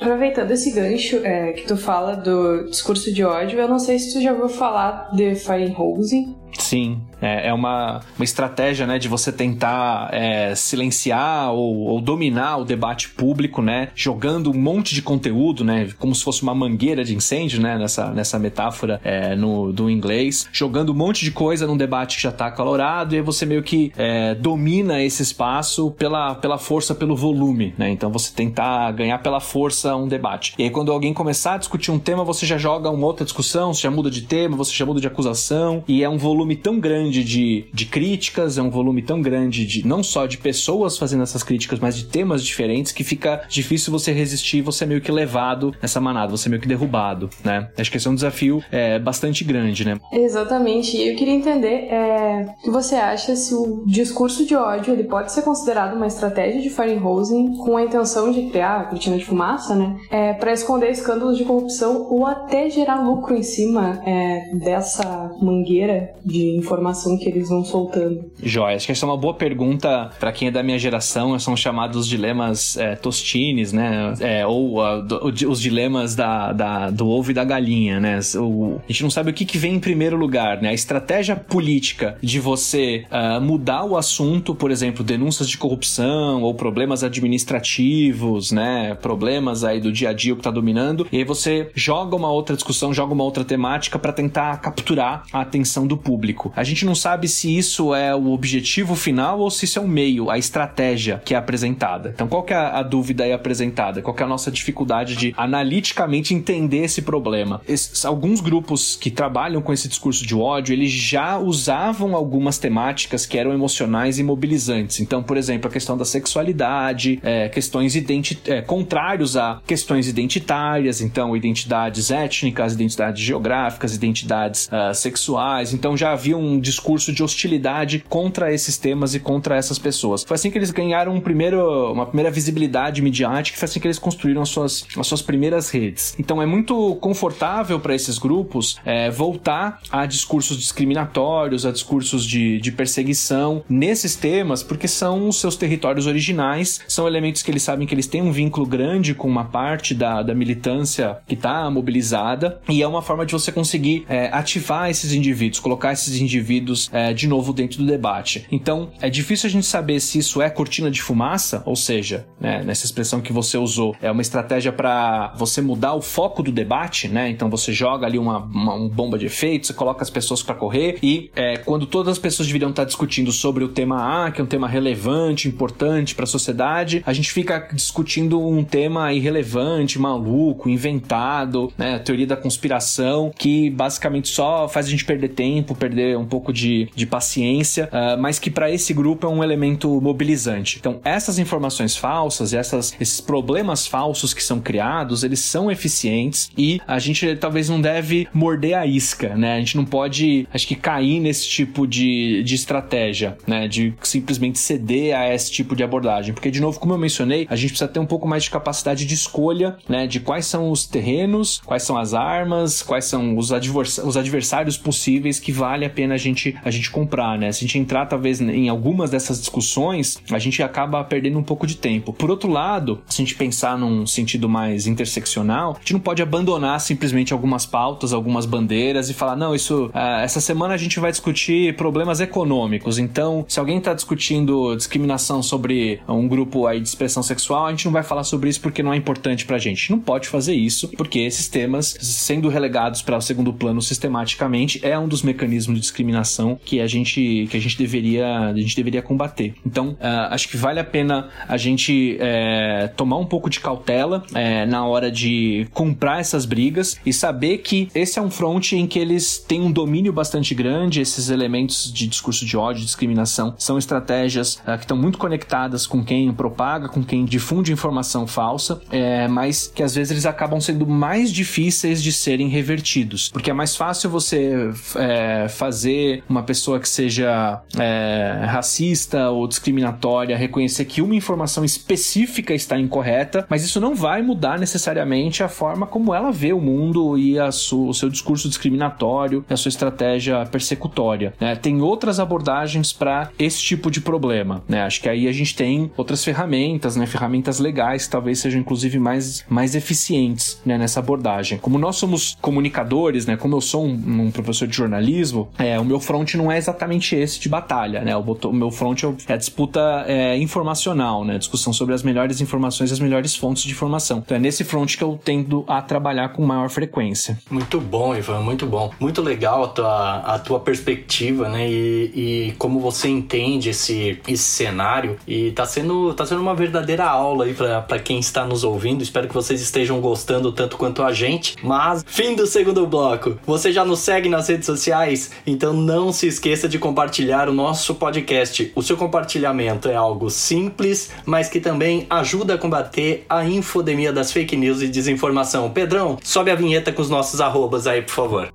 Aproveitando 0.00 0.50
esse 0.50 0.70
gancho 0.70 1.24
é, 1.24 1.52
que 1.52 1.66
tu 1.66 1.76
fala 1.76 2.14
do 2.16 2.68
discurso 2.68 3.12
de 3.12 3.24
ódio, 3.24 3.58
eu 3.58 3.68
não 3.68 3.78
sei 3.78 3.98
se 3.98 4.12
tu 4.12 4.20
já 4.20 4.32
ouviu 4.32 4.48
falar 4.48 5.10
de 5.14 5.34
Feinhose, 5.34 6.34
Sim, 6.58 7.00
é, 7.20 7.48
é 7.48 7.52
uma, 7.52 8.00
uma 8.16 8.24
estratégia 8.24 8.86
né, 8.86 8.98
de 8.98 9.08
você 9.08 9.32
tentar 9.32 10.08
é, 10.12 10.54
silenciar 10.54 11.52
ou, 11.52 11.86
ou, 11.86 12.00
dominar 12.00 12.58
o 12.58 12.64
debate 12.64 13.08
público, 13.08 13.62
né, 13.62 13.88
jogando 13.94 14.50
um 14.50 14.58
monte 14.58 14.94
de 14.94 15.02
conteúdo, 15.02 15.64
né, 15.64 15.88
como 15.98 16.14
se 16.14 16.22
fosse 16.22 16.42
uma 16.42 16.54
mangueira 16.54 17.04
de 17.04 17.14
incêndio, 17.14 17.60
né, 17.60 17.78
nessa, 17.78 18.10
nessa 18.10 18.38
metáfora 18.38 19.00
é, 19.02 19.34
no, 19.34 19.72
do 19.72 19.90
inglês, 19.90 20.46
jogando 20.52 20.92
um 20.92 20.94
monte 20.94 21.24
de 21.24 21.30
coisa 21.30 21.66
num 21.66 21.76
debate 21.76 22.16
que 22.16 22.22
já 22.22 22.28
está 22.28 22.46
acalorado 22.46 23.14
e 23.14 23.18
aí 23.18 23.22
você 23.22 23.46
meio 23.46 23.62
que 23.62 23.92
é, 23.96 24.34
domina 24.34 25.02
esse 25.02 25.22
espaço 25.22 25.90
pela, 25.92 26.34
pela 26.34 26.58
força, 26.58 26.94
pelo 26.94 27.16
volume, 27.16 27.74
né, 27.78 27.90
então 27.90 28.10
você 28.10 28.32
tentar 28.34 28.92
ganhar 28.92 29.18
pela 29.18 29.40
força 29.40 29.96
um 29.96 30.08
debate. 30.08 30.54
E 30.58 30.64
aí 30.64 30.70
quando 30.70 30.92
alguém 30.92 31.14
começar 31.14 31.54
a 31.54 31.58
discutir 31.58 31.90
um 31.90 31.98
tema, 31.98 32.22
você 32.22 32.44
já 32.44 32.58
joga 32.58 32.90
uma 32.90 33.06
outra 33.06 33.24
discussão, 33.24 33.72
você 33.72 33.82
já 33.82 33.90
muda 33.90 34.10
de 34.10 34.22
tema, 34.22 34.56
você 34.56 34.72
já 34.72 34.84
muda 34.84 35.00
de 35.00 35.06
acusação 35.06 35.82
e 35.88 36.02
é 36.02 36.08
um 36.08 36.18
volume 36.18 36.43
tão 36.54 36.78
grande 36.78 37.24
de, 37.24 37.66
de 37.72 37.86
críticas, 37.86 38.58
é 38.58 38.62
um 38.62 38.70
volume 38.70 39.00
tão 39.00 39.22
grande 39.22 39.64
de 39.64 39.86
não 39.86 40.02
só 40.02 40.26
de 40.26 40.36
pessoas 40.36 40.98
fazendo 40.98 41.22
essas 41.22 41.42
críticas, 41.42 41.78
mas 41.78 41.96
de 41.96 42.04
temas 42.04 42.44
diferentes 42.44 42.92
que 42.92 43.04
fica 43.04 43.42
difícil 43.48 43.90
você 43.92 44.12
resistir, 44.12 44.60
você 44.60 44.84
é 44.84 44.86
meio 44.86 45.00
que 45.00 45.10
levado 45.10 45.74
nessa 45.80 46.00
manada, 46.00 46.30
você 46.30 46.48
é 46.48 46.50
meio 46.50 46.60
que 46.60 46.68
derrubado, 46.68 47.30
né? 47.42 47.70
Acho 47.78 47.90
que 47.90 47.96
esse 47.96 48.06
é 48.06 48.10
um 48.10 48.14
desafio 48.14 48.62
é, 48.70 48.98
bastante 48.98 49.44
grande, 49.44 49.84
né? 49.84 49.96
Exatamente. 50.12 50.96
E 50.96 51.08
eu 51.08 51.16
queria 51.16 51.34
entender 51.34 51.88
é, 51.90 52.46
o 52.60 52.62
que 52.64 52.70
você 52.70 52.96
acha 52.96 53.36
se 53.36 53.54
o 53.54 53.84
discurso 53.86 54.44
de 54.44 54.54
ódio 54.54 54.92
ele 54.92 55.04
pode 55.04 55.32
ser 55.32 55.42
considerado 55.42 55.94
uma 55.94 56.06
estratégia 56.06 56.60
de 56.60 56.70
Firehousing 56.70 57.56
com 57.56 57.76
a 57.76 57.82
intenção 57.82 58.30
de 58.30 58.48
criar 58.50 58.80
a 58.80 58.84
cortina 58.84 59.16
de 59.16 59.24
fumaça, 59.24 59.74
né? 59.74 59.96
É, 60.10 60.32
para 60.32 60.52
esconder 60.52 60.90
escândalos 60.90 61.38
de 61.38 61.44
corrupção 61.44 62.06
ou 62.10 62.26
até 62.26 62.68
gerar 62.68 63.02
lucro 63.02 63.34
em 63.34 63.42
cima 63.42 64.02
é, 64.06 64.50
dessa 64.54 65.30
mangueira 65.40 66.14
informação 66.56 67.18
que 67.18 67.28
eles 67.28 67.48
vão 67.48 67.64
soltando. 67.64 68.24
Joia, 68.42 68.76
acho 68.76 68.86
que 68.86 68.92
essa 68.92 69.04
é 69.04 69.08
uma 69.08 69.16
boa 69.16 69.34
pergunta 69.34 70.10
para 70.18 70.32
quem 70.32 70.48
é 70.48 70.50
da 70.50 70.62
minha 70.62 70.78
geração, 70.78 71.38
são 71.38 71.56
chamados 71.56 72.06
dilemas 72.06 72.76
é, 72.76 72.94
tostines, 72.94 73.72
né? 73.72 74.14
É, 74.20 74.46
ou 74.46 75.02
do, 75.02 75.50
os 75.50 75.60
dilemas 75.60 76.14
da, 76.14 76.52
da, 76.52 76.90
do 76.90 77.08
ovo 77.08 77.30
e 77.30 77.34
da 77.34 77.44
galinha, 77.44 78.00
né? 78.00 78.18
O, 78.36 78.80
a 78.88 78.92
gente 78.92 79.02
não 79.02 79.10
sabe 79.10 79.30
o 79.30 79.34
que, 79.34 79.44
que 79.44 79.58
vem 79.58 79.74
em 79.74 79.80
primeiro 79.80 80.16
lugar, 80.16 80.60
né? 80.60 80.70
A 80.70 80.74
estratégia 80.74 81.36
política 81.36 82.16
de 82.22 82.40
você 82.40 83.04
uh, 83.10 83.40
mudar 83.40 83.84
o 83.84 83.96
assunto, 83.96 84.54
por 84.54 84.70
exemplo, 84.70 85.04
denúncias 85.04 85.48
de 85.48 85.58
corrupção 85.58 86.42
ou 86.42 86.54
problemas 86.54 87.02
administrativos, 87.04 88.52
né? 88.52 88.96
Problemas 89.00 89.64
aí 89.64 89.80
do 89.80 89.92
dia 89.92 90.10
a 90.10 90.12
dia 90.12 90.34
que 90.34 90.42
tá 90.42 90.50
dominando, 90.50 91.06
e 91.10 91.18
aí 91.18 91.24
você 91.24 91.70
joga 91.74 92.16
uma 92.16 92.30
outra 92.30 92.54
discussão, 92.54 92.92
joga 92.92 93.12
uma 93.12 93.24
outra 93.24 93.44
temática 93.44 93.98
para 93.98 94.12
tentar 94.12 94.56
capturar 94.60 95.24
a 95.32 95.40
atenção 95.40 95.86
do 95.86 95.96
público. 95.96 96.23
A 96.56 96.64
gente 96.64 96.84
não 96.84 96.94
sabe 96.94 97.28
se 97.28 97.56
isso 97.56 97.94
é 97.94 98.14
o 98.14 98.30
objetivo 98.30 98.94
final 98.94 99.40
ou 99.40 99.50
se 99.50 99.64
isso 99.64 99.78
é 99.78 99.82
o 99.82 99.88
meio, 99.88 100.30
a 100.30 100.38
estratégia 100.38 101.20
que 101.24 101.34
é 101.34 101.36
apresentada. 101.36 102.10
Então, 102.14 102.28
qual 102.28 102.42
que 102.42 102.52
é 102.52 102.56
a 102.56 102.82
dúvida 102.82 103.24
aí 103.24 103.32
apresentada? 103.32 104.02
Qual 104.02 104.14
que 104.14 104.22
é 104.22 104.26
a 104.26 104.28
nossa 104.28 104.50
dificuldade 104.50 105.16
de 105.16 105.34
analiticamente 105.36 106.34
entender 106.34 106.84
esse 106.84 107.02
problema? 107.02 107.60
Esses, 107.68 108.04
alguns 108.04 108.40
grupos 108.40 108.96
que 108.96 109.10
trabalham 109.10 109.60
com 109.60 109.72
esse 109.72 109.88
discurso 109.88 110.26
de 110.26 110.34
ódio, 110.34 110.72
eles 110.72 110.90
já 110.90 111.38
usavam 111.38 112.14
algumas 112.14 112.58
temáticas 112.58 113.26
que 113.26 113.38
eram 113.38 113.52
emocionais 113.52 114.18
e 114.18 114.22
mobilizantes. 114.22 115.00
Então, 115.00 115.22
por 115.22 115.36
exemplo, 115.36 115.68
a 115.68 115.72
questão 115.72 115.96
da 115.96 116.04
sexualidade, 116.04 117.20
é, 117.22 117.48
questões 117.48 117.96
identi 117.96 118.38
é, 118.46 118.60
contrários 118.60 119.36
a 119.36 119.60
questões 119.66 120.08
identitárias, 120.08 121.00
então 121.00 121.36
identidades 121.36 122.10
étnicas, 122.10 122.74
identidades 122.74 123.22
geográficas, 123.22 123.94
identidades 123.94 124.68
uh, 124.68 124.94
sexuais. 124.94 125.72
Então 125.72 125.96
já 125.96 126.03
havia 126.12 126.36
um 126.36 126.58
discurso 126.58 127.12
de 127.12 127.22
hostilidade 127.22 128.04
contra 128.08 128.52
esses 128.52 128.76
temas 128.76 129.14
e 129.14 129.20
contra 129.20 129.56
essas 129.56 129.78
pessoas. 129.78 130.24
Foi 130.24 130.34
assim 130.34 130.50
que 130.50 130.58
eles 130.58 130.70
ganharam 130.70 131.14
um 131.14 131.20
primeiro, 131.20 131.92
uma 131.92 132.06
primeira 132.06 132.30
visibilidade 132.30 133.02
midiática, 133.02 133.58
foi 133.58 133.66
assim 133.66 133.80
que 133.80 133.86
eles 133.86 133.98
construíram 133.98 134.42
as 134.42 134.48
suas, 134.48 134.86
as 134.96 135.06
suas 135.06 135.22
primeiras 135.22 135.70
redes. 135.70 136.14
Então 136.18 136.40
é 136.40 136.46
muito 136.46 136.96
confortável 136.96 137.78
para 137.80 137.94
esses 137.94 138.18
grupos 138.18 138.78
é, 138.84 139.10
voltar 139.10 139.80
a 139.90 140.06
discursos 140.06 140.58
discriminatórios, 140.58 141.64
a 141.66 141.72
discursos 141.72 142.24
de, 142.24 142.60
de 142.60 142.72
perseguição 142.72 143.62
nesses 143.68 144.14
temas, 144.14 144.62
porque 144.62 144.88
são 144.88 145.28
os 145.28 145.40
seus 145.40 145.56
territórios 145.56 146.06
originais, 146.06 146.80
são 146.88 147.06
elementos 147.06 147.42
que 147.42 147.50
eles 147.50 147.62
sabem 147.62 147.86
que 147.86 147.94
eles 147.94 148.06
têm 148.06 148.22
um 148.22 148.32
vínculo 148.32 148.66
grande 148.66 149.14
com 149.14 149.28
uma 149.28 149.44
parte 149.44 149.94
da, 149.94 150.22
da 150.22 150.34
militância 150.34 151.18
que 151.26 151.34
está 151.34 151.70
mobilizada, 151.70 152.60
e 152.68 152.82
é 152.82 152.86
uma 152.86 153.02
forma 153.02 153.24
de 153.24 153.32
você 153.32 153.50
conseguir 153.50 154.04
é, 154.08 154.28
ativar 154.32 154.90
esses 154.90 155.12
indivíduos, 155.12 155.60
colocar 155.60 155.92
esses 155.94 156.20
indivíduos 156.20 156.90
é, 156.92 157.12
de 157.12 157.26
novo 157.26 157.52
dentro 157.52 157.78
do 157.78 157.86
debate. 157.86 158.46
Então, 158.50 158.90
é 159.00 159.08
difícil 159.08 159.48
a 159.48 159.50
gente 159.50 159.66
saber 159.66 160.00
se 160.00 160.18
isso 160.18 160.40
é 160.42 160.50
cortina 160.50 160.90
de 160.90 161.02
fumaça, 161.02 161.62
ou 161.64 161.76
seja, 161.76 162.26
né, 162.40 162.62
nessa 162.64 162.84
expressão 162.84 163.20
que 163.20 163.32
você 163.32 163.56
usou, 163.56 163.94
é 164.00 164.10
uma 164.10 164.22
estratégia 164.22 164.72
para 164.72 165.32
você 165.36 165.60
mudar 165.60 165.94
o 165.94 166.02
foco 166.02 166.42
do 166.42 166.52
debate, 166.52 167.08
né? 167.08 167.28
Então 167.28 167.48
você 167.50 167.72
joga 167.72 168.06
ali 168.06 168.18
uma, 168.18 168.38
uma, 168.38 168.88
bomba 168.88 169.18
de 169.18 169.26
efeito, 169.26 169.66
você 169.66 169.74
coloca 169.74 170.02
as 170.02 170.10
pessoas 170.10 170.42
para 170.42 170.54
correr 170.54 170.98
e 171.02 171.30
é, 171.34 171.56
quando 171.58 171.86
todas 171.86 172.12
as 172.12 172.18
pessoas 172.18 172.46
deveriam 172.46 172.70
estar 172.70 172.84
discutindo 172.84 173.32
sobre 173.32 173.64
o 173.64 173.68
tema 173.68 174.26
A, 174.26 174.30
que 174.30 174.40
é 174.40 174.44
um 174.44 174.46
tema 174.46 174.68
relevante, 174.68 175.48
importante 175.48 176.14
para 176.14 176.24
a 176.24 176.26
sociedade, 176.26 177.02
a 177.06 177.12
gente 177.12 177.32
fica 177.32 177.68
discutindo 177.72 178.40
um 178.40 178.62
tema 178.64 179.12
irrelevante, 179.12 179.98
maluco, 179.98 180.68
inventado, 180.68 181.72
né? 181.76 181.96
A 181.96 181.98
teoria 181.98 182.26
da 182.26 182.36
conspiração, 182.36 183.32
que 183.36 183.70
basicamente 183.70 184.28
só 184.28 184.68
faz 184.68 184.86
a 184.86 184.90
gente 184.90 185.04
perder 185.04 185.28
tempo, 185.28 185.74
perder 185.84 186.16
um 186.16 186.24
pouco 186.24 186.52
de, 186.52 186.88
de 186.94 187.06
paciência, 187.06 187.90
uh, 187.92 188.20
mas 188.20 188.38
que 188.38 188.50
para 188.50 188.70
esse 188.70 188.94
grupo 188.94 189.26
é 189.26 189.30
um 189.30 189.44
elemento 189.44 190.00
mobilizante. 190.00 190.78
Então, 190.80 190.98
essas 191.04 191.38
informações 191.38 191.94
falsas, 191.94 192.54
essas, 192.54 192.96
esses 192.98 193.20
problemas 193.20 193.86
falsos 193.86 194.32
que 194.32 194.42
são 194.42 194.60
criados, 194.60 195.22
eles 195.22 195.40
são 195.40 195.70
eficientes 195.70 196.50
e 196.56 196.80
a 196.86 196.98
gente 196.98 197.36
talvez 197.36 197.68
não 197.68 197.80
deve 197.80 198.26
morder 198.32 198.78
a 198.78 198.86
isca, 198.86 199.36
né? 199.36 199.56
A 199.56 199.58
gente 199.58 199.76
não 199.76 199.84
pode, 199.84 200.48
acho 200.52 200.66
que, 200.66 200.74
cair 200.74 201.20
nesse 201.20 201.46
tipo 201.46 201.86
de, 201.86 202.42
de 202.42 202.54
estratégia, 202.54 203.36
né? 203.46 203.68
De 203.68 203.94
simplesmente 204.02 204.58
ceder 204.58 205.16
a 205.16 205.32
esse 205.34 205.50
tipo 205.50 205.76
de 205.76 205.82
abordagem. 205.82 206.32
Porque, 206.32 206.50
de 206.50 206.60
novo, 206.60 206.80
como 206.80 206.94
eu 206.94 206.98
mencionei, 206.98 207.46
a 207.50 207.56
gente 207.56 207.70
precisa 207.70 207.88
ter 207.88 208.00
um 208.00 208.06
pouco 208.06 208.26
mais 208.26 208.44
de 208.44 208.50
capacidade 208.50 209.04
de 209.04 209.14
escolha, 209.14 209.76
né? 209.88 210.06
De 210.06 210.20
quais 210.20 210.46
são 210.46 210.70
os 210.70 210.86
terrenos, 210.86 211.60
quais 211.64 211.82
são 211.82 211.98
as 211.98 212.14
armas, 212.14 212.82
quais 212.82 213.04
são 213.04 213.36
os, 213.36 213.52
advers 213.52 213.98
os 213.98 214.16
adversários 214.16 214.78
possíveis 214.78 215.38
que 215.38 215.52
vale 215.74 215.84
a 215.84 215.90
pena 215.90 216.14
a 216.14 216.16
gente, 216.16 216.56
a 216.64 216.70
gente 216.70 216.88
comprar, 216.88 217.36
né? 217.36 217.50
Se 217.50 217.58
a 217.58 217.66
gente 217.66 217.78
entrar, 217.78 218.06
talvez, 218.06 218.40
em 218.40 218.68
algumas 218.68 219.10
dessas 219.10 219.40
discussões, 219.40 220.22
a 220.30 220.38
gente 220.38 220.62
acaba 220.62 221.02
perdendo 221.02 221.36
um 221.36 221.42
pouco 221.42 221.66
de 221.66 221.76
tempo. 221.76 222.12
Por 222.12 222.30
outro 222.30 222.48
lado, 222.48 223.02
se 223.08 223.20
a 223.20 223.24
gente 223.24 223.34
pensar 223.34 223.76
num 223.76 224.06
sentido 224.06 224.48
mais 224.48 224.86
interseccional, 224.86 225.72
a 225.72 225.78
gente 225.80 225.92
não 225.92 226.00
pode 226.00 226.22
abandonar 226.22 226.80
simplesmente 226.80 227.32
algumas 227.32 227.66
pautas, 227.66 228.12
algumas 228.12 228.46
bandeiras 228.46 229.10
e 229.10 229.14
falar, 229.14 229.34
não, 229.34 229.52
isso, 229.52 229.86
uh, 229.86 230.20
essa 230.22 230.40
semana 230.40 230.74
a 230.74 230.76
gente 230.76 231.00
vai 231.00 231.10
discutir 231.10 231.74
problemas 231.74 232.20
econômicos. 232.20 232.96
Então, 232.98 233.44
se 233.48 233.58
alguém 233.58 233.78
está 233.78 233.92
discutindo 233.92 234.76
discriminação 234.76 235.42
sobre 235.42 236.00
um 236.06 236.28
grupo 236.28 236.68
aí 236.68 236.80
de 236.80 236.86
expressão 236.86 237.22
sexual, 237.22 237.66
a 237.66 237.70
gente 237.70 237.86
não 237.86 237.92
vai 237.92 238.04
falar 238.04 238.22
sobre 238.22 238.48
isso 238.48 238.60
porque 238.60 238.80
não 238.80 238.92
é 238.92 238.96
importante 238.96 239.44
pra 239.44 239.58
gente. 239.58 239.90
Não 239.90 239.98
pode 239.98 240.28
fazer 240.28 240.54
isso, 240.54 240.88
porque 240.96 241.18
esses 241.18 241.48
temas, 241.48 241.96
sendo 242.00 242.48
relegados 242.48 243.02
para 243.02 243.16
o 243.16 243.20
segundo 243.20 243.52
plano 243.52 243.82
sistematicamente, 243.82 244.78
é 244.80 244.96
um 244.96 245.08
dos 245.08 245.22
mecanismos 245.22 245.63
de 245.72 245.80
discriminação 245.80 246.58
que 246.64 246.80
a 246.80 246.86
gente, 246.86 247.46
que 247.50 247.56
a 247.56 247.60
gente, 247.60 247.78
deveria, 247.78 248.50
a 248.50 248.56
gente 248.56 248.76
deveria 248.76 249.00
combater. 249.00 249.54
Então, 249.64 249.90
uh, 249.90 249.96
acho 250.30 250.48
que 250.48 250.56
vale 250.56 250.80
a 250.80 250.84
pena 250.84 251.28
a 251.48 251.56
gente 251.56 252.16
é, 252.20 252.88
tomar 252.96 253.18
um 253.18 253.26
pouco 253.26 253.48
de 253.48 253.60
cautela 253.60 254.22
é, 254.34 254.66
na 254.66 254.84
hora 254.86 255.10
de 255.10 255.66
comprar 255.72 256.20
essas 256.20 256.44
brigas 256.44 256.98
e 257.04 257.12
saber 257.12 257.58
que 257.58 257.88
esse 257.94 258.18
é 258.18 258.22
um 258.22 258.30
front 258.30 258.72
em 258.72 258.86
que 258.86 258.98
eles 258.98 259.38
têm 259.38 259.62
um 259.62 259.70
domínio 259.70 260.12
bastante 260.12 260.54
grande, 260.54 261.00
esses 261.00 261.30
elementos 261.30 261.92
de 261.92 262.06
discurso 262.06 262.44
de 262.44 262.56
ódio, 262.56 262.84
discriminação, 262.84 263.54
são 263.58 263.78
estratégias 263.78 264.56
uh, 264.56 264.76
que 264.76 264.84
estão 264.84 264.96
muito 264.96 265.18
conectadas 265.18 265.86
com 265.86 266.04
quem 266.04 266.32
propaga, 266.32 266.88
com 266.88 267.02
quem 267.02 267.24
difunde 267.24 267.72
informação 267.72 268.26
falsa, 268.26 268.80
é, 268.90 269.28
mas 269.28 269.70
que 269.74 269.82
às 269.82 269.94
vezes 269.94 270.10
eles 270.10 270.26
acabam 270.26 270.60
sendo 270.60 270.86
mais 270.86 271.32
difíceis 271.32 272.02
de 272.02 272.12
serem 272.12 272.48
revertidos, 272.48 273.28
porque 273.28 273.50
é 273.50 273.54
mais 273.54 273.76
fácil 273.76 274.10
você 274.10 274.70
é, 274.96 275.48
fazer 275.54 276.22
uma 276.28 276.42
pessoa 276.42 276.78
que 276.78 276.88
seja 276.88 277.62
é, 277.78 278.44
racista 278.46 279.30
ou 279.30 279.48
discriminatória 279.48 280.36
reconhecer 280.36 280.84
que 280.84 281.00
uma 281.00 281.14
informação 281.14 281.64
específica 281.64 282.52
está 282.52 282.78
incorreta, 282.78 283.46
mas 283.48 283.64
isso 283.64 283.80
não 283.80 283.94
vai 283.94 284.20
mudar 284.20 284.58
necessariamente 284.58 285.42
a 285.42 285.48
forma 285.48 285.86
como 285.86 286.14
ela 286.14 286.30
vê 286.30 286.52
o 286.52 286.60
mundo 286.60 287.16
e 287.16 287.38
a 287.38 287.50
su, 287.50 287.88
o 287.88 287.94
seu 287.94 288.08
discurso 288.10 288.48
discriminatório 288.48 289.44
a 289.48 289.56
sua 289.56 289.68
estratégia 289.68 290.44
persecutória. 290.46 291.32
Né? 291.40 291.56
Tem 291.56 291.80
outras 291.80 292.20
abordagens 292.20 292.92
para 292.92 293.30
esse 293.38 293.60
tipo 293.60 293.90
de 293.90 294.00
problema. 294.00 294.62
Né? 294.68 294.82
Acho 294.82 295.00
que 295.00 295.08
aí 295.08 295.28
a 295.28 295.32
gente 295.32 295.54
tem 295.54 295.90
outras 295.96 296.24
ferramentas, 296.24 296.96
né? 296.96 297.06
ferramentas 297.06 297.58
legais 297.58 298.04
que 298.04 298.10
talvez 298.10 298.40
sejam 298.40 298.60
inclusive 298.60 298.98
mais, 298.98 299.44
mais 299.48 299.74
eficientes 299.74 300.60
né? 300.66 300.76
nessa 300.76 301.00
abordagem. 301.00 301.58
Como 301.58 301.78
nós 301.78 301.96
somos 301.96 302.36
comunicadores, 302.40 303.26
né? 303.26 303.36
como 303.36 303.56
eu 303.56 303.60
sou 303.60 303.84
um, 303.86 304.22
um 304.22 304.30
professor 304.30 304.66
de 304.66 304.76
jornalismo, 304.76 305.43
é, 305.58 305.78
o 305.78 305.84
meu 305.84 306.00
front 306.00 306.34
não 306.34 306.50
é 306.50 306.58
exatamente 306.58 307.14
esse 307.16 307.38
de 307.40 307.48
batalha. 307.48 308.00
Né? 308.00 308.16
O, 308.16 308.20
o 308.20 308.52
meu 308.52 308.70
front 308.70 309.02
é 309.28 309.32
a 309.32 309.36
disputa 309.36 310.04
é, 310.06 310.36
informacional, 310.38 311.24
né? 311.24 311.38
discussão 311.38 311.72
sobre 311.72 311.94
as 311.94 312.02
melhores 312.02 312.40
informações 312.40 312.90
e 312.90 312.92
as 312.92 313.00
melhores 313.00 313.36
fontes 313.36 313.62
de 313.62 313.72
informação. 313.72 314.22
Então 314.24 314.36
é 314.36 314.40
nesse 314.40 314.64
front 314.64 314.96
que 314.96 315.02
eu 315.02 315.18
tendo 315.22 315.64
a 315.66 315.80
trabalhar 315.82 316.30
com 316.30 316.44
maior 316.44 316.68
frequência. 316.68 317.38
Muito 317.50 317.80
bom, 317.80 318.14
Ivan, 318.14 318.40
muito 318.40 318.66
bom. 318.66 318.90
Muito 318.98 319.22
legal 319.22 319.64
a 319.64 319.68
tua, 319.68 320.16
a 320.18 320.38
tua 320.38 320.60
perspectiva, 320.60 321.48
né? 321.48 321.68
E, 321.68 322.48
e 322.48 322.52
como 322.58 322.80
você 322.80 323.08
entende 323.08 323.70
esse, 323.70 324.20
esse 324.26 324.42
cenário. 324.42 325.16
E 325.26 325.50
tá 325.52 325.66
sendo, 325.66 326.14
tá 326.14 326.26
sendo 326.26 326.40
uma 326.40 326.54
verdadeira 326.54 327.04
aula 327.04 327.44
aí 327.44 327.54
para 327.54 327.98
quem 327.98 328.18
está 328.18 328.44
nos 328.44 328.64
ouvindo. 328.64 329.02
Espero 329.02 329.28
que 329.28 329.34
vocês 329.34 329.60
estejam 329.60 330.00
gostando 330.00 330.52
tanto 330.52 330.76
quanto 330.76 331.02
a 331.02 331.12
gente. 331.12 331.56
Mas, 331.62 332.04
fim 332.06 332.34
do 332.34 332.46
segundo 332.46 332.86
bloco. 332.86 333.38
Você 333.46 333.72
já 333.72 333.84
nos 333.84 334.00
segue 334.00 334.28
nas 334.28 334.48
redes 334.48 334.66
sociais? 334.66 335.30
Então 335.46 335.72
não 335.72 336.12
se 336.12 336.26
esqueça 336.26 336.68
de 336.68 336.78
compartilhar 336.78 337.48
o 337.48 337.52
nosso 337.52 337.94
podcast. 337.94 338.72
O 338.74 338.82
seu 338.82 338.96
compartilhamento 338.96 339.88
é 339.88 339.94
algo 339.94 340.30
simples, 340.30 341.10
mas 341.24 341.48
que 341.48 341.60
também 341.60 342.06
ajuda 342.08 342.54
a 342.54 342.58
combater 342.58 343.24
a 343.28 343.44
infodemia 343.44 344.12
das 344.12 344.32
fake 344.32 344.56
news 344.56 344.82
e 344.82 344.88
desinformação. 344.88 345.70
Pedrão, 345.70 346.18
sobe 346.22 346.50
a 346.50 346.54
vinheta 346.54 346.92
com 346.92 347.02
os 347.02 347.10
nossos 347.10 347.40
arrobas 347.40 347.86
aí, 347.86 348.02
por 348.02 348.12
favor. 348.12 348.48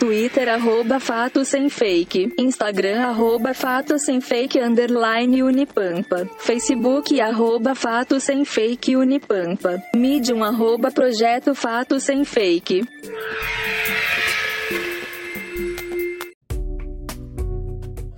Twitter 0.00 0.48
arroba 0.48 0.98
Fato 0.98 1.44
Sem 1.44 1.68
Fake, 1.68 2.32
Instagram 2.38 3.02
arroba 3.02 3.52
Fato 3.52 3.98
Sem 3.98 4.18
Fake 4.18 4.58
underline 4.58 5.42
Unipampa, 5.42 6.26
Facebook 6.38 7.20
arroba 7.20 7.74
Fato 7.74 8.18
Sem 8.18 8.42
Fake 8.46 8.96
Unipampa, 8.96 9.82
Medium 9.94 10.42
arroba 10.42 10.90
Projeto 10.90 11.54
Fato 11.54 12.00
Sem 12.00 12.24
Fake. 12.24 12.82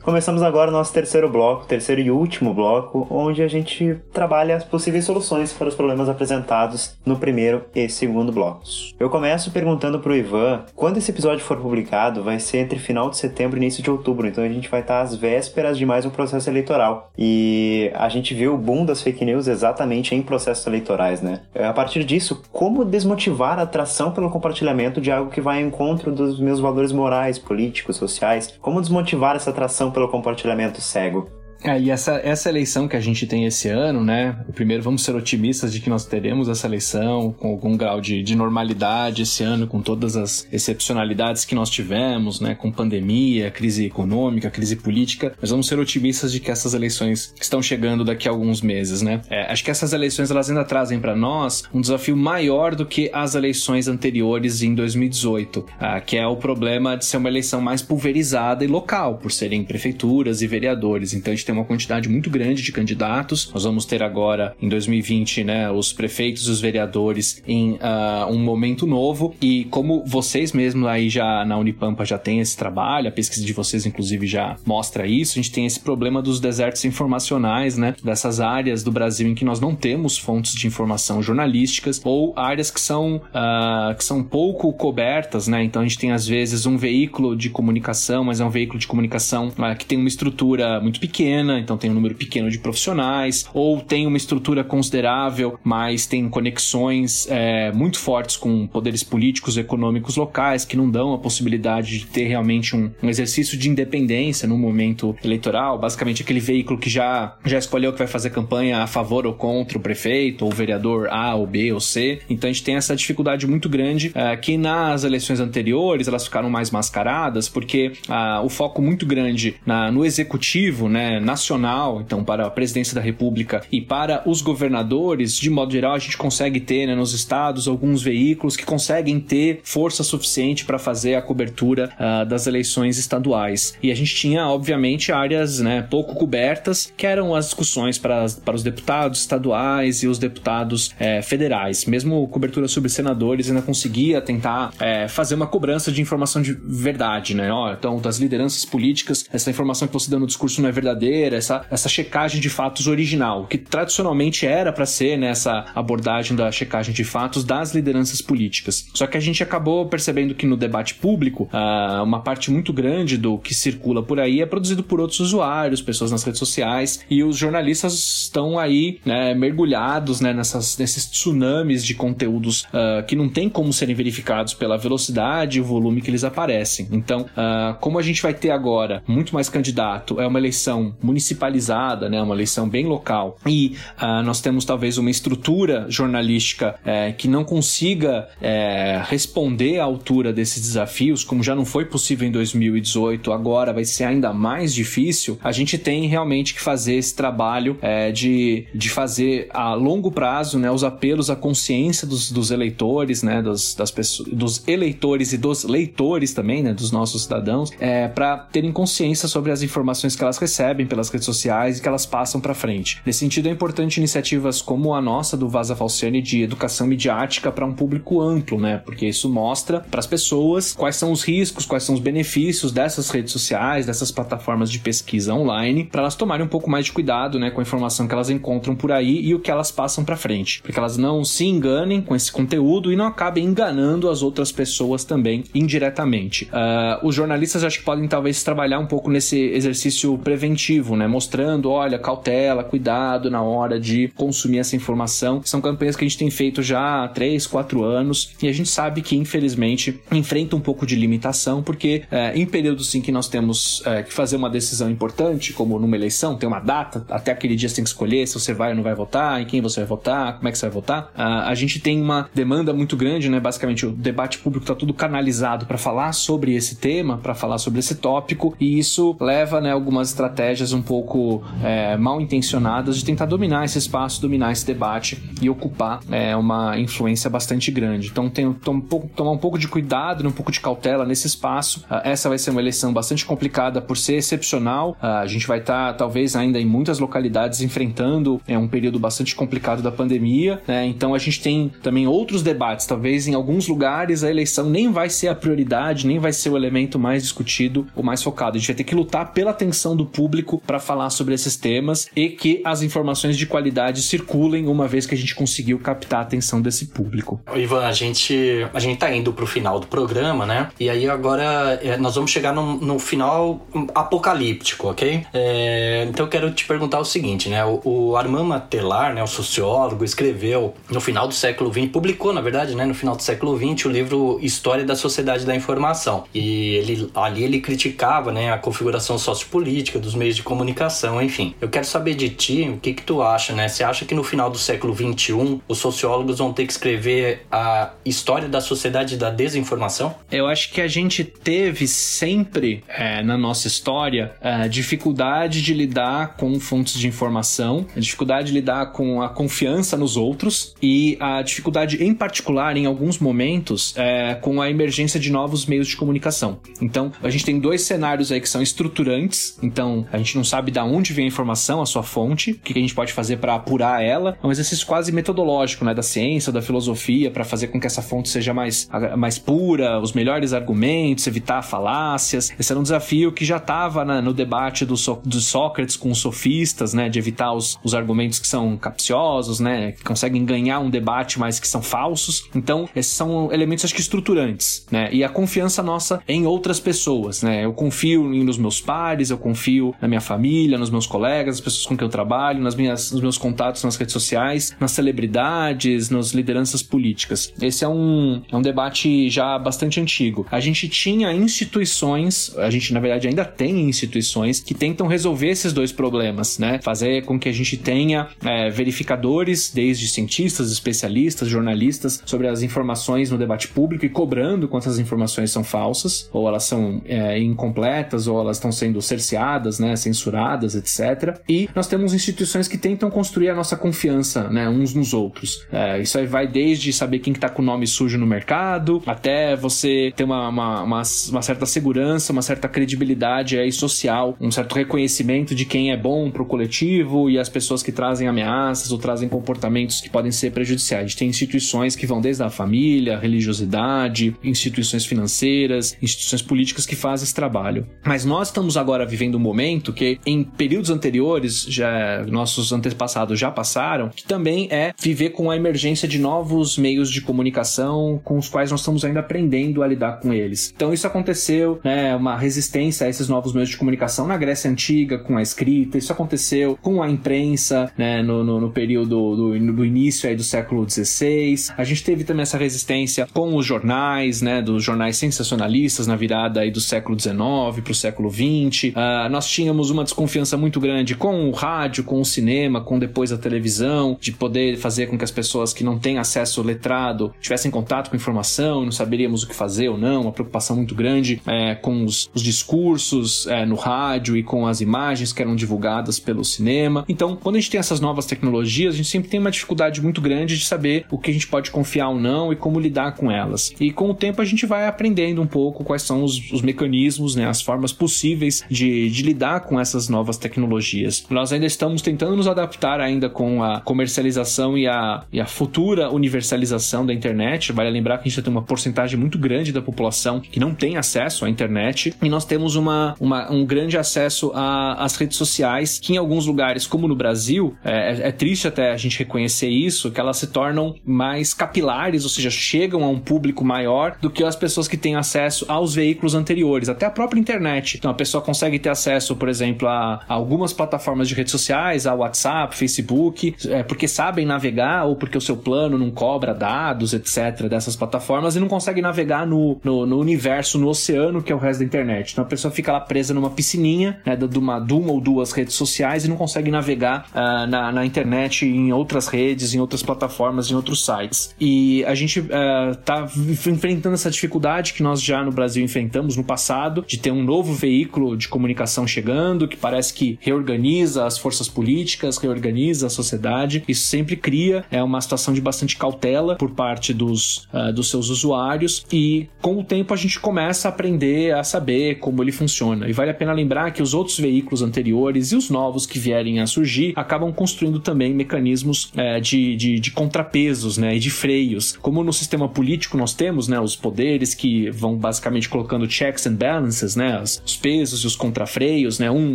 Começamos 0.03 0.42
agora 0.42 0.68
o 0.68 0.72
nosso 0.72 0.92
terceiro 0.92 1.28
bloco, 1.28 1.64
terceiro 1.64 2.00
e 2.00 2.11
último 2.11 2.53
bloco, 2.53 3.07
onde 3.09 3.40
a 3.40 3.46
gente 3.46 3.96
trabalha 4.12 4.57
as 4.57 4.64
possíveis 4.64 5.05
soluções 5.05 5.53
para 5.53 5.68
os 5.68 5.76
problemas 5.76 6.09
apresentados 6.09 6.98
no 7.07 7.16
primeiro 7.16 7.66
e 7.72 7.88
segundo 7.88 8.32
blocos. 8.32 8.92
Eu 8.98 9.09
começo 9.09 9.53
perguntando 9.53 10.00
para 10.00 10.11
o 10.11 10.16
Ivan, 10.16 10.64
quando 10.74 10.96
esse 10.96 11.12
episódio 11.12 11.44
for 11.44 11.57
publicado, 11.57 12.20
vai 12.20 12.40
ser 12.40 12.59
entre 12.59 12.80
final 12.80 13.11
de 13.11 13.16
setembro 13.16 13.57
e 13.57 13.62
início 13.62 13.80
de 13.80 13.92
outubro, 13.92 14.26
então 14.26 14.42
a 14.42 14.48
gente 14.48 14.68
vai 14.68 14.80
estar 14.80 15.03
às 15.03 15.14
vésperas 15.14 15.78
de 15.78 15.86
mais 15.86 16.05
um 16.05 16.11
processo 16.11 16.50
eleitoral. 16.50 17.12
E 17.16 17.88
a 17.94 18.09
gente 18.09 18.34
viu 18.34 18.55
o 18.55 18.59
boom 18.59 18.84
das 18.84 19.00
fake 19.00 19.24
news 19.24 19.46
exatamente 19.46 20.16
em 20.16 20.22
processos 20.22 20.66
eleitorais, 20.66 21.22
né? 21.22 21.42
A 21.55 21.72
partir 21.72 22.03
disso, 22.03 22.42
como 22.50 22.84
desmotivar 22.84 23.61
a 23.61 23.62
atração 23.62 24.11
pelo 24.11 24.30
compartilhamento 24.30 25.00
de 25.00 25.12
algo 25.12 25.30
que 25.30 25.40
vai 25.40 25.62
ao 25.62 25.68
encontro 25.68 26.11
dos 26.11 26.40
meus 26.40 26.59
valores 26.59 26.90
morais, 26.90 27.38
políticos, 27.38 27.96
sociais? 27.96 28.53
Como 28.61 28.80
desmotivar 28.80 29.36
essa 29.36 29.50
atração 29.50 29.91
pelo 29.93 30.09
compartilhamento 30.09 30.80
cego. 30.80 31.41
É, 31.64 31.80
e 31.80 31.90
essa, 31.90 32.20
essa 32.24 32.48
eleição 32.48 32.88
que 32.88 32.96
a 32.96 33.00
gente 33.00 33.26
tem 33.26 33.46
esse 33.46 33.68
ano, 33.68 34.04
né? 34.04 34.36
Primeiro, 34.54 34.82
vamos 34.82 35.02
ser 35.02 35.14
otimistas 35.14 35.72
de 35.72 35.80
que 35.80 35.88
nós 35.88 36.04
teremos 36.04 36.48
essa 36.48 36.66
eleição 36.66 37.32
com 37.38 37.48
algum 37.48 37.76
grau 37.76 38.00
de, 38.00 38.22
de 38.22 38.34
normalidade 38.34 39.22
esse 39.22 39.44
ano, 39.44 39.66
com 39.66 39.80
todas 39.80 40.16
as 40.16 40.46
excepcionalidades 40.52 41.44
que 41.44 41.54
nós 41.54 41.70
tivemos, 41.70 42.40
né? 42.40 42.54
Com 42.54 42.72
pandemia, 42.72 43.50
crise 43.50 43.86
econômica, 43.86 44.50
crise 44.50 44.76
política. 44.76 45.34
Mas 45.40 45.50
vamos 45.50 45.66
ser 45.66 45.78
otimistas 45.78 46.32
de 46.32 46.40
que 46.40 46.50
essas 46.50 46.74
eleições 46.74 47.32
estão 47.40 47.62
chegando 47.62 48.04
daqui 48.04 48.28
a 48.28 48.32
alguns 48.32 48.60
meses, 48.60 49.00
né? 49.00 49.20
É, 49.30 49.52
acho 49.52 49.62
que 49.62 49.70
essas 49.70 49.92
eleições 49.92 50.30
elas 50.30 50.48
ainda 50.48 50.64
trazem 50.64 50.98
para 50.98 51.14
nós 51.14 51.64
um 51.72 51.80
desafio 51.80 52.16
maior 52.16 52.74
do 52.74 52.84
que 52.84 53.10
as 53.12 53.34
eleições 53.34 53.86
anteriores 53.86 54.62
em 54.62 54.74
2018, 54.74 55.64
ah, 55.78 56.00
que 56.00 56.16
é 56.16 56.26
o 56.26 56.36
problema 56.36 56.96
de 56.96 57.04
ser 57.04 57.18
uma 57.18 57.28
eleição 57.28 57.60
mais 57.60 57.82
pulverizada 57.82 58.64
e 58.64 58.66
local, 58.66 59.18
por 59.18 59.30
serem 59.30 59.62
prefeituras 59.62 60.42
e 60.42 60.46
vereadores. 60.46 61.12
Então 61.12 61.32
a 61.32 61.36
gente 61.36 61.46
tem 61.46 61.51
tem 61.53 61.59
uma 61.59 61.64
quantidade 61.64 62.09
muito 62.09 62.30
grande 62.30 62.62
de 62.62 62.72
candidatos. 62.72 63.50
Nós 63.53 63.64
vamos 63.64 63.84
ter 63.84 64.03
agora, 64.03 64.57
em 64.61 64.68
2020, 64.68 65.44
né, 65.44 65.70
os 65.70 65.92
prefeitos 65.92 66.48
e 66.48 66.50
os 66.50 66.61
vereadores 66.61 67.42
em 67.46 67.72
uh, 67.72 68.30
um 68.30 68.38
momento 68.38 68.86
novo. 68.86 69.34
E 69.40 69.64
como 69.64 70.03
vocês 70.07 70.53
mesmos 70.53 70.88
aí 70.88 71.11
já 71.11 71.44
na 71.44 71.59
Unipampa 71.59 72.05
já 72.05 72.18
tem 72.18 72.40
esse 72.40 72.57
trabalho, 72.57 73.09
a 73.09 73.12
pesquisa 73.12 73.44
de 73.44 73.53
vocês, 73.53 73.84
inclusive, 73.84 74.26
já 74.26 74.57
mostra 74.64 75.07
isso, 75.07 75.38
a 75.38 75.42
gente 75.42 75.53
tem 75.53 75.66
esse 75.66 75.80
problema 75.80 76.22
dos 76.22 76.40
desertos 76.40 76.84
informacionais, 76.84 77.76
né? 77.76 77.94
Dessas 78.03 78.40
áreas 78.40 78.82
do 78.82 78.90
Brasil 78.90 79.28
em 79.28 79.34
que 79.34 79.44
nós 79.44 79.61
não 79.61 79.74
temos 79.74 80.16
fontes 80.16 80.55
de 80.55 80.66
informação 80.66 81.22
jornalísticas 81.22 82.00
ou 82.03 82.32
áreas 82.36 82.70
que 82.70 82.80
são, 82.80 83.16
uh, 83.16 83.94
que 83.96 84.05
são 84.05 84.22
pouco 84.22 84.72
cobertas, 84.72 85.46
né? 85.46 85.62
Então 85.62 85.82
a 85.82 85.84
gente 85.84 85.98
tem, 85.98 86.12
às 86.12 86.26
vezes, 86.26 86.64
um 86.64 86.78
veículo 86.78 87.36
de 87.36 87.50
comunicação, 87.50 88.24
mas 88.24 88.40
é 88.40 88.44
um 88.44 88.50
veículo 88.50 88.78
de 88.78 88.86
comunicação 88.86 89.48
uh, 89.48 89.76
que 89.76 89.84
tem 89.84 89.98
uma 89.98 90.09
estrutura 90.09 90.80
muito 90.80 90.98
pequena 90.98 91.41
pequena, 91.43 91.59
então 91.59 91.76
tem 91.76 91.90
um 91.90 91.95
número 91.95 92.14
pequeno 92.14 92.51
de 92.51 92.59
profissionais, 92.59 93.47
ou 93.53 93.80
tem 93.80 94.07
uma 94.07 94.16
estrutura 94.16 94.62
considerável, 94.62 95.59
mas 95.62 96.07
tem 96.07 96.28
conexões 96.28 97.26
é, 97.28 97.72
muito 97.72 97.99
fortes 97.99 98.36
com 98.36 98.66
poderes 98.66 99.03
políticos 99.03 99.57
e 99.57 99.61
econômicos 99.61 100.16
locais 100.16 100.64
que 100.64 100.76
não 100.76 100.88
dão 100.88 101.12
a 101.12 101.18
possibilidade 101.18 101.99
de 101.99 102.07
ter 102.07 102.24
realmente 102.24 102.76
um, 102.76 102.90
um 103.03 103.09
exercício 103.09 103.59
de 103.59 103.68
independência 103.68 104.47
no 104.49 104.57
momento 104.57 105.16
eleitoral. 105.24 105.78
Basicamente, 105.78 106.22
aquele 106.22 106.40
veículo 106.40 106.78
que 106.78 106.88
já, 106.88 107.36
já 107.45 107.59
escolheu 107.59 107.93
que 107.93 107.99
vai 107.99 108.07
fazer 108.07 108.30
campanha 108.30 108.78
a 108.78 108.86
favor 108.86 109.26
ou 109.26 109.34
contra 109.34 109.76
o 109.76 109.80
prefeito, 109.80 110.45
ou 110.45 110.53
o 110.53 110.55
vereador 110.55 111.09
A, 111.11 111.34
ou 111.34 111.47
B, 111.47 111.72
ou 111.72 111.80
C. 111.80 112.20
Então 112.30 112.49
a 112.49 112.53
gente 112.53 112.64
tem 112.64 112.76
essa 112.76 112.95
dificuldade 112.95 113.47
muito 113.47 113.68
grande 113.68 114.12
é, 114.14 114.36
que 114.36 114.57
nas 114.57 115.05
eleições 115.05 115.40
anteriores 115.40 116.07
elas 116.07 116.24
ficaram 116.24 116.49
mais 116.49 116.70
mascaradas, 116.70 117.49
porque 117.49 117.93
ah, 118.09 118.40
o 118.43 118.49
foco 118.49 118.80
muito 118.80 119.05
grande 119.05 119.57
na, 119.66 119.90
no 119.90 120.05
executivo, 120.05 120.88
né, 120.88 121.20
na 121.20 121.32
nacional, 121.33 122.01
então 122.01 122.22
para 122.22 122.47
a 122.47 122.51
presidência 122.51 122.95
da 122.95 123.01
República 123.01 123.62
e 123.72 123.80
para 123.80 124.22
os 124.26 124.43
governadores, 124.43 125.37
de 125.37 125.49
modo 125.49 125.72
geral, 125.72 125.95
a 125.95 125.99
gente 125.99 126.16
consegue 126.16 126.61
ter 126.61 126.87
né, 126.87 126.95
nos 126.95 127.14
estados 127.14 127.66
alguns 127.66 128.03
veículos 128.03 128.57
que 128.57 128.64
conseguem 128.64 129.18
ter 129.18 129.61
força 129.64 130.03
suficiente 130.03 130.64
para 130.64 130.78
fazer 130.78 131.14
a 131.14 131.22
cobertura 131.22 131.91
uh, 131.99 132.26
das 132.26 132.47
eleições 132.47 132.99
estaduais. 132.99 133.74
E 133.83 133.91
a 133.91 133.95
gente 133.95 134.14
tinha, 134.14 134.47
obviamente, 134.47 135.11
áreas 135.11 135.59
né, 135.61 135.83
pouco 135.83 136.14
cobertas, 136.14 136.93
que 136.97 137.07
eram 137.07 137.35
as 137.35 137.47
discussões 137.47 137.99
para, 137.99 138.26
para 138.45 138.55
os 138.55 138.62
deputados 138.62 139.20
estaduais 139.20 140.03
e 140.03 140.07
os 140.07 140.18
deputados 140.18 140.95
eh, 140.99 141.22
federais. 141.22 141.87
Mesmo 141.87 142.28
cobertura 142.28 142.68
sobre 142.68 142.91
senadores 142.91 143.49
ainda 143.49 143.62
conseguia 143.62 144.20
tentar 144.20 144.72
eh, 144.78 145.09
fazer 145.09 145.35
uma 145.35 145.47
cobrança 145.47 145.91
de 145.91 146.01
informação 146.01 146.43
de 146.43 146.53
verdade, 146.53 147.35
né? 147.35 147.49
Então, 147.78 148.01
das 148.01 148.18
lideranças 148.18 148.64
políticas, 148.64 149.24
essa 149.33 149.51
informação 149.51 149.89
que 149.89 149.95
você 149.95 150.11
deu 150.11 150.20
no 150.20 150.26
discurso 150.26 150.61
não 150.61 150.68
é 150.68 150.72
verdadeira 150.72 151.21
essa, 151.32 151.64
essa 151.70 151.88
checagem 151.88 152.40
de 152.40 152.48
fatos 152.48 152.86
original, 152.86 153.46
que 153.46 153.58
tradicionalmente 153.58 154.46
era 154.46 154.72
para 154.72 154.86
ser 154.86 155.16
né, 155.16 155.32
abordagem 155.74 156.36
da 156.36 156.50
checagem 156.50 156.94
de 156.94 157.04
fatos 157.04 157.44
das 157.44 157.74
lideranças 157.74 158.20
políticas. 158.20 158.88
Só 158.94 159.06
que 159.06 159.16
a 159.16 159.20
gente 159.20 159.42
acabou 159.42 159.86
percebendo 159.86 160.34
que 160.34 160.46
no 160.46 160.56
debate 160.56 160.94
público, 160.94 161.48
uh, 161.52 162.02
uma 162.02 162.20
parte 162.20 162.50
muito 162.50 162.72
grande 162.72 163.16
do 163.16 163.38
que 163.38 163.54
circula 163.54 164.02
por 164.02 164.18
aí 164.18 164.40
é 164.40 164.46
produzido 164.46 164.82
por 164.82 165.00
outros 165.00 165.20
usuários, 165.20 165.82
pessoas 165.82 166.10
nas 166.10 166.22
redes 166.22 166.38
sociais, 166.38 167.04
e 167.10 167.22
os 167.22 167.36
jornalistas 167.36 167.94
estão 167.94 168.58
aí 168.58 169.00
né, 169.04 169.34
mergulhados 169.34 170.20
né, 170.20 170.32
nessas, 170.32 170.76
nesses 170.78 171.06
tsunamis 171.06 171.84
de 171.84 171.94
conteúdos 171.94 172.62
uh, 172.62 173.04
que 173.06 173.16
não 173.16 173.28
tem 173.28 173.48
como 173.48 173.72
serem 173.72 173.94
verificados 173.94 174.54
pela 174.54 174.76
velocidade 174.76 175.58
e 175.58 175.60
o 175.60 175.64
volume 175.64 176.00
que 176.00 176.10
eles 176.10 176.24
aparecem. 176.24 176.88
Então, 176.90 177.22
uh, 177.22 177.74
como 177.80 177.98
a 177.98 178.02
gente 178.02 178.22
vai 178.22 178.34
ter 178.34 178.50
agora 178.50 179.02
muito 179.06 179.34
mais 179.34 179.48
candidato, 179.48 180.20
é 180.20 180.26
uma 180.26 180.38
eleição 180.38 180.94
municipalizada, 181.03 182.09
né, 182.09 182.22
uma 182.22 182.34
eleição 182.34 182.68
bem 182.68 182.86
local, 182.86 183.38
e 183.46 183.76
uh, 184.00 184.22
nós 184.22 184.40
temos 184.40 184.64
talvez 184.64 184.98
uma 184.98 185.11
estrutura 185.11 185.86
jornalística 185.88 186.74
é, 186.84 187.12
que 187.12 187.28
não 187.28 187.44
consiga 187.44 188.28
é, 188.40 189.03
responder 189.07 189.78
à 189.78 189.84
altura 189.84 190.32
desses 190.32 190.62
desafios, 190.62 191.24
como 191.24 191.42
já 191.42 191.55
não 191.55 191.64
foi 191.64 191.84
possível 191.84 192.26
em 192.26 192.32
2018, 192.32 193.32
agora 193.32 193.72
vai 193.72 193.84
ser 193.84 194.05
ainda 194.05 194.32
mais 194.32 194.74
difícil, 194.74 195.38
a 195.42 195.53
gente 195.53 195.78
tem 195.78 196.07
realmente 196.07 196.55
que 196.55 196.61
fazer 196.61 196.94
esse 196.94 197.14
trabalho 197.14 197.78
é, 197.82 198.11
de, 198.11 198.66
de 198.74 198.88
fazer 198.90 199.48
a 199.50 199.74
longo 199.74 200.11
prazo 200.11 200.59
né, 200.59 200.70
os 200.70 200.84
apelos 200.84 201.30
à 201.30 201.36
consciência 201.36 202.07
dos, 202.07 202.30
dos 202.30 202.50
eleitores, 202.50 203.22
né, 203.22 203.42
dos, 203.42 203.74
das 203.74 203.90
pessoas, 203.90 204.28
dos 204.28 204.66
eleitores 204.66 205.32
e 205.32 205.38
dos 205.38 205.64
leitores 205.64 206.32
também, 206.32 206.62
né, 206.62 206.72
dos 206.72 206.90
nossos 206.90 207.24
cidadãos, 207.24 207.70
é, 207.80 208.09
para 208.09 208.38
terem 208.38 208.72
consciência 208.72 209.28
sobre 209.28 209.50
as 209.50 209.62
informações 209.62 210.16
que 210.16 210.22
elas 210.22 210.38
recebem 210.38 210.86
pelas 210.93 211.09
redes 211.09 211.24
sociais 211.24 211.78
e 211.78 211.82
que 211.82 211.88
elas 211.88 212.05
passam 212.05 212.38
para 212.38 212.53
frente. 212.53 213.01
Nesse 213.07 213.20
sentido, 213.20 213.49
é 213.49 213.51
importante 213.51 213.97
iniciativas 213.97 214.61
como 214.61 214.95
a 214.95 215.01
nossa 215.01 215.38
do 215.38 215.49
Vaza 215.49 215.74
Falciani 215.74 216.20
de 216.20 216.43
educação 216.43 216.86
midiática 216.86 217.51
para 217.51 217.64
um 217.64 217.72
público 217.72 218.20
amplo, 218.20 218.61
né? 218.61 218.76
Porque 218.84 219.07
isso 219.07 219.30
mostra 219.30 219.80
para 219.80 220.01
as 220.01 220.07
pessoas 220.07 220.74
quais 220.74 220.97
são 220.97 221.11
os 221.11 221.22
riscos, 221.22 221.64
quais 221.64 221.82
são 221.82 221.95
os 221.95 222.01
benefícios 222.01 222.72
dessas 222.72 223.09
redes 223.09 223.32
sociais, 223.32 223.86
dessas 223.86 224.11
plataformas 224.11 224.70
de 224.70 224.80
pesquisa 224.80 225.32
online, 225.32 225.84
para 225.84 226.03
elas 226.03 226.14
tomarem 226.14 226.45
um 226.45 226.49
pouco 226.49 226.68
mais 226.68 226.84
de 226.84 226.93
cuidado, 226.93 227.38
né, 227.38 227.51
com 227.51 227.61
a 227.61 227.62
informação 227.62 228.07
que 228.07 228.12
elas 228.12 228.28
encontram 228.28 228.76
por 228.76 228.93
aí 228.93 229.18
e 229.24 229.34
o 229.34 229.40
que 229.40 229.51
elas 229.51 229.70
passam 229.70 230.05
para 230.05 230.16
frente, 230.16 230.62
para 230.62 230.72
elas 230.76 230.99
não 230.99 231.24
se 231.24 231.47
enganem 231.47 232.03
com 232.03 232.14
esse 232.14 232.30
conteúdo 232.30 232.93
e 232.93 232.97
não 232.97 233.07
acabem 233.07 233.47
enganando 233.47 234.11
as 234.11 234.22
outras 234.22 234.53
pessoas 234.53 235.05
também 235.05 235.45
indiretamente. 235.55 236.51
Uh, 236.53 237.07
os 237.07 237.14
jornalistas 237.14 237.64
acho 237.64 237.78
que 237.78 237.84
podem 237.84 238.07
talvez 238.07 238.43
trabalhar 238.43 238.78
um 238.78 238.86
pouco 238.86 239.11
nesse 239.11 239.38
exercício 239.38 240.18
preventivo 240.18 240.82
né? 240.91 241.07
Mostrando, 241.07 241.70
olha, 241.70 241.99
cautela, 241.99 242.64
cuidado 242.64 243.30
na 243.30 243.43
hora 243.43 243.78
de 243.78 244.09
consumir 244.16 244.59
essa 244.59 244.76
informação. 244.76 245.41
São 245.45 245.61
campanhas 245.61 245.97
que 245.97 246.05
a 246.05 246.09
gente 246.09 246.18
tem 246.18 246.30
feito 246.30 246.62
já 246.62 247.05
há 247.05 247.09
3, 247.09 247.47
4 247.47 247.85
anos 247.85 248.35
e 248.43 248.49
a 248.49 248.53
gente 248.53 248.68
sabe 248.68 249.03
que, 249.03 249.16
infelizmente, 249.16 250.01
enfrenta 250.11 250.57
um 250.57 250.61
pouco 250.61 250.87
de 250.87 250.97
limitação, 250.97 251.62
porque 251.62 252.03
é, 252.11 252.37
em 252.37 252.47
períodos 252.47 252.91
sim 252.91 253.01
que 253.01 253.12
nós 253.12 253.28
temos 253.28 253.83
é, 253.87 254.03
que 254.03 254.12
fazer 254.12 254.37
uma 254.37 254.51
decisão 254.51 254.91
importante, 254.91 255.53
como 255.53 255.78
numa 255.78 255.97
eleição, 255.97 256.37
tem 256.37 256.49
uma 256.49 256.61
data, 256.61 257.05
até 257.09 257.33
aquele 257.33 257.57
dia 257.57 257.68
você 257.68 257.76
tem 257.76 257.85
que 257.85 257.91
escolher 257.91 258.26
se 258.26 258.35
você 258.35 258.53
vai 258.53 258.70
ou 258.70 258.76
não 258.76 258.83
vai 258.83 258.95
votar, 258.95 259.41
em 259.41 259.47
quem 259.47 259.61
você 259.61 259.80
vai 259.80 259.89
votar, 259.89 260.37
como 260.37 260.49
é 260.49 260.53
que 260.53 260.59
você 260.59 260.66
vai 260.66 260.74
votar. 260.74 261.11
A, 261.14 261.49
a 261.49 261.55
gente 261.55 261.80
tem 261.80 262.01
uma 262.01 262.28
demanda 262.35 262.72
muito 262.72 262.97
grande, 262.97 263.28
né? 263.28 263.41
Basicamente, 263.41 263.87
o 263.87 263.91
debate 263.91 264.39
público 264.39 264.64
está 264.64 264.74
tudo 264.74 264.93
canalizado 264.93 265.66
para 265.66 265.78
falar 265.78 266.12
sobre 266.12 266.55
esse 266.55 266.76
tema, 266.76 267.18
para 267.18 267.35
falar 267.35 267.59
sobre 267.59 267.80
esse 267.80 267.97
tópico, 267.97 268.55
e 268.61 268.78
isso 268.78 269.16
leva 269.20 269.61
né, 269.61 269.70
algumas 269.72 270.09
estratégias 270.09 270.71
um 270.72 270.82
pouco 270.82 271.42
é, 271.62 271.96
mal 271.96 272.20
intencionadas 272.20 272.96
de 272.96 273.04
tentar 273.04 273.26
dominar 273.26 273.64
esse 273.64 273.78
espaço, 273.78 274.20
dominar 274.20 274.52
esse 274.52 274.66
debate 274.66 275.22
e 275.40 275.48
ocupar 275.48 276.00
é, 276.10 276.36
uma 276.36 276.78
influência 276.78 277.28
bastante 277.28 277.70
grande. 277.70 278.08
Então 278.08 278.28
tem, 278.28 278.52
tom, 278.52 278.80
tomar 279.14 279.32
um 279.32 279.38
pouco 279.38 279.58
de 279.58 279.68
cuidado, 279.68 280.26
um 280.26 280.32
pouco 280.32 280.52
de 280.52 280.60
cautela 280.60 281.04
nesse 281.04 281.26
espaço. 281.26 281.80
Uh, 281.90 282.00
essa 282.04 282.28
vai 282.28 282.38
ser 282.38 282.50
uma 282.50 282.60
eleição 282.60 282.92
bastante 282.92 283.24
complicada 283.24 283.80
por 283.80 283.96
ser 283.96 284.14
excepcional. 284.14 284.96
Uh, 285.02 285.06
a 285.06 285.26
gente 285.26 285.46
vai 285.46 285.58
estar, 285.58 285.92
tá, 285.92 285.94
talvez, 285.94 286.36
ainda 286.36 286.60
em 286.60 286.64
muitas 286.64 286.98
localidades 286.98 287.60
enfrentando 287.60 288.40
é, 288.46 288.56
um 288.56 288.68
período 288.68 288.98
bastante 288.98 289.34
complicado 289.34 289.82
da 289.82 289.90
pandemia. 289.90 290.60
Né? 290.66 290.86
Então 290.86 291.14
a 291.14 291.18
gente 291.18 291.40
tem 291.40 291.72
também 291.82 292.06
outros 292.06 292.42
debates. 292.42 292.86
Talvez 292.86 293.26
em 293.26 293.34
alguns 293.34 293.68
lugares 293.68 294.24
a 294.24 294.30
eleição 294.30 294.68
nem 294.68 294.90
vai 294.90 295.10
ser 295.10 295.28
a 295.28 295.34
prioridade, 295.34 296.06
nem 296.06 296.18
vai 296.18 296.32
ser 296.32 296.50
o 296.50 296.56
elemento 296.56 296.98
mais 296.98 297.22
discutido 297.22 297.86
ou 297.94 298.02
mais 298.02 298.22
focado. 298.22 298.56
A 298.56 298.58
gente 298.58 298.68
vai 298.68 298.76
ter 298.76 298.84
que 298.84 298.94
lutar 298.94 299.32
pela 299.32 299.50
atenção 299.50 299.96
do 299.96 300.06
público 300.06 300.61
para 300.66 300.78
falar 300.78 301.10
sobre 301.10 301.34
esses 301.34 301.56
temas 301.56 302.08
e 302.14 302.28
que 302.30 302.60
as 302.64 302.82
informações 302.82 303.36
de 303.36 303.46
qualidade 303.46 304.02
circulem 304.02 304.68
uma 304.68 304.86
vez 304.86 305.06
que 305.06 305.14
a 305.14 305.18
gente 305.18 305.34
conseguiu 305.34 305.78
captar 305.78 306.20
a 306.20 306.22
atenção 306.22 306.60
desse 306.60 306.86
público. 306.86 307.40
Ivan, 307.54 307.84
a 307.84 307.92
gente 307.92 308.66
a 308.72 308.80
gente 308.80 308.98
tá 308.98 309.14
indo 309.14 309.32
pro 309.32 309.46
final 309.46 309.80
do 309.80 309.86
programa, 309.86 310.46
né? 310.46 310.70
E 310.78 310.88
aí 310.88 311.08
agora 311.08 311.80
é, 311.82 311.96
nós 311.96 312.14
vamos 312.14 312.30
chegar 312.30 312.52
no, 312.52 312.76
no 312.76 312.98
final 312.98 313.66
apocalíptico, 313.94 314.88
ok? 314.88 315.26
É, 315.32 316.06
então 316.08 316.26
eu 316.26 316.30
quero 316.30 316.50
te 316.50 316.64
perguntar 316.64 316.98
o 317.00 317.04
seguinte, 317.04 317.48
né? 317.48 317.64
O, 317.64 317.80
o 317.84 318.16
Armand 318.16 318.44
Matelar, 318.44 319.14
né, 319.14 319.22
o 319.22 319.26
sociólogo, 319.26 320.04
escreveu 320.04 320.74
no 320.90 321.00
final 321.00 321.26
do 321.26 321.34
século 321.34 321.72
XX, 321.72 321.88
publicou, 321.88 322.32
na 322.32 322.40
verdade, 322.40 322.74
né, 322.74 322.84
no 322.84 322.94
final 322.94 323.16
do 323.16 323.22
século 323.22 323.56
XX, 323.56 323.86
o 323.86 323.88
livro 323.88 324.38
História 324.42 324.84
da 324.84 324.96
Sociedade 324.96 325.44
da 325.44 325.54
Informação. 325.54 326.24
E 326.34 326.76
ele, 326.76 327.10
ali 327.14 327.44
ele 327.44 327.60
criticava, 327.60 328.32
né, 328.32 328.52
a 328.52 328.58
configuração 328.58 329.18
sociopolítica 329.18 329.98
dos 329.98 330.14
meios 330.14 330.36
de 330.36 330.42
comunicação, 330.53 331.22
enfim. 331.22 331.55
Eu 331.62 331.68
quero 331.70 331.86
saber 331.86 332.14
de 332.14 332.28
ti, 332.28 332.68
o 332.68 332.76
que 332.76 332.92
que 332.92 333.03
tu 333.03 333.22
acha, 333.22 333.55
né? 333.55 333.68
Você 333.68 333.82
acha 333.82 334.05
que 334.05 334.14
no 334.14 334.22
final 334.22 334.50
do 334.50 334.59
século 334.59 334.94
XXI 334.94 335.62
os 335.66 335.78
sociólogos 335.78 336.38
vão 336.38 336.53
ter 336.53 336.66
que 336.66 336.72
escrever 336.72 337.46
a 337.50 337.92
história 338.05 338.48
da 338.48 338.61
sociedade 338.61 339.16
da 339.16 339.30
desinformação? 339.30 340.14
Eu 340.30 340.46
acho 340.46 340.70
que 340.70 340.82
a 340.82 340.86
gente 340.86 341.24
teve 341.24 341.88
sempre 341.88 342.84
é, 342.86 343.22
na 343.22 343.38
nossa 343.38 343.66
história 343.66 344.34
é, 344.42 344.68
dificuldade 344.68 345.62
de 345.62 345.72
lidar 345.72 346.36
com 346.36 346.61
fontes 346.61 346.98
de 346.98 347.09
informação, 347.09 347.86
dificuldade 347.96 348.48
de 348.48 348.53
lidar 348.53 348.92
com 348.92 349.22
a 349.22 349.30
confiança 349.30 349.96
nos 349.96 350.18
outros 350.18 350.74
e 350.82 351.16
a 351.18 351.40
dificuldade, 351.40 352.05
em 352.05 352.12
particular, 352.12 352.76
em 352.76 352.84
alguns 352.84 353.18
momentos, 353.18 353.94
é, 353.96 354.34
com 354.34 354.61
a 354.61 354.68
emergência 354.68 355.18
de 355.18 355.32
novos 355.32 355.64
meios 355.64 355.88
de 355.88 355.96
comunicação. 355.96 356.59
Então, 356.78 357.11
a 357.22 357.30
gente 357.30 357.44
tem 357.46 357.59
dois 357.59 357.82
cenários 357.82 358.30
aí 358.30 358.40
que 358.40 358.48
são 358.48 358.61
estruturantes. 358.61 359.59
Então, 359.62 360.07
a 360.12 360.18
gente 360.18 360.36
não 360.36 360.41
sabe 360.45 360.70
de 360.70 360.78
onde 360.78 361.12
vem 361.12 361.24
a 361.24 361.28
informação, 361.28 361.80
a 361.80 361.86
sua 361.86 362.03
fonte, 362.03 362.53
o 362.53 362.59
que 362.59 362.78
a 362.78 362.80
gente 362.82 362.95
pode 362.95 363.12
fazer 363.12 363.36
para 363.36 363.55
apurar 363.55 364.03
ela. 364.03 364.36
É 364.43 364.47
um 364.47 364.51
exercício 364.51 364.86
quase 364.86 365.12
metodológico, 365.12 365.84
né, 365.84 365.95
da 365.95 366.03
ciência, 366.03 366.53
da 366.53 366.62
filosofia, 366.62 367.30
para 367.30 367.45
fazer 367.45 367.68
com 367.68 367.80
que 367.80 367.86
essa 367.86 368.03
fonte 368.03 368.28
seja 368.28 368.53
mais, 368.53 368.88
mais 369.16 369.38
pura, 369.38 370.01
os 370.01 370.12
melhores 370.12 370.53
argumentos, 370.53 371.26
evitar 371.26 371.62
falácias. 371.62 372.53
Esse 372.59 372.72
era 372.72 372.78
um 372.78 372.82
desafio 372.82 373.32
que 373.32 373.45
já 373.45 373.57
estava 373.57 374.05
no 374.05 374.32
debate 374.32 374.84
do, 374.84 374.97
so, 374.97 375.20
Sócrates 375.53 375.97
com 375.97 376.11
os 376.11 376.18
sofistas, 376.18 376.95
né, 376.95 377.09
de 377.09 377.18
evitar 377.18 377.53
os, 377.53 377.78
os 377.84 377.95
argumentos 377.95 378.38
que 378.38 378.47
são 378.47 378.76
capciosos, 378.76 379.61
né, 379.61 379.93
que 379.93 380.03
conseguem 380.03 380.45
ganhar 380.45 380.80
um 380.80 380.90
debate, 380.90 381.38
mas 381.38 381.61
que 381.61 381.68
são 381.68 381.82
falsos. 381.82 382.49
Então, 382.55 382.88
esses 382.97 383.12
são 383.12 383.53
elementos, 383.53 383.84
acho 383.84 383.95
que 383.95 384.01
estruturantes, 384.01 384.86
né, 384.90 385.09
e 385.12 385.22
a 385.22 385.28
confiança 385.28 385.82
nossa 385.82 386.20
em 386.26 386.47
outras 386.47 386.80
pessoas, 386.80 387.43
né. 387.43 387.64
Eu 387.64 387.72
confio 387.72 388.24
nos 388.24 388.59
meus 388.59 388.80
pares, 388.80 389.30
eu 389.30 389.38
confio 389.38 389.95
na 390.01 390.09
minha 390.09 390.20
família, 390.20 390.32
nos 390.78 390.91
meus 390.91 391.07
colegas, 391.07 391.57
as 391.57 391.61
pessoas 391.61 391.87
com 391.87 391.97
quem 391.97 392.07
eu 392.07 392.11
trabalho, 392.11 392.61
nas 392.61 392.74
minhas, 392.74 393.12
nos 393.12 393.20
meus 393.20 393.39
contatos 393.39 393.83
nas 393.85 393.97
redes 393.97 394.12
sociais, 394.12 394.74
nas 394.78 394.93
celebridades, 394.93 396.11
nas 396.11 396.33
lideranças 396.33 396.83
políticas. 396.83 397.53
Esse 397.61 397.85
é 397.85 397.89
um, 397.89 398.43
é 398.51 398.57
um 398.57 398.62
debate 398.62 399.28
já 399.30 399.59
bastante 399.59 400.01
antigo. 400.01 400.47
A 400.51 400.61
gente 400.61 400.89
tinha 400.89 401.33
instituições, 401.33 402.57
a 402.59 402.70
gente 402.70 402.93
na 402.93 403.01
verdade 403.01 403.28
ainda 403.28 403.45
tem 403.45 403.89
instituições 403.89 404.61
que 404.61 404.74
tentam 404.74 405.07
resolver 405.07 405.49
esses 405.49 405.72
dois 405.72 405.93
problemas, 405.93 406.59
né? 406.59 406.80
Fazer 406.83 407.24
com 407.24 407.39
que 407.39 407.49
a 407.49 407.53
gente 407.53 407.76
tenha 407.76 408.28
é, 408.45 408.70
verificadores, 408.70 409.70
desde 409.72 410.09
cientistas, 410.09 410.70
especialistas, 410.70 411.49
jornalistas, 411.49 412.22
sobre 412.24 412.49
as 412.49 412.62
informações 412.62 413.30
no 413.30 413.39
debate 413.39 413.68
público 413.68 414.05
e 414.05 414.09
cobrando 414.09 414.68
quantas 414.68 414.99
informações 414.99 415.51
são 415.51 415.64
falsas, 415.64 416.28
ou 416.33 416.49
elas 416.49 416.64
são 416.64 417.01
é, 417.05 417.39
incompletas, 417.39 418.26
ou 418.26 418.41
elas 418.41 418.57
estão 418.57 418.72
sendo 418.72 419.01
cerceadas, 419.01 419.78
né? 419.78 419.93
Censuradas, 420.12 420.74
etc. 420.74 421.40
E 421.48 421.68
nós 421.74 421.86
temos 421.86 422.12
instituições 422.12 422.68
que 422.68 422.76
tentam 422.76 423.10
construir 423.10 423.48
a 423.48 423.54
nossa 423.54 423.76
confiança, 423.76 424.48
né? 424.50 424.68
Uns 424.68 424.94
nos 424.94 425.14
outros. 425.14 425.66
É, 425.72 426.00
isso 426.00 426.18
aí 426.18 426.26
vai 426.26 426.46
desde 426.46 426.92
saber 426.92 427.18
quem 427.18 427.32
que 427.32 427.40
tá 427.40 427.48
com 427.48 427.62
o 427.62 427.64
nome 427.64 427.86
sujo 427.86 428.18
no 428.18 428.26
mercado, 428.26 429.02
até 429.06 429.56
você 429.56 430.12
ter 430.14 430.24
uma, 430.24 430.48
uma, 430.48 430.82
uma, 430.82 431.02
uma 431.30 431.42
certa 431.42 431.66
segurança, 431.66 432.32
uma 432.32 432.42
certa 432.42 432.68
credibilidade 432.68 433.58
aí 433.58 433.72
social, 433.72 434.36
um 434.40 434.50
certo 434.50 434.74
reconhecimento 434.74 435.54
de 435.54 435.64
quem 435.64 435.90
é 435.92 435.96
bom 435.96 436.30
pro 436.30 436.44
coletivo 436.44 437.30
e 437.30 437.38
as 437.38 437.48
pessoas 437.48 437.82
que 437.82 437.90
trazem 437.90 438.28
ameaças 438.28 438.92
ou 438.92 438.98
trazem 438.98 439.28
comportamentos 439.28 440.00
que 440.00 440.10
podem 440.10 440.30
ser 440.30 440.52
prejudiciais. 440.52 441.14
A 441.14 441.18
tem 441.18 441.28
instituições 441.28 441.96
que 441.96 442.06
vão 442.06 442.20
desde 442.20 442.42
a 442.42 442.50
família, 442.50 443.18
religiosidade, 443.18 444.36
instituições 444.42 445.06
financeiras, 445.06 445.96
instituições 446.02 446.42
políticas 446.42 446.84
que 446.84 446.96
fazem 446.96 447.24
esse 447.24 447.34
trabalho. 447.34 447.86
Mas 448.04 448.24
nós 448.24 448.48
estamos 448.48 448.76
agora 448.76 449.06
vivendo 449.06 449.36
um 449.36 449.40
momento 449.40 449.92
que 449.92 450.01
em 450.26 450.42
períodos 450.42 450.90
anteriores, 450.90 451.64
já 451.68 452.24
nossos 452.28 452.72
antepassados 452.72 453.38
já 453.38 453.50
passaram, 453.50 454.09
que 454.09 454.24
também 454.24 454.68
é 454.70 454.92
viver 455.00 455.30
com 455.30 455.50
a 455.50 455.57
emergência 455.57 456.09
de 456.09 456.18
novos 456.18 456.76
meios 456.76 457.11
de 457.11 457.20
comunicação 457.20 458.20
com 458.24 458.38
os 458.38 458.48
quais 458.48 458.70
nós 458.70 458.80
estamos 458.80 459.05
ainda 459.05 459.20
aprendendo 459.20 459.82
a 459.82 459.86
lidar 459.86 460.20
com 460.20 460.32
eles. 460.32 460.72
Então 460.74 460.92
isso 460.92 461.07
aconteceu, 461.07 461.80
né, 461.84 462.14
uma 462.16 462.36
resistência 462.36 463.07
a 463.07 463.11
esses 463.11 463.28
novos 463.28 463.53
meios 463.53 463.68
de 463.68 463.76
comunicação 463.76 464.26
na 464.26 464.36
Grécia 464.36 464.70
Antiga 464.70 465.18
com 465.18 465.36
a 465.36 465.42
escrita, 465.42 465.98
isso 465.98 466.12
aconteceu 466.12 466.78
com 466.80 467.03
a 467.03 467.09
imprensa, 467.09 467.92
né, 467.96 468.22
no, 468.22 468.44
no, 468.44 468.61
no 468.61 468.70
período 468.70 469.12
do, 469.36 469.59
do, 469.59 469.84
início 469.84 470.28
aí 470.28 470.34
do 470.34 470.42
século 470.42 470.88
XVI. 470.88 471.55
A 471.76 471.84
gente 471.84 472.03
teve 472.03 472.24
também 472.24 472.42
essa 472.42 472.57
resistência 472.57 473.28
com 473.32 473.55
os 473.57 473.66
jornais, 473.66 474.40
né, 474.40 474.62
dos 474.62 474.82
jornais 474.82 475.16
sensacionalistas 475.16 476.07
na 476.07 476.16
virada 476.16 476.61
aí 476.61 476.70
do 476.70 476.80
século 476.80 477.18
XIX 477.18 477.36
para 477.82 477.92
o 477.92 477.94
século 477.94 478.30
XX. 478.30 478.94
Uh, 478.94 479.28
nós 479.30 479.46
tínhamos 479.48 479.90
uma 479.93 480.05
desconfiança 480.05 480.57
muito 480.57 480.80
grande 480.80 481.14
com 481.14 481.49
o 481.49 481.53
rádio, 481.53 482.05
com 482.05 482.20
o 482.20 482.24
cinema, 482.24 482.80
com 482.80 482.99
depois 482.99 483.32
a 483.32 483.38
televisão, 483.38 484.16
de 484.20 484.32
poder 484.32 484.76
fazer 484.76 485.07
com 485.07 485.18
que 485.18 485.24
as 485.24 485.30
pessoas 485.30 485.72
que 485.72 485.84
não 485.84 485.99
têm 485.99 486.18
acesso 486.18 486.62
letrado 486.62 487.32
tivessem 487.40 487.70
contato 487.70 488.11
com 488.11 488.16
informação 488.16 488.84
não 488.84 488.93
saberíamos 488.93 489.43
o 489.43 489.49
que 489.49 489.55
fazer 489.55 489.88
ou 489.88 489.99
não, 489.99 490.22
uma 490.22 490.32
preocupação 490.32 490.76
muito 490.76 490.95
grande 490.95 491.40
é, 491.47 491.74
com 491.74 492.05
os, 492.05 492.30
os 492.34 492.43
discursos 492.43 493.47
é, 493.47 493.64
no 493.66 493.74
rádio 493.74 494.36
e 494.36 494.43
com 494.43 494.66
as 494.66 494.80
imagens 494.80 495.32
que 495.32 495.43
eram 495.43 495.55
divulgadas 495.55 496.18
pelo 496.18 496.45
cinema. 496.45 497.05
Então, 497.09 497.36
quando 497.36 497.57
a 497.57 497.61
gente 497.61 497.70
tem 497.70 497.80
essas 497.80 498.01
novas 498.01 498.26
tecnologias, 498.26 498.95
a 498.95 498.97
gente 498.97 499.09
sempre 499.09 499.28
tem 499.28 499.40
uma 499.40 499.51
dificuldade 499.51 500.01
muito 500.01 500.20
grande 500.20 500.59
de 500.59 500.64
saber 500.64 501.07
o 501.11 501.18
que 501.18 501.30
a 501.30 501.34
gente 501.34 501.47
pode 501.47 501.70
confiar 501.70 502.09
ou 502.09 502.18
não 502.18 502.53
e 502.53 502.57
como 502.57 502.78
lidar 502.78 503.12
com 503.12 503.30
elas. 503.30 503.72
E 503.80 503.90
com 503.90 504.11
o 504.11 504.14
tempo 504.14 504.40
a 504.40 504.45
gente 504.45 504.66
vai 504.66 504.86
aprendendo 504.86 505.40
um 505.40 505.47
pouco 505.47 505.84
quais 505.84 506.03
são 506.03 506.22
os, 506.22 506.53
os 506.53 506.62
mecanismos, 506.62 507.34
né, 507.34 507.47
as 507.47 507.61
formas 507.61 507.93
possíveis 507.93 508.62
de, 508.68 509.11
de 509.11 509.22
lidar 509.22 509.61
com 509.61 509.78
essas 509.83 510.09
novas 510.09 510.37
tecnologias. 510.37 511.24
Nós 511.30 511.53
ainda 511.53 511.66
estamos 511.66 512.03
tentando 512.03 512.37
nos 512.37 512.47
adaptar 512.47 513.01
ainda 513.01 513.28
com 513.28 513.62
a 513.62 513.80
comercialização 513.80 514.76
e 514.76 514.87
a, 514.87 515.22
e 515.33 515.41
a 515.41 515.47
futura 515.47 516.11
universalização 516.11 517.05
da 517.05 517.12
internet. 517.12 517.72
Vale 517.72 517.91
lembrar 517.91 518.18
que 518.18 518.28
a 518.28 518.30
gente 518.30 518.43
tem 518.43 518.53
uma 518.53 518.62
porcentagem 518.62 519.18
muito 519.18 519.39
grande 519.39 519.72
da 519.72 519.83
população 519.83 520.41
que 520.41 520.61
não 520.61 520.74
tem 520.74 520.97
acesso 520.97 521.45
à 521.45 521.51
internet 521.51 522.14
e 522.22 522.28
nós 522.28 522.45
temos 522.45 522.76
uma, 522.76 523.14
uma 523.20 523.51
um 523.53 523.64
grande 523.64 523.99
acesso 523.99 524.53
às 524.55 525.16
redes 525.16 525.37
sociais 525.37 525.99
que 525.99 526.14
em 526.14 526.16
alguns 526.16 526.47
lugares, 526.47 526.87
como 526.87 527.09
no 527.09 527.14
Brasil, 527.14 527.76
é, 527.85 528.12
é, 528.12 528.28
é 528.28 528.33
triste 528.33 528.68
até 528.68 528.91
a 528.91 528.97
gente 528.97 529.18
reconhecer 529.18 529.68
isso, 529.68 530.11
que 530.11 530.20
elas 530.20 530.37
se 530.37 530.47
tornam 530.47 530.95
mais 531.05 531.55
capilares, 531.55 532.24
ou 532.24 532.30
seja, 532.30 532.51
chegam 532.51 533.05
a 533.05 533.09
um 533.09 533.18
público 533.18 533.64
maior 533.64 534.16
do 534.20 534.30
que 534.30 534.45
as 534.45 534.57
pessoas 534.57 534.89
que 534.89 534.97
têm 534.97 535.16
acesso 535.16 535.64
aos 535.68 535.95
veículos 535.95 536.35
anteriores, 536.35 536.89
até 536.89 537.07
a 537.07 537.11
própria 537.11 537.41
internet. 537.41 537.97
Então 537.97 538.11
a 538.11 538.14
pessoa 538.14 538.43
consegue 538.43 538.78
ter 538.78 538.89
acesso, 538.89 539.37
por 539.37 539.49
exemplo, 539.49 539.71
a, 539.82 540.20
a 540.28 540.34
algumas 540.34 540.72
plataformas 540.72 541.28
de 541.28 541.34
redes 541.34 541.50
sociais, 541.50 542.06
a 542.06 542.14
WhatsApp, 542.14 542.76
Facebook, 542.76 543.54
é, 543.68 543.82
porque 543.82 544.08
sabem 544.08 544.44
navegar 544.46 545.04
ou 545.04 545.16
porque 545.16 545.36
o 545.36 545.40
seu 545.40 545.56
plano 545.56 545.98
não 545.98 546.10
cobra 546.10 546.54
dados, 546.54 547.12
etc., 547.12 547.68
dessas 547.68 547.96
plataformas 547.96 548.56
e 548.56 548.60
não 548.60 548.68
consegue 548.68 549.00
navegar 549.00 549.46
no, 549.46 549.78
no, 549.82 550.06
no 550.06 550.18
universo, 550.18 550.78
no 550.78 550.88
oceano 550.88 551.42
que 551.42 551.52
é 551.52 551.54
o 551.54 551.58
resto 551.58 551.80
da 551.80 551.84
internet. 551.84 552.32
Então 552.32 552.44
a 552.44 552.46
pessoa 552.46 552.72
fica 552.72 552.92
lá 552.92 553.00
presa 553.00 553.34
numa 553.34 553.50
piscininha, 553.50 554.20
né, 554.24 554.36
de 554.36 554.58
uma, 554.58 554.78
de 554.78 554.92
uma 554.92 555.12
ou 555.12 555.20
duas 555.20 555.52
redes 555.52 555.74
sociais 555.74 556.24
e 556.24 556.28
não 556.28 556.36
consegue 556.36 556.70
navegar 556.70 557.26
uh, 557.30 557.66
na, 557.66 557.92
na 557.92 558.04
internet 558.04 558.66
em 558.66 558.92
outras 558.92 559.28
redes, 559.28 559.74
em 559.74 559.80
outras 559.80 560.02
plataformas, 560.02 560.70
em 560.70 560.74
outros 560.74 561.04
sites. 561.04 561.54
E 561.60 562.04
a 562.04 562.14
gente 562.14 562.40
está 562.40 563.24
uh, 563.24 563.70
enfrentando 563.70 564.14
essa 564.14 564.30
dificuldade 564.30 564.92
que 564.92 565.02
nós 565.02 565.22
já 565.22 565.42
no 565.42 565.50
Brasil 565.50 565.84
enfrentamos 565.84 566.36
no 566.36 566.44
passado, 566.44 567.04
de 567.06 567.18
ter 567.18 567.30
um 567.30 567.42
novo 567.42 567.72
veículo 567.72 568.36
de 568.36 568.48
comunicação 568.48 569.06
chegando 569.06 569.61
falando, 569.62 569.68
que 569.68 569.76
parece 569.76 570.12
que 570.14 570.38
reorganiza 570.40 571.24
as 571.24 571.38
forças 571.38 571.68
políticas, 571.68 572.38
reorganiza 572.38 573.06
a 573.06 573.10
sociedade. 573.10 573.82
Isso 573.88 574.06
sempre 574.06 574.36
cria 574.36 574.84
é 574.90 575.02
uma 575.02 575.20
situação 575.20 575.54
de 575.54 575.60
bastante 575.60 575.96
cautela 575.96 576.56
por 576.56 576.70
parte 576.70 577.12
dos, 577.12 577.68
uh, 577.72 577.92
dos 577.92 578.10
seus 578.10 578.28
usuários 578.28 579.04
e 579.12 579.48
com 579.60 579.78
o 579.78 579.84
tempo 579.84 580.12
a 580.12 580.16
gente 580.16 580.38
começa 580.40 580.88
a 580.88 580.90
aprender 580.90 581.54
a 581.54 581.64
saber 581.64 582.18
como 582.18 582.42
ele 582.42 582.52
funciona. 582.52 583.08
E 583.08 583.12
vale 583.12 583.30
a 583.30 583.34
pena 583.34 583.52
lembrar 583.52 583.90
que 583.92 584.02
os 584.02 584.14
outros 584.14 584.38
veículos 584.38 584.82
anteriores 584.82 585.52
e 585.52 585.56
os 585.56 585.70
novos 585.70 586.06
que 586.06 586.18
vierem 586.18 586.60
a 586.60 586.66
surgir 586.66 587.12
acabam 587.16 587.52
construindo 587.52 588.00
também 588.00 588.34
mecanismos 588.34 589.10
é, 589.16 589.40
de, 589.40 589.76
de, 589.76 590.00
de, 590.00 590.10
contrapesos 590.10 590.98
né, 590.98 591.16
e 591.16 591.18
de 591.18 591.30
freios. 591.30 591.96
Como 592.00 592.22
no 592.24 592.32
sistema 592.32 592.68
político 592.68 593.16
nós 593.16 593.34
temos 593.34 593.68
né, 593.68 593.78
os 593.80 593.96
poderes 593.96 594.54
que 594.54 594.90
vão 594.90 595.16
basicamente 595.16 595.68
colocando 595.68 596.08
checks 596.10 596.46
and 596.46 596.54
balances, 596.54 597.16
né, 597.16 597.40
os 597.42 597.76
pesos 597.76 598.22
e 598.24 598.26
os 598.26 598.36
contrafreios, 598.36 599.18
né, 599.18 599.30
um 599.30 599.51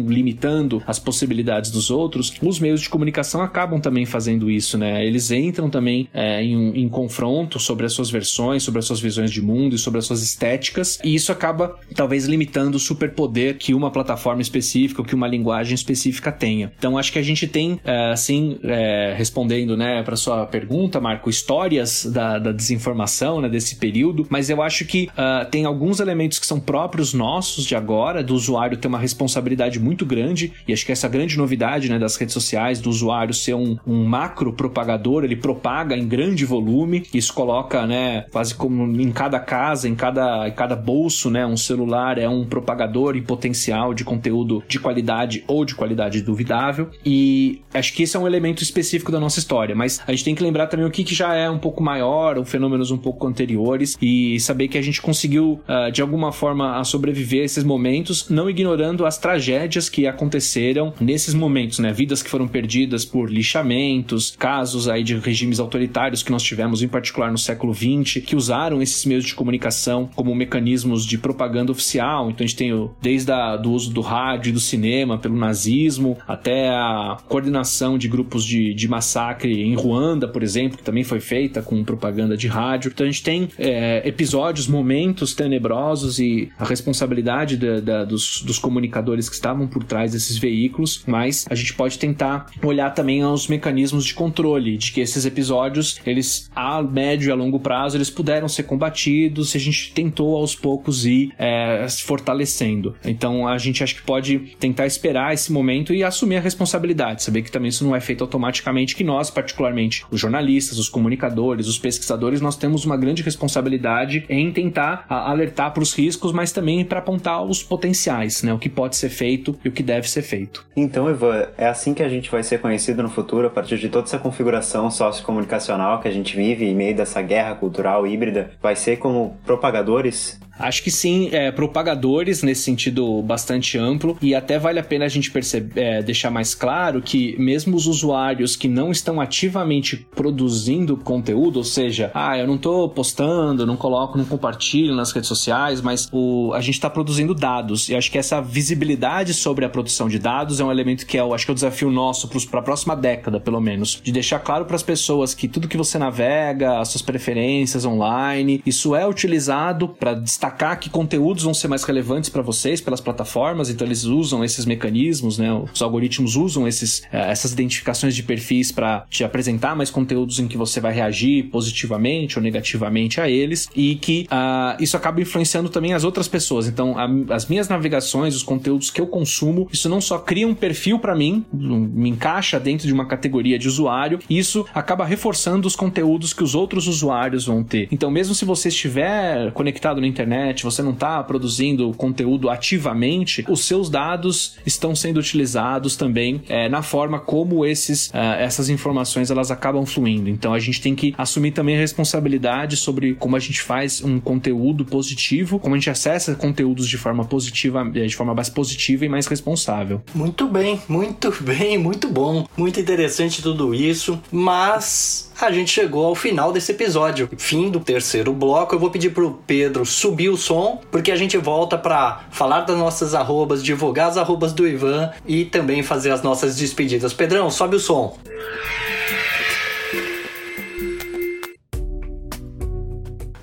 limitando 0.06 0.82
as 0.86 1.00
possibilidades 1.00 1.72
dos 1.72 1.89
outros, 1.89 2.34
os 2.41 2.60
meios 2.60 2.82
de 2.82 2.89
comunicação 2.89 3.41
acabam 3.41 3.80
também 3.80 4.06
fazendo 4.06 4.50
isso. 4.50 4.78
Né? 4.78 5.06
Eles 5.06 5.32
entram 5.32 5.70
também 5.70 6.08
é, 6.14 6.43
em, 6.43 6.82
em 6.82 6.89
confronto 6.89 7.60
sobre 7.60 7.86
as 7.86 7.93
suas 7.93 8.10
versões, 8.10 8.64
sobre 8.64 8.80
as 8.80 8.86
suas 8.86 9.00
visões 9.00 9.32
de 9.32 9.41
mundo 9.41 9.76
e 9.76 9.78
sobre 9.78 10.00
as 10.00 10.06
suas 10.06 10.22
estéticas, 10.22 11.00
e 11.04 11.16
isso 11.16 11.32
acaba 11.32 11.76
talvez 11.95 12.26
limitando 12.26 12.76
o 12.76 12.80
superpoder 12.80 13.58
que 13.58 13.74
uma 13.74 13.91
plataforma 13.91 14.41
específica 14.41 15.02
ou 15.02 15.06
que 15.06 15.16
uma 15.16 15.28
linguagem 15.28 15.74
específica 15.74 16.32
tenha. 16.32 16.72
Então 16.78 16.98
acho 16.98 17.12
que 17.12 17.20
a 17.20 17.24
gente 17.24 17.48
tem, 17.48 17.80
assim, 18.12 18.58
é, 18.64 19.14
respondendo 19.18 19.78
né, 19.78 20.04
para 20.04 20.16
sua 20.16 20.45
pergunta, 20.45 21.00
Marco, 21.00 21.30
histórias 21.30 22.06
da, 22.06 22.39
da 22.39 22.52
desinformação 22.52 23.41
né, 23.41 23.50
desse 23.50 23.76
período, 23.76 24.26
mas 24.30 24.50
eu 24.50 24.62
acho 24.62 24.86
que 24.86 25.10
uh, 25.14 25.50
tem 25.50 25.66
alguns 25.66 26.00
elementos 26.00 26.39
que 26.39 26.45
são 26.45 26.60
próprios 26.60 27.14
nossos 27.14 27.66
de 27.66 27.76
agora, 27.76 28.24
do 28.24 28.34
usuário 28.34 28.78
ter 28.78 28.88
uma 28.88 29.00
responsabilidade 29.00 29.80
muito 29.88 30.06
grande, 30.06 30.52
e 30.68 30.74
acho 30.74 30.86
que 30.86 30.92
essa 30.92 31.08
grande 31.08 31.38
novidade 31.38 31.90
né, 31.90 31.98
das 31.98 32.18
redes 32.18 32.34
sociais, 32.34 32.82
do 32.82 32.90
usuário 32.90 33.34
ser 33.34 33.54
um, 33.54 33.78
um 33.88 34.04
macro 34.04 34.52
propagador, 34.52 35.24
ele 35.24 35.36
propaga 35.36 35.96
em 35.96 36.06
grande 36.06 36.44
volume, 36.44 37.04
isso 37.14 37.34
coloca 37.34 37.88
né, 37.88 38.26
quase 38.32 38.54
como 38.54 38.84
em 39.02 39.12
cada 39.12 39.40
casa, 39.40 39.88
em 39.88 39.96
cada, 39.96 40.48
em 40.48 40.52
cada 40.52 40.76
bolso, 40.76 41.30
né, 41.30 41.46
um 41.46 41.56
celular 41.56 42.18
é 42.18 42.28
um 42.28 42.46
propagador 42.46 43.16
em 43.16 43.24
potencial 43.24 43.94
de 43.94 44.04
conteúdo 44.04 44.62
de 44.68 44.78
qualidade 44.80 45.44
ou 45.48 45.64
de 45.64 45.74
qualidade 45.74 46.22
duvidável, 46.22 46.90
e 47.06 47.62
acho 47.74 47.94
que 47.94 48.04
esse 48.04 48.18
é 48.18 48.20
um 48.20 48.28
elemento 48.28 48.62
específico 48.62 49.12
da 49.12 49.20
nossa 49.20 49.40
história, 49.40 49.74
mas 49.74 50.02
a 50.06 50.12
gente 50.12 50.26
tem 50.26 50.36
que 50.36 50.44
lembrar 50.44 50.68
também 50.68 50.86
o 50.86 50.92
que, 50.92 51.04
que 51.04 51.16
já 51.16 51.34
é 51.34 51.50
um 51.50 51.60
pouco 51.60 51.82
maior, 51.82 52.38
ou 52.38 52.44
fenômenos 52.44 52.92
um 52.92 52.98
pouco 52.98 53.26
anteriores, 53.26 53.98
e 54.02 54.38
saber 54.42 54.68
que 54.68 54.78
a 54.78 54.82
gente 54.82 55.02
conseguiu, 55.02 55.62
uh, 55.68 55.92
de 55.92 56.02
alguma 56.02 56.32
forma, 56.32 56.84
sobreviver 56.84 57.44
a 57.44 57.46
esses 57.46 57.64
momentos, 57.64 58.30
não 58.30 58.50
ignorando 58.50 59.06
as 59.06 59.18
tragédias 59.18 59.66
que 59.89 60.07
aconteceram 60.07 60.93
nesses 60.99 61.34
momentos, 61.34 61.80
né? 61.80 61.91
Vidas 61.91 62.24
que 62.24 62.30
foram 62.30 62.47
perdidas 62.47 63.05
por 63.05 63.30
lixamentos, 63.30 64.36
casos 64.38 64.88
aí 64.88 65.03
de 65.03 65.18
regimes 65.18 65.59
autoritários 65.59 66.24
que 66.24 66.32
nós 66.32 66.43
tivemos, 66.43 66.82
em 66.82 66.88
particular 66.88 67.32
no 67.32 67.38
século 67.38 67.74
XX, 67.74 68.24
que 68.26 68.36
usaram 68.36 68.82
esses 68.82 69.05
meios 69.05 69.26
de 69.26 69.36
comunicação 69.36 70.09
como 70.15 70.34
mecanismos 70.34 71.05
de 71.05 71.18
propaganda 71.18 71.72
oficial. 71.72 72.30
Então 72.30 72.43
a 72.43 72.47
gente 72.47 72.57
tem 72.57 72.74
o, 72.74 72.91
desde 73.01 73.32
a, 73.32 73.57
do 73.57 73.72
uso 73.72 73.91
do 73.91 74.01
rádio 74.01 74.49
e 74.49 74.53
do 74.53 74.59
cinema 74.59 75.18
pelo 75.18 75.36
nazismo, 75.36 76.18
até 76.28 76.70
a 76.70 77.18
coordenação 77.28 77.97
de 77.97 78.07
grupos 78.07 78.43
de, 78.45 78.74
de 78.74 78.88
massacre 78.88 79.61
em 79.61 79.76
Ruanda, 79.76 80.28
por 80.28 80.43
exemplo, 80.43 80.78
que 80.78 80.84
também 80.84 81.03
foi 81.03 81.20
feita 81.20 81.61
com 81.61 81.84
propaganda 81.84 82.38
de 82.38 82.47
rádio. 82.47 82.91
Então 82.93 83.05
a 83.05 83.09
gente 83.09 83.24
tem 83.24 83.49
é, 83.57 84.07
episódios, 84.07 84.68
momentos 84.68 85.34
tenebrosos 85.34 86.20
e 86.20 86.49
a 86.57 86.65
responsabilidade 86.65 87.57
da, 87.57 87.80
da, 87.80 88.03
dos, 88.05 88.41
dos 88.41 88.59
comunicadores 88.59 89.30
que 89.30 89.36
estavam 89.36 89.57
por 89.66 89.84
trás 89.84 90.12
desses 90.12 90.38
veículos, 90.38 91.03
mas 91.08 91.45
a 91.49 91.55
gente 91.55 91.74
pode 91.74 91.97
tentar 91.97 92.47
olhar 92.62 92.91
também 92.91 93.22
aos 93.22 93.47
mecanismos 93.47 94.05
de 94.05 94.14
controle 94.14 94.78
de 94.78 94.91
que 94.91 94.99
esses 94.99 95.26
episódios, 95.26 95.99
eles 96.05 96.49
a 96.55 96.82
médio 96.84 97.30
e 97.30 97.32
a 97.32 97.36
longo 97.36 97.60
prazo, 97.60 97.97
eles 97.97 98.10
puderam 98.10 98.47
ser 98.47 98.64
combatidos 98.64 99.53
e 99.53 99.58
a 99.58 99.62
gente 99.62 99.93
tentou 99.93 100.36
aos 100.36 100.55
poucos 100.55 101.05
ir 101.05 101.32
é, 101.38 101.88
se 101.88 102.03
fortalecendo. 102.03 102.95
Então 103.05 103.47
a 103.47 103.58
gente 103.58 103.84
acho 103.84 103.95
que 103.95 104.01
pode 104.01 104.39
tentar 104.60 104.86
esperar 104.86 105.34
esse 105.34 105.51
momento 105.51 105.93
e 105.93 106.03
assumir 106.03 106.38
a 106.38 106.41
responsabilidade, 106.41 107.24
saber 107.24 107.41
que 107.41 107.51
também 107.51 107.70
isso 107.70 107.86
não 107.86 107.95
é 107.95 107.99
feito 107.99 108.24
automaticamente, 108.24 108.95
que 108.95 109.03
nós, 109.03 109.30
particularmente, 109.30 110.05
os 110.12 110.20
jornalistas, 110.20 110.78
os 110.78 110.89
comunicadores, 110.89 111.68
os 111.68 111.80
pesquisadores, 111.80 112.41
nós 112.41 112.58
temos 112.58 112.86
uma 112.86 112.97
grande 112.97 113.24
responsabilidade 113.24 114.26
em 114.30 114.51
tentar 114.51 115.05
alertar 115.10 115.74
para 115.74 115.84
os 115.84 115.93
riscos, 115.93 116.32
mas 116.32 116.51
também 116.51 116.84
para 116.84 116.99
apontar 116.99 117.43
os 117.43 117.64
potenciais, 117.64 118.43
né? 118.43 118.53
O 118.53 118.60
que 118.60 118.70
pode 118.70 118.95
ser 118.95 119.10
feito 119.10 119.47
e 119.64 119.70
o 119.70 119.72
que 119.72 119.84
deve 119.84 120.10
ser 120.10 120.22
feito. 120.22 120.66
Então, 120.76 121.10
Ivan, 121.10 121.48
é 121.58 121.68
assim 121.68 121.93
que 121.93 122.02
a 122.02 122.10
gente 122.10 122.32
vai 122.32 122.43
ser 122.43 122.60
conhecido 122.60 123.04
no 123.04 123.10
futuro, 123.10 123.48
a 123.48 123.50
partir 123.50 123.78
de 123.78 123.89
toda 123.89 124.08
essa 124.08 124.18
configuração 124.18 124.89
sociocomunicacional 124.89 126.00
que 126.02 126.08
a 126.08 126.12
gente 126.12 126.36
vive 126.36 126.66
em 126.66 126.76
meio 126.76 126.95
dessa 126.95 127.22
guerra 127.22 127.56
cultural 127.56 128.06
híbrida, 128.08 128.52
vai 128.62 128.76
ser 128.76 128.98
como 128.98 129.38
propagadores 129.45 130.39
Acho 130.60 130.84
que 130.84 130.91
sim, 130.91 131.30
é, 131.32 131.51
propagadores 131.51 132.41
nesse 132.43 132.64
sentido 132.64 133.22
bastante 133.22 133.78
amplo 133.78 134.18
e 134.22 134.34
até 134.34 134.58
vale 134.58 134.80
a 134.80 134.84
pena 134.84 135.05
a 135.05 135.08
gente 135.08 135.32
perceber, 135.32 135.80
é, 135.80 136.01
deixar 136.01 136.32
mais 136.32 136.55
claro 136.55 137.01
que 137.01 137.36
mesmo 137.38 137.76
os 137.76 137.86
usuários 137.88 138.55
que 138.55 138.68
não 138.68 138.91
estão 138.91 139.22
ativamente 139.22 140.08
produzindo 140.16 140.97
conteúdo, 140.97 141.58
ou 141.58 141.64
seja, 141.64 142.12
ah, 142.14 142.38
eu 142.38 142.47
não 142.47 142.55
estou 142.55 142.89
postando, 142.89 143.66
não 143.66 143.78
coloco, 143.78 144.18
não 144.18 144.26
compartilho 144.26 144.95
nas 144.95 145.12
redes 145.12 145.28
sociais, 145.28 145.82
mas 145.82 146.10
o, 146.12 146.51
a 146.53 146.62
gente 146.62 146.76
está 146.76 146.89
produzindo 146.89 147.36
dados 147.36 147.89
e 147.89 147.95
acho 147.95 148.12
que 148.12 148.18
essa 148.18 148.41
visibilidade 148.41 149.34
sobre 149.34 149.66
a 149.66 149.70
produção 149.70 150.08
de 150.08 150.18
dados 150.18 150.60
é 150.60 150.64
um 150.64 150.72
elemento 150.72 151.05
que 151.05 151.18
é, 151.18 151.22
eu 151.22 151.34
acho 151.34 151.45
que 151.45 151.51
é 151.51 151.53
o 151.53 151.55
desafio 151.55 151.91
nosso 151.91 152.28
para 152.49 152.60
a 152.60 152.64
próxima 152.64 152.95
década, 152.95 153.39
pelo 153.39 153.60
menos, 153.60 153.99
de 154.03 154.12
deixar 154.12 154.39
claro 154.39 154.66
para 154.66 154.76
as 154.76 154.84
pessoas 154.84 155.34
que 155.34 155.47
tudo 155.47 155.68
que 155.68 155.78
você 155.78 155.97
navega, 155.97 156.80
as 156.80 156.89
suas 156.89 157.01
preferências 157.01 157.86
online, 157.86 158.62
isso 158.66 158.95
é 158.95 159.08
utilizado 159.08 159.89
para 159.89 160.14
destacar 160.14 160.47
destacar 160.48 160.80
que 160.80 160.89
conteúdos 160.89 161.43
vão 161.43 161.54
ser 161.54 161.68
mais 161.68 161.84
relevantes 161.84 162.30
para 162.30 162.41
vocês 162.41 162.80
pelas 162.80 163.02
plataformas, 163.02 163.70
então 163.70 163.86
eles 163.86 164.04
usam 164.06 164.43
esses 164.43 164.66
mecanismos, 164.66 165.38
né? 165.38 165.52
Os 165.74 165.82
algoritmos 165.82 166.36
usam 166.36 166.68
esses, 166.68 167.04
eh, 167.12 167.32
essas 167.32 167.52
identificações 167.52 168.16
de 168.16 168.24
perfis 168.24 168.72
para 168.72 169.06
te 169.10 169.24
apresentar 169.24 169.76
mais 169.76 169.89
conteúdos 169.89 170.39
em 170.39 170.48
que 170.48 170.58
você 170.58 170.80
vai 170.80 170.93
reagir 170.93 171.50
positivamente 171.50 172.38
ou 172.38 172.43
negativamente 172.43 173.20
a 173.20 173.30
eles 173.30 173.68
e 173.76 173.95
que 173.95 174.28
uh, 174.32 174.82
isso 174.82 174.95
acaba 174.95 175.22
influenciando 175.22 175.70
também 175.70 175.93
as 175.93 176.04
outras 176.04 176.28
pessoas. 176.28 176.68
Então, 176.68 176.98
a, 176.98 177.08
as 177.34 177.48
minhas 177.48 177.68
navegações, 177.68 178.36
os 178.36 178.43
conteúdos 178.43 178.89
que 178.89 179.02
eu 179.02 179.08
consumo, 179.08 179.68
isso 179.72 179.89
não 179.89 180.00
só 180.00 180.18
cria 180.20 180.48
um 180.48 180.54
perfil 180.54 181.00
para 181.00 181.16
mim, 181.16 181.45
me 181.52 182.10
encaixa 182.10 182.60
dentro 182.60 182.88
de 182.88 182.93
uma 182.93 183.06
categoria 183.06 183.60
de 183.60 183.68
usuário, 183.68 184.20
isso 184.30 184.66
acaba 184.74 185.06
reforçando 185.06 185.68
os 185.68 185.76
conteúdos 185.76 186.34
que 186.34 186.43
os 186.43 186.56
outros 186.56 186.88
usuários 186.88 187.45
vão 187.45 187.64
ter. 187.64 187.88
Então, 187.91 188.10
mesmo 188.10 188.34
se 188.34 188.45
você 188.45 188.70
estiver 188.70 189.52
conectado 189.52 190.00
na 190.00 190.08
internet 190.08 190.37
internet, 190.38 190.64
você 190.64 190.82
não 190.82 190.92
está 190.92 191.24
produzindo 191.24 191.92
conteúdo 191.94 192.50
ativamente, 192.50 193.44
os 193.50 193.66
seus 193.66 193.90
dados 193.90 194.56
estão 194.66 194.96
sendo 194.96 195.20
utilizados 195.20 195.96
também 195.96 196.42
é, 196.48 196.70
na 196.70 196.82
forma 196.82 197.20
como 197.20 197.66
esses, 197.66 198.08
uh, 198.08 198.38
essas 198.40 198.70
informações 198.70 199.32
elas 199.32 199.52
acabam 199.52 199.86
fluindo. 199.86 200.30
Então 200.30 200.54
a 200.54 200.60
gente 200.60 200.82
tem 200.82 200.96
que 200.96 201.14
assumir 201.18 201.52
também 201.52 201.76
a 201.76 201.80
responsabilidade 201.80 202.78
sobre 202.78 203.16
como 203.16 203.36
a 203.36 203.40
gente 203.40 203.62
faz 203.62 204.04
um 204.04 204.20
conteúdo 204.20 204.86
positivo, 204.86 205.60
como 205.60 205.76
a 205.76 205.78
gente 205.78 205.90
acessa 205.90 206.36
conteúdos 206.36 206.88
de 206.88 206.98
forma 206.98 207.26
positiva, 207.26 207.84
de 207.86 208.16
forma 208.16 208.34
mais 208.34 208.50
positiva 208.50 209.06
e 209.06 209.10
mais 209.10 209.28
responsável. 209.28 210.02
Muito 210.14 210.48
bem, 210.48 210.80
muito 210.88 211.34
bem, 211.42 211.78
muito 211.78 212.08
bom, 212.08 212.48
muito 212.56 212.80
interessante 212.80 213.42
tudo 213.42 213.74
isso, 213.74 214.20
mas 214.32 215.27
a 215.46 215.52
gente 215.52 215.72
chegou 215.72 216.06
ao 216.06 216.16
final 216.16 216.52
desse 216.52 216.72
episódio. 216.72 217.30
Fim 217.38 217.70
do 217.70 217.80
terceiro 217.80 218.34
bloco. 218.34 218.74
Eu 218.74 218.80
vou 218.80 218.90
pedir 218.90 219.12
pro 219.12 219.40
Pedro 219.46 219.86
subir 219.86 220.30
o 220.30 220.38
som, 220.38 220.82
porque 220.92 221.12
a 221.12 221.16
gente 221.16 221.38
volta 221.38 221.78
para 221.78 222.26
falar 222.32 222.62
das 222.62 222.78
nossas 222.78 223.14
arrobas, 223.14 223.64
divulgar 223.64 224.10
as 224.10 224.18
arrobas 224.18 224.54
do 224.54 224.68
Ivan 224.68 225.12
e 225.26 225.46
também 225.46 225.84
fazer 225.84 226.12
as 226.12 226.22
nossas 226.24 226.56
despedidas. 226.56 227.14
Pedrão, 227.14 227.50
sobe 227.50 227.76
o 227.76 227.80
som. 227.80 228.18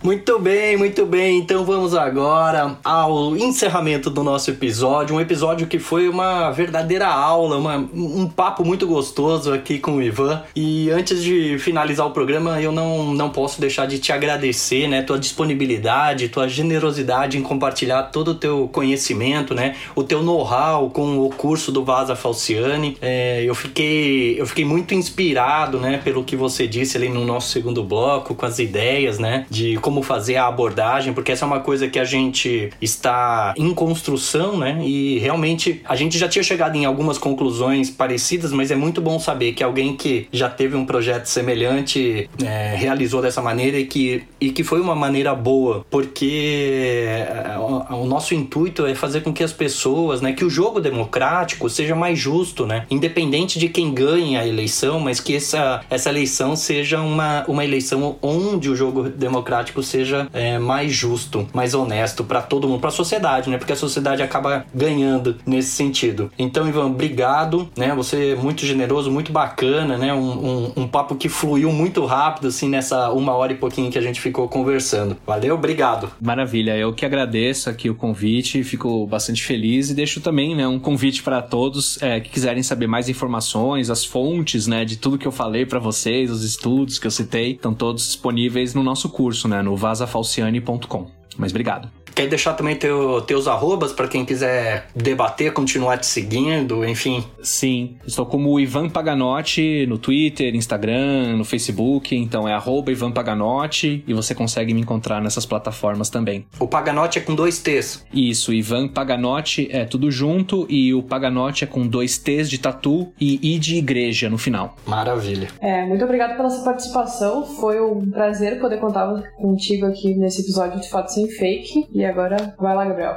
Muito 0.04 0.38
bem, 0.38 0.76
muito 0.76 1.06
bem. 1.06 1.38
Então 1.38 1.64
vamos 1.64 1.94
agora 1.94 2.76
ao 2.84 3.34
encerramento 3.38 4.10
do 4.10 4.22
nosso 4.22 4.50
episódio. 4.50 5.16
Um 5.16 5.20
episódio 5.20 5.66
que 5.66 5.78
foi 5.78 6.10
uma 6.10 6.50
verdadeira 6.50 7.06
aula, 7.08 7.56
uma, 7.56 7.78
um 7.78 8.28
papo 8.28 8.66
muito 8.66 8.86
gostoso 8.86 9.50
aqui 9.50 9.78
com 9.78 9.92
o 9.92 10.02
Ivan. 10.02 10.42
E 10.54 10.90
antes 10.90 11.22
de 11.22 11.58
finalizar 11.58 12.06
o 12.06 12.10
programa, 12.10 12.60
eu 12.60 12.70
não, 12.70 13.14
não 13.14 13.30
posso 13.30 13.58
deixar 13.58 13.86
de 13.86 13.98
te 13.98 14.12
agradecer, 14.12 14.86
né? 14.88 15.00
Tua 15.00 15.18
disponibilidade, 15.18 16.28
tua 16.28 16.46
generosidade 16.46 17.38
em 17.38 17.42
compartilhar 17.42 18.02
todo 18.02 18.32
o 18.32 18.34
teu 18.34 18.68
conhecimento, 18.70 19.54
né? 19.54 19.74
O 19.96 20.04
teu 20.04 20.22
know-how 20.22 20.90
com 20.90 21.20
o 21.20 21.30
curso 21.30 21.72
do 21.72 21.82
Vaza 21.82 22.14
Falciani. 22.14 22.98
É, 23.00 23.42
eu, 23.42 23.54
fiquei, 23.54 24.38
eu 24.38 24.44
fiquei 24.44 24.66
muito 24.66 24.92
inspirado, 24.92 25.80
né? 25.80 25.98
Pelo 26.04 26.22
que 26.22 26.36
você 26.36 26.66
disse 26.66 26.98
ali 26.98 27.08
no 27.08 27.24
nosso 27.24 27.48
segundo 27.48 27.82
bloco, 27.82 28.34
com 28.34 28.44
as 28.44 28.58
ideias, 28.58 29.18
né? 29.18 29.46
De 29.48 29.78
como 29.78 29.93
como 29.94 30.02
fazer 30.02 30.34
a 30.34 30.48
abordagem, 30.48 31.12
porque 31.12 31.30
essa 31.30 31.44
é 31.44 31.46
uma 31.46 31.60
coisa 31.60 31.86
que 31.86 32.00
a 32.00 32.04
gente 32.04 32.70
está 32.82 33.54
em 33.56 33.72
construção, 33.72 34.56
né? 34.56 34.82
E 34.84 35.20
realmente 35.20 35.82
a 35.84 35.94
gente 35.94 36.18
já 36.18 36.28
tinha 36.28 36.42
chegado 36.42 36.74
em 36.74 36.84
algumas 36.84 37.16
conclusões 37.16 37.90
parecidas, 37.90 38.50
mas 38.50 38.72
é 38.72 38.74
muito 38.74 39.00
bom 39.00 39.20
saber 39.20 39.52
que 39.52 39.62
alguém 39.62 39.94
que 39.94 40.26
já 40.32 40.50
teve 40.50 40.74
um 40.74 40.84
projeto 40.84 41.26
semelhante 41.26 42.28
é, 42.44 42.74
realizou 42.76 43.22
dessa 43.22 43.40
maneira 43.40 43.78
e 43.78 43.86
que, 43.86 44.24
e 44.40 44.50
que 44.50 44.64
foi 44.64 44.80
uma 44.80 44.96
maneira 44.96 45.32
boa, 45.32 45.86
porque 45.88 47.04
é, 47.06 47.56
o, 47.56 48.02
o 48.02 48.06
nosso 48.06 48.34
intuito 48.34 48.84
é 48.86 48.96
fazer 48.96 49.20
com 49.20 49.32
que 49.32 49.44
as 49.44 49.52
pessoas, 49.52 50.20
né, 50.20 50.32
que 50.32 50.44
o 50.44 50.50
jogo 50.50 50.80
democrático 50.80 51.70
seja 51.70 51.94
mais 51.94 52.18
justo, 52.18 52.66
né? 52.66 52.84
Independente 52.90 53.60
de 53.60 53.68
quem 53.68 53.94
ganhe 53.94 54.36
a 54.36 54.44
eleição, 54.44 54.98
mas 54.98 55.20
que 55.20 55.36
essa, 55.36 55.82
essa 55.88 56.08
eleição 56.08 56.56
seja 56.56 57.00
uma, 57.00 57.44
uma 57.46 57.64
eleição 57.64 58.16
onde 58.20 58.68
o 58.68 58.74
jogo 58.74 59.04
democrático 59.08 59.83
seja 59.84 60.28
é, 60.32 60.58
mais 60.58 60.92
justo, 60.92 61.46
mais 61.52 61.74
honesto 61.74 62.24
para 62.24 62.42
todo 62.42 62.68
mundo, 62.68 62.80
para 62.80 62.88
a 62.88 62.92
sociedade, 62.92 63.50
né? 63.50 63.58
Porque 63.58 63.72
a 63.72 63.76
sociedade 63.76 64.22
acaba 64.22 64.64
ganhando 64.74 65.36
nesse 65.46 65.70
sentido. 65.70 66.30
Então, 66.38 66.68
Ivan, 66.68 66.86
obrigado, 66.86 67.68
né? 67.76 67.94
Você 67.94 68.30
é 68.30 68.34
muito 68.34 68.64
generoso, 68.64 69.10
muito 69.10 69.32
bacana, 69.32 69.96
né? 69.96 70.12
Um, 70.14 70.18
um, 70.18 70.72
um 70.76 70.88
papo 70.88 71.14
que 71.14 71.28
fluiu 71.28 71.72
muito 71.72 72.04
rápido, 72.04 72.48
assim, 72.48 72.68
nessa 72.68 73.10
uma 73.10 73.32
hora 73.34 73.52
e 73.52 73.56
pouquinho 73.56 73.90
que 73.90 73.98
a 73.98 74.02
gente 74.02 74.20
ficou 74.20 74.48
conversando. 74.48 75.16
Valeu, 75.26 75.54
obrigado. 75.54 76.10
Maravilha, 76.20 76.76
eu 76.76 76.92
que 76.92 77.04
agradeço 77.04 77.68
aqui 77.68 77.90
o 77.90 77.94
convite, 77.94 78.62
fico 78.64 79.06
bastante 79.06 79.42
feliz 79.42 79.90
e 79.90 79.94
deixo 79.94 80.20
também, 80.20 80.54
né, 80.54 80.66
um 80.66 80.78
convite 80.78 81.22
para 81.22 81.42
todos 81.42 82.00
é, 82.02 82.20
que 82.20 82.30
quiserem 82.30 82.62
saber 82.62 82.86
mais 82.86 83.08
informações, 83.08 83.90
as 83.90 84.04
fontes, 84.04 84.66
né, 84.66 84.84
de 84.84 84.96
tudo 84.96 85.18
que 85.18 85.26
eu 85.26 85.32
falei 85.32 85.66
para 85.66 85.78
vocês, 85.78 86.30
os 86.30 86.44
estudos 86.44 86.98
que 86.98 87.06
eu 87.06 87.10
citei, 87.10 87.52
estão 87.52 87.74
todos 87.74 88.04
disponíveis 88.06 88.74
no 88.74 88.82
nosso 88.82 89.08
curso, 89.08 89.48
né, 89.48 89.62
no 89.62 89.73
vasafalciane.com. 89.76 91.06
Mas 91.36 91.52
obrigado. 91.52 91.90
Quer 92.14 92.28
deixar 92.28 92.54
também 92.54 92.76
teu, 92.76 93.20
teus 93.22 93.48
arrobas 93.48 93.92
para 93.92 94.06
quem 94.06 94.24
quiser 94.24 94.86
debater, 94.94 95.52
continuar 95.52 95.98
te 95.98 96.06
seguindo, 96.06 96.84
enfim? 96.84 97.24
Sim, 97.42 97.96
estou 98.06 98.24
como 98.24 98.60
Ivan 98.60 98.88
Paganotti 98.88 99.84
no 99.86 99.98
Twitter, 99.98 100.54
Instagram, 100.54 101.36
no 101.36 101.44
Facebook, 101.44 102.14
então 102.14 102.48
é 102.48 102.52
arroba 102.52 102.92
Ivan 102.92 103.10
Paganotti 103.10 104.04
e 104.06 104.14
você 104.14 104.32
consegue 104.34 104.72
me 104.72 104.80
encontrar 104.80 105.20
nessas 105.20 105.44
plataformas 105.44 106.08
também. 106.08 106.46
O 106.60 106.68
Paganotti 106.68 107.18
é 107.18 107.22
com 107.22 107.34
dois 107.34 107.58
T's. 107.58 108.06
Isso, 108.12 108.52
Ivan 108.52 108.86
Paganotti 108.86 109.68
é 109.72 109.84
tudo 109.84 110.08
junto 110.10 110.66
e 110.70 110.94
o 110.94 111.02
Paganotti 111.02 111.64
é 111.64 111.66
com 111.66 111.84
dois 111.84 112.16
T's 112.16 112.48
de 112.48 112.58
tatu 112.58 113.12
e 113.20 113.54
I 113.54 113.58
de 113.58 113.76
igreja 113.76 114.30
no 114.30 114.38
final. 114.38 114.76
Maravilha. 114.86 115.48
É, 115.60 115.84
muito 115.84 116.04
obrigado 116.04 116.36
pela 116.36 116.48
sua 116.48 116.62
participação, 116.62 117.44
foi 117.44 117.80
um 117.80 118.08
prazer 118.08 118.60
poder 118.60 118.78
contar 118.78 119.04
contigo 119.36 119.86
aqui 119.86 120.14
nesse 120.14 120.42
episódio 120.42 120.80
de 120.80 120.88
Fato 120.88 121.12
Sem 121.12 121.28
Fake 121.28 121.88
e 121.92 122.03
agora 122.06 122.54
vai 122.58 122.74
lá, 122.74 122.84
Gabriel. 122.84 123.16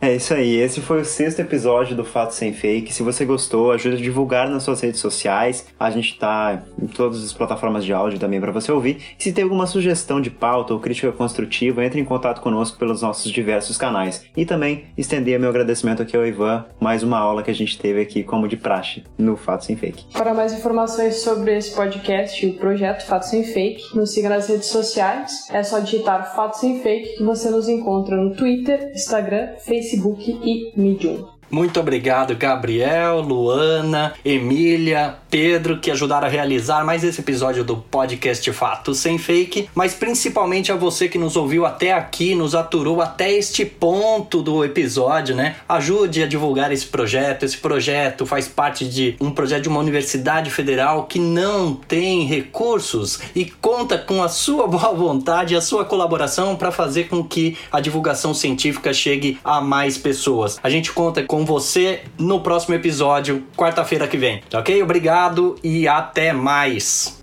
É 0.00 0.14
isso 0.14 0.32
aí, 0.32 0.54
esse 0.54 0.80
foi 0.80 1.00
o 1.00 1.04
sexto 1.04 1.40
episódio 1.40 1.96
do 1.96 2.04
Fato 2.04 2.32
Sem 2.32 2.52
Fake. 2.52 2.94
Se 2.94 3.02
você 3.02 3.24
gostou, 3.24 3.72
ajude 3.72 3.96
a 3.96 4.00
divulgar 4.00 4.48
nas 4.48 4.62
suas 4.62 4.80
redes 4.80 5.00
sociais. 5.00 5.66
A 5.78 5.90
gente 5.90 6.16
tá 6.16 6.62
em 6.80 6.86
todas 6.86 7.24
as 7.24 7.32
plataformas 7.32 7.84
de 7.84 7.92
áudio 7.92 8.16
também 8.16 8.40
para 8.40 8.52
você 8.52 8.70
ouvir. 8.70 9.02
E 9.18 9.22
se 9.24 9.32
tem 9.32 9.42
alguma 9.42 9.66
sugestão 9.66 10.20
de 10.20 10.30
pauta 10.30 10.72
ou 10.72 10.78
crítica 10.78 11.10
construtiva, 11.10 11.84
entre 11.84 12.00
em 12.00 12.04
contato 12.04 12.40
conosco 12.40 12.78
pelos 12.78 13.02
nossos 13.02 13.32
diversos 13.32 13.76
canais. 13.76 14.24
E 14.36 14.46
também 14.46 14.84
estender 14.96 15.36
meu 15.36 15.50
agradecimento 15.50 16.00
aqui 16.00 16.16
ao 16.16 16.24
Ivan, 16.24 16.64
mais 16.78 17.02
uma 17.02 17.18
aula 17.18 17.42
que 17.42 17.50
a 17.50 17.54
gente 17.54 17.76
teve 17.76 18.00
aqui, 18.00 18.22
como 18.22 18.46
de 18.46 18.56
praxe, 18.56 19.02
no 19.18 19.36
Fato 19.36 19.64
Sem 19.64 19.74
Fake. 19.74 20.04
Para 20.12 20.32
mais 20.32 20.52
informações 20.52 21.16
sobre 21.16 21.58
esse 21.58 21.74
podcast 21.74 22.46
e 22.46 22.50
o 22.50 22.54
projeto 22.54 23.04
Fato 23.04 23.24
Sem 23.24 23.42
Fake, 23.42 23.96
nos 23.96 24.14
siga 24.14 24.28
nas 24.28 24.48
redes 24.48 24.68
sociais. 24.68 25.48
É 25.50 25.64
só 25.64 25.80
digitar 25.80 26.36
Fato 26.36 26.56
Sem 26.56 26.80
Fake 26.82 27.16
que 27.16 27.24
você 27.24 27.50
nos 27.50 27.68
encontra 27.68 28.16
no 28.16 28.36
Twitter, 28.36 28.92
Instagram, 28.94 29.56
Facebook 29.56 29.87
e 29.96 30.72
Medium. 30.76 31.38
Muito 31.50 31.80
obrigado, 31.80 32.36
Gabriel, 32.36 33.20
Luana, 33.22 34.12
Emília, 34.22 35.14
Pedro, 35.30 35.78
que 35.78 35.90
ajudaram 35.90 36.26
a 36.26 36.30
realizar 36.30 36.84
mais 36.84 37.04
esse 37.04 37.20
episódio 37.20 37.62
do 37.62 37.76
podcast 37.76 38.50
Fato 38.52 38.94
Sem 38.94 39.18
Fake, 39.18 39.68
mas 39.74 39.94
principalmente 39.94 40.72
a 40.72 40.76
você 40.76 41.08
que 41.08 41.18
nos 41.18 41.36
ouviu 41.36 41.66
até 41.66 41.92
aqui, 41.92 42.34
nos 42.34 42.54
aturou 42.54 43.00
até 43.00 43.32
este 43.32 43.64
ponto 43.64 44.42
do 44.42 44.64
episódio, 44.64 45.34
né? 45.34 45.56
Ajude 45.68 46.22
a 46.22 46.26
divulgar 46.26 46.72
esse 46.72 46.86
projeto. 46.86 47.44
Esse 47.44 47.58
projeto 47.58 48.26
faz 48.26 48.48
parte 48.48 48.86
de 48.86 49.16
um 49.20 49.30
projeto 49.30 49.64
de 49.64 49.68
uma 49.68 49.80
universidade 49.80 50.50
federal 50.50 51.04
que 51.04 51.18
não 51.18 51.74
tem 51.74 52.24
recursos 52.24 53.20
e 53.34 53.44
conta 53.44 53.98
com 53.98 54.22
a 54.22 54.28
sua 54.28 54.66
boa 54.68 54.92
vontade 54.94 55.54
e 55.54 55.56
a 55.56 55.60
sua 55.60 55.84
colaboração 55.84 56.56
para 56.56 56.70
fazer 56.70 57.04
com 57.04 57.22
que 57.22 57.56
a 57.70 57.80
divulgação 57.80 58.32
científica 58.32 58.92
chegue 58.92 59.38
a 59.44 59.60
mais 59.60 59.98
pessoas. 59.98 60.58
A 60.62 60.70
gente 60.70 60.92
conta 60.92 61.22
com 61.22 61.44
você 61.44 62.02
no 62.18 62.40
próximo 62.40 62.74
episódio, 62.74 63.44
quarta-feira 63.56 64.06
que 64.06 64.16
vem. 64.16 64.42
Ok? 64.52 64.82
Obrigado 65.18 65.56
e 65.64 65.88
até 65.88 66.32
mais. 66.32 67.18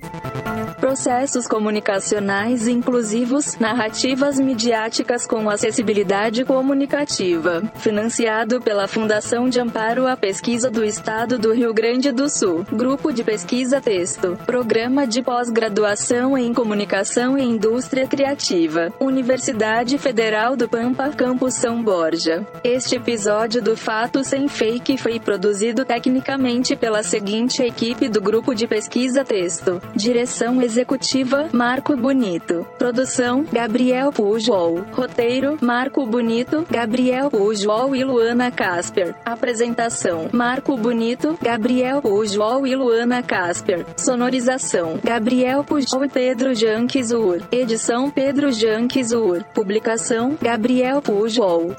Processos 0.80 1.47
comunicacionais 1.47 2.67
inclusivos, 2.67 3.57
narrativas 3.57 4.39
midiáticas 4.39 5.26
com 5.26 5.49
acessibilidade 5.49 6.43
comunicativa. 6.43 7.63
Financiado 7.76 8.61
pela 8.61 8.88
Fundação 8.88 9.49
de 9.49 9.59
Amparo 9.59 10.05
à 10.07 10.17
Pesquisa 10.17 10.69
do 10.69 10.84
Estado 10.84 11.39
do 11.39 11.53
Rio 11.53 11.73
Grande 11.73 12.11
do 12.11 12.30
Sul. 12.30 12.65
Grupo 12.71 13.11
de 13.11 13.23
Pesquisa 13.23 13.80
Texto. 13.80 14.38
Programa 14.45 15.07
de 15.07 15.21
Pós-Graduação 15.21 16.38
em 16.38 16.53
Comunicação 16.53 17.38
e 17.38 17.43
Indústria 17.43 18.07
Criativa. 18.07 18.91
Universidade 18.99 19.97
Federal 19.97 20.55
do 20.55 20.67
Pampa, 20.67 21.09
Campus 21.09 21.53
São 21.55 21.82
Borja. 21.82 22.45
Este 22.63 22.95
episódio 22.95 23.61
do 23.61 23.78
Fato 23.78 24.23
Sem 24.23 24.47
Fake 24.47 24.97
foi 24.97 25.19
produzido 25.19 25.86
tecnicamente 25.86 26.76
pela 26.76 27.01
seguinte 27.03 27.63
equipe 27.63 28.09
do 28.09 28.21
Grupo 28.21 28.53
de 28.53 28.67
Pesquisa 28.67 29.23
Texto. 29.23 29.82
Direção 29.95 30.61
Executiva, 30.66 31.47
Marco 31.53 31.95
Bonito. 31.95 32.66
Produção, 32.80 33.45
Gabriel 33.53 34.11
Pujol. 34.11 34.84
Roteiro, 34.93 35.59
Marco 35.61 36.03
Bonito, 36.07 36.66
Gabriel 36.68 37.30
Pujol 37.30 37.95
e 37.95 38.03
Luana 38.03 38.49
Casper. 38.49 39.13
Apresentação, 39.24 40.28
Marco 40.34 40.76
Bonito, 40.76 41.38
Gabriel 41.39 42.01
Pujol 42.01 42.66
e 42.66 42.76
Luana 42.76 43.22
Casper. 43.22 43.86
Sonorização, 43.95 44.99
Gabriel 45.03 45.63
Pujol 45.63 46.05
e 46.05 46.09
Pedro 46.09 46.55
Janquizur. 46.55 47.43
Edição 47.51 48.09
Pedro 48.09 48.51
Janquizur. 48.51 49.43
Publicação, 49.53 50.36
Gabriel 50.41 50.99
Pujol. 50.99 51.76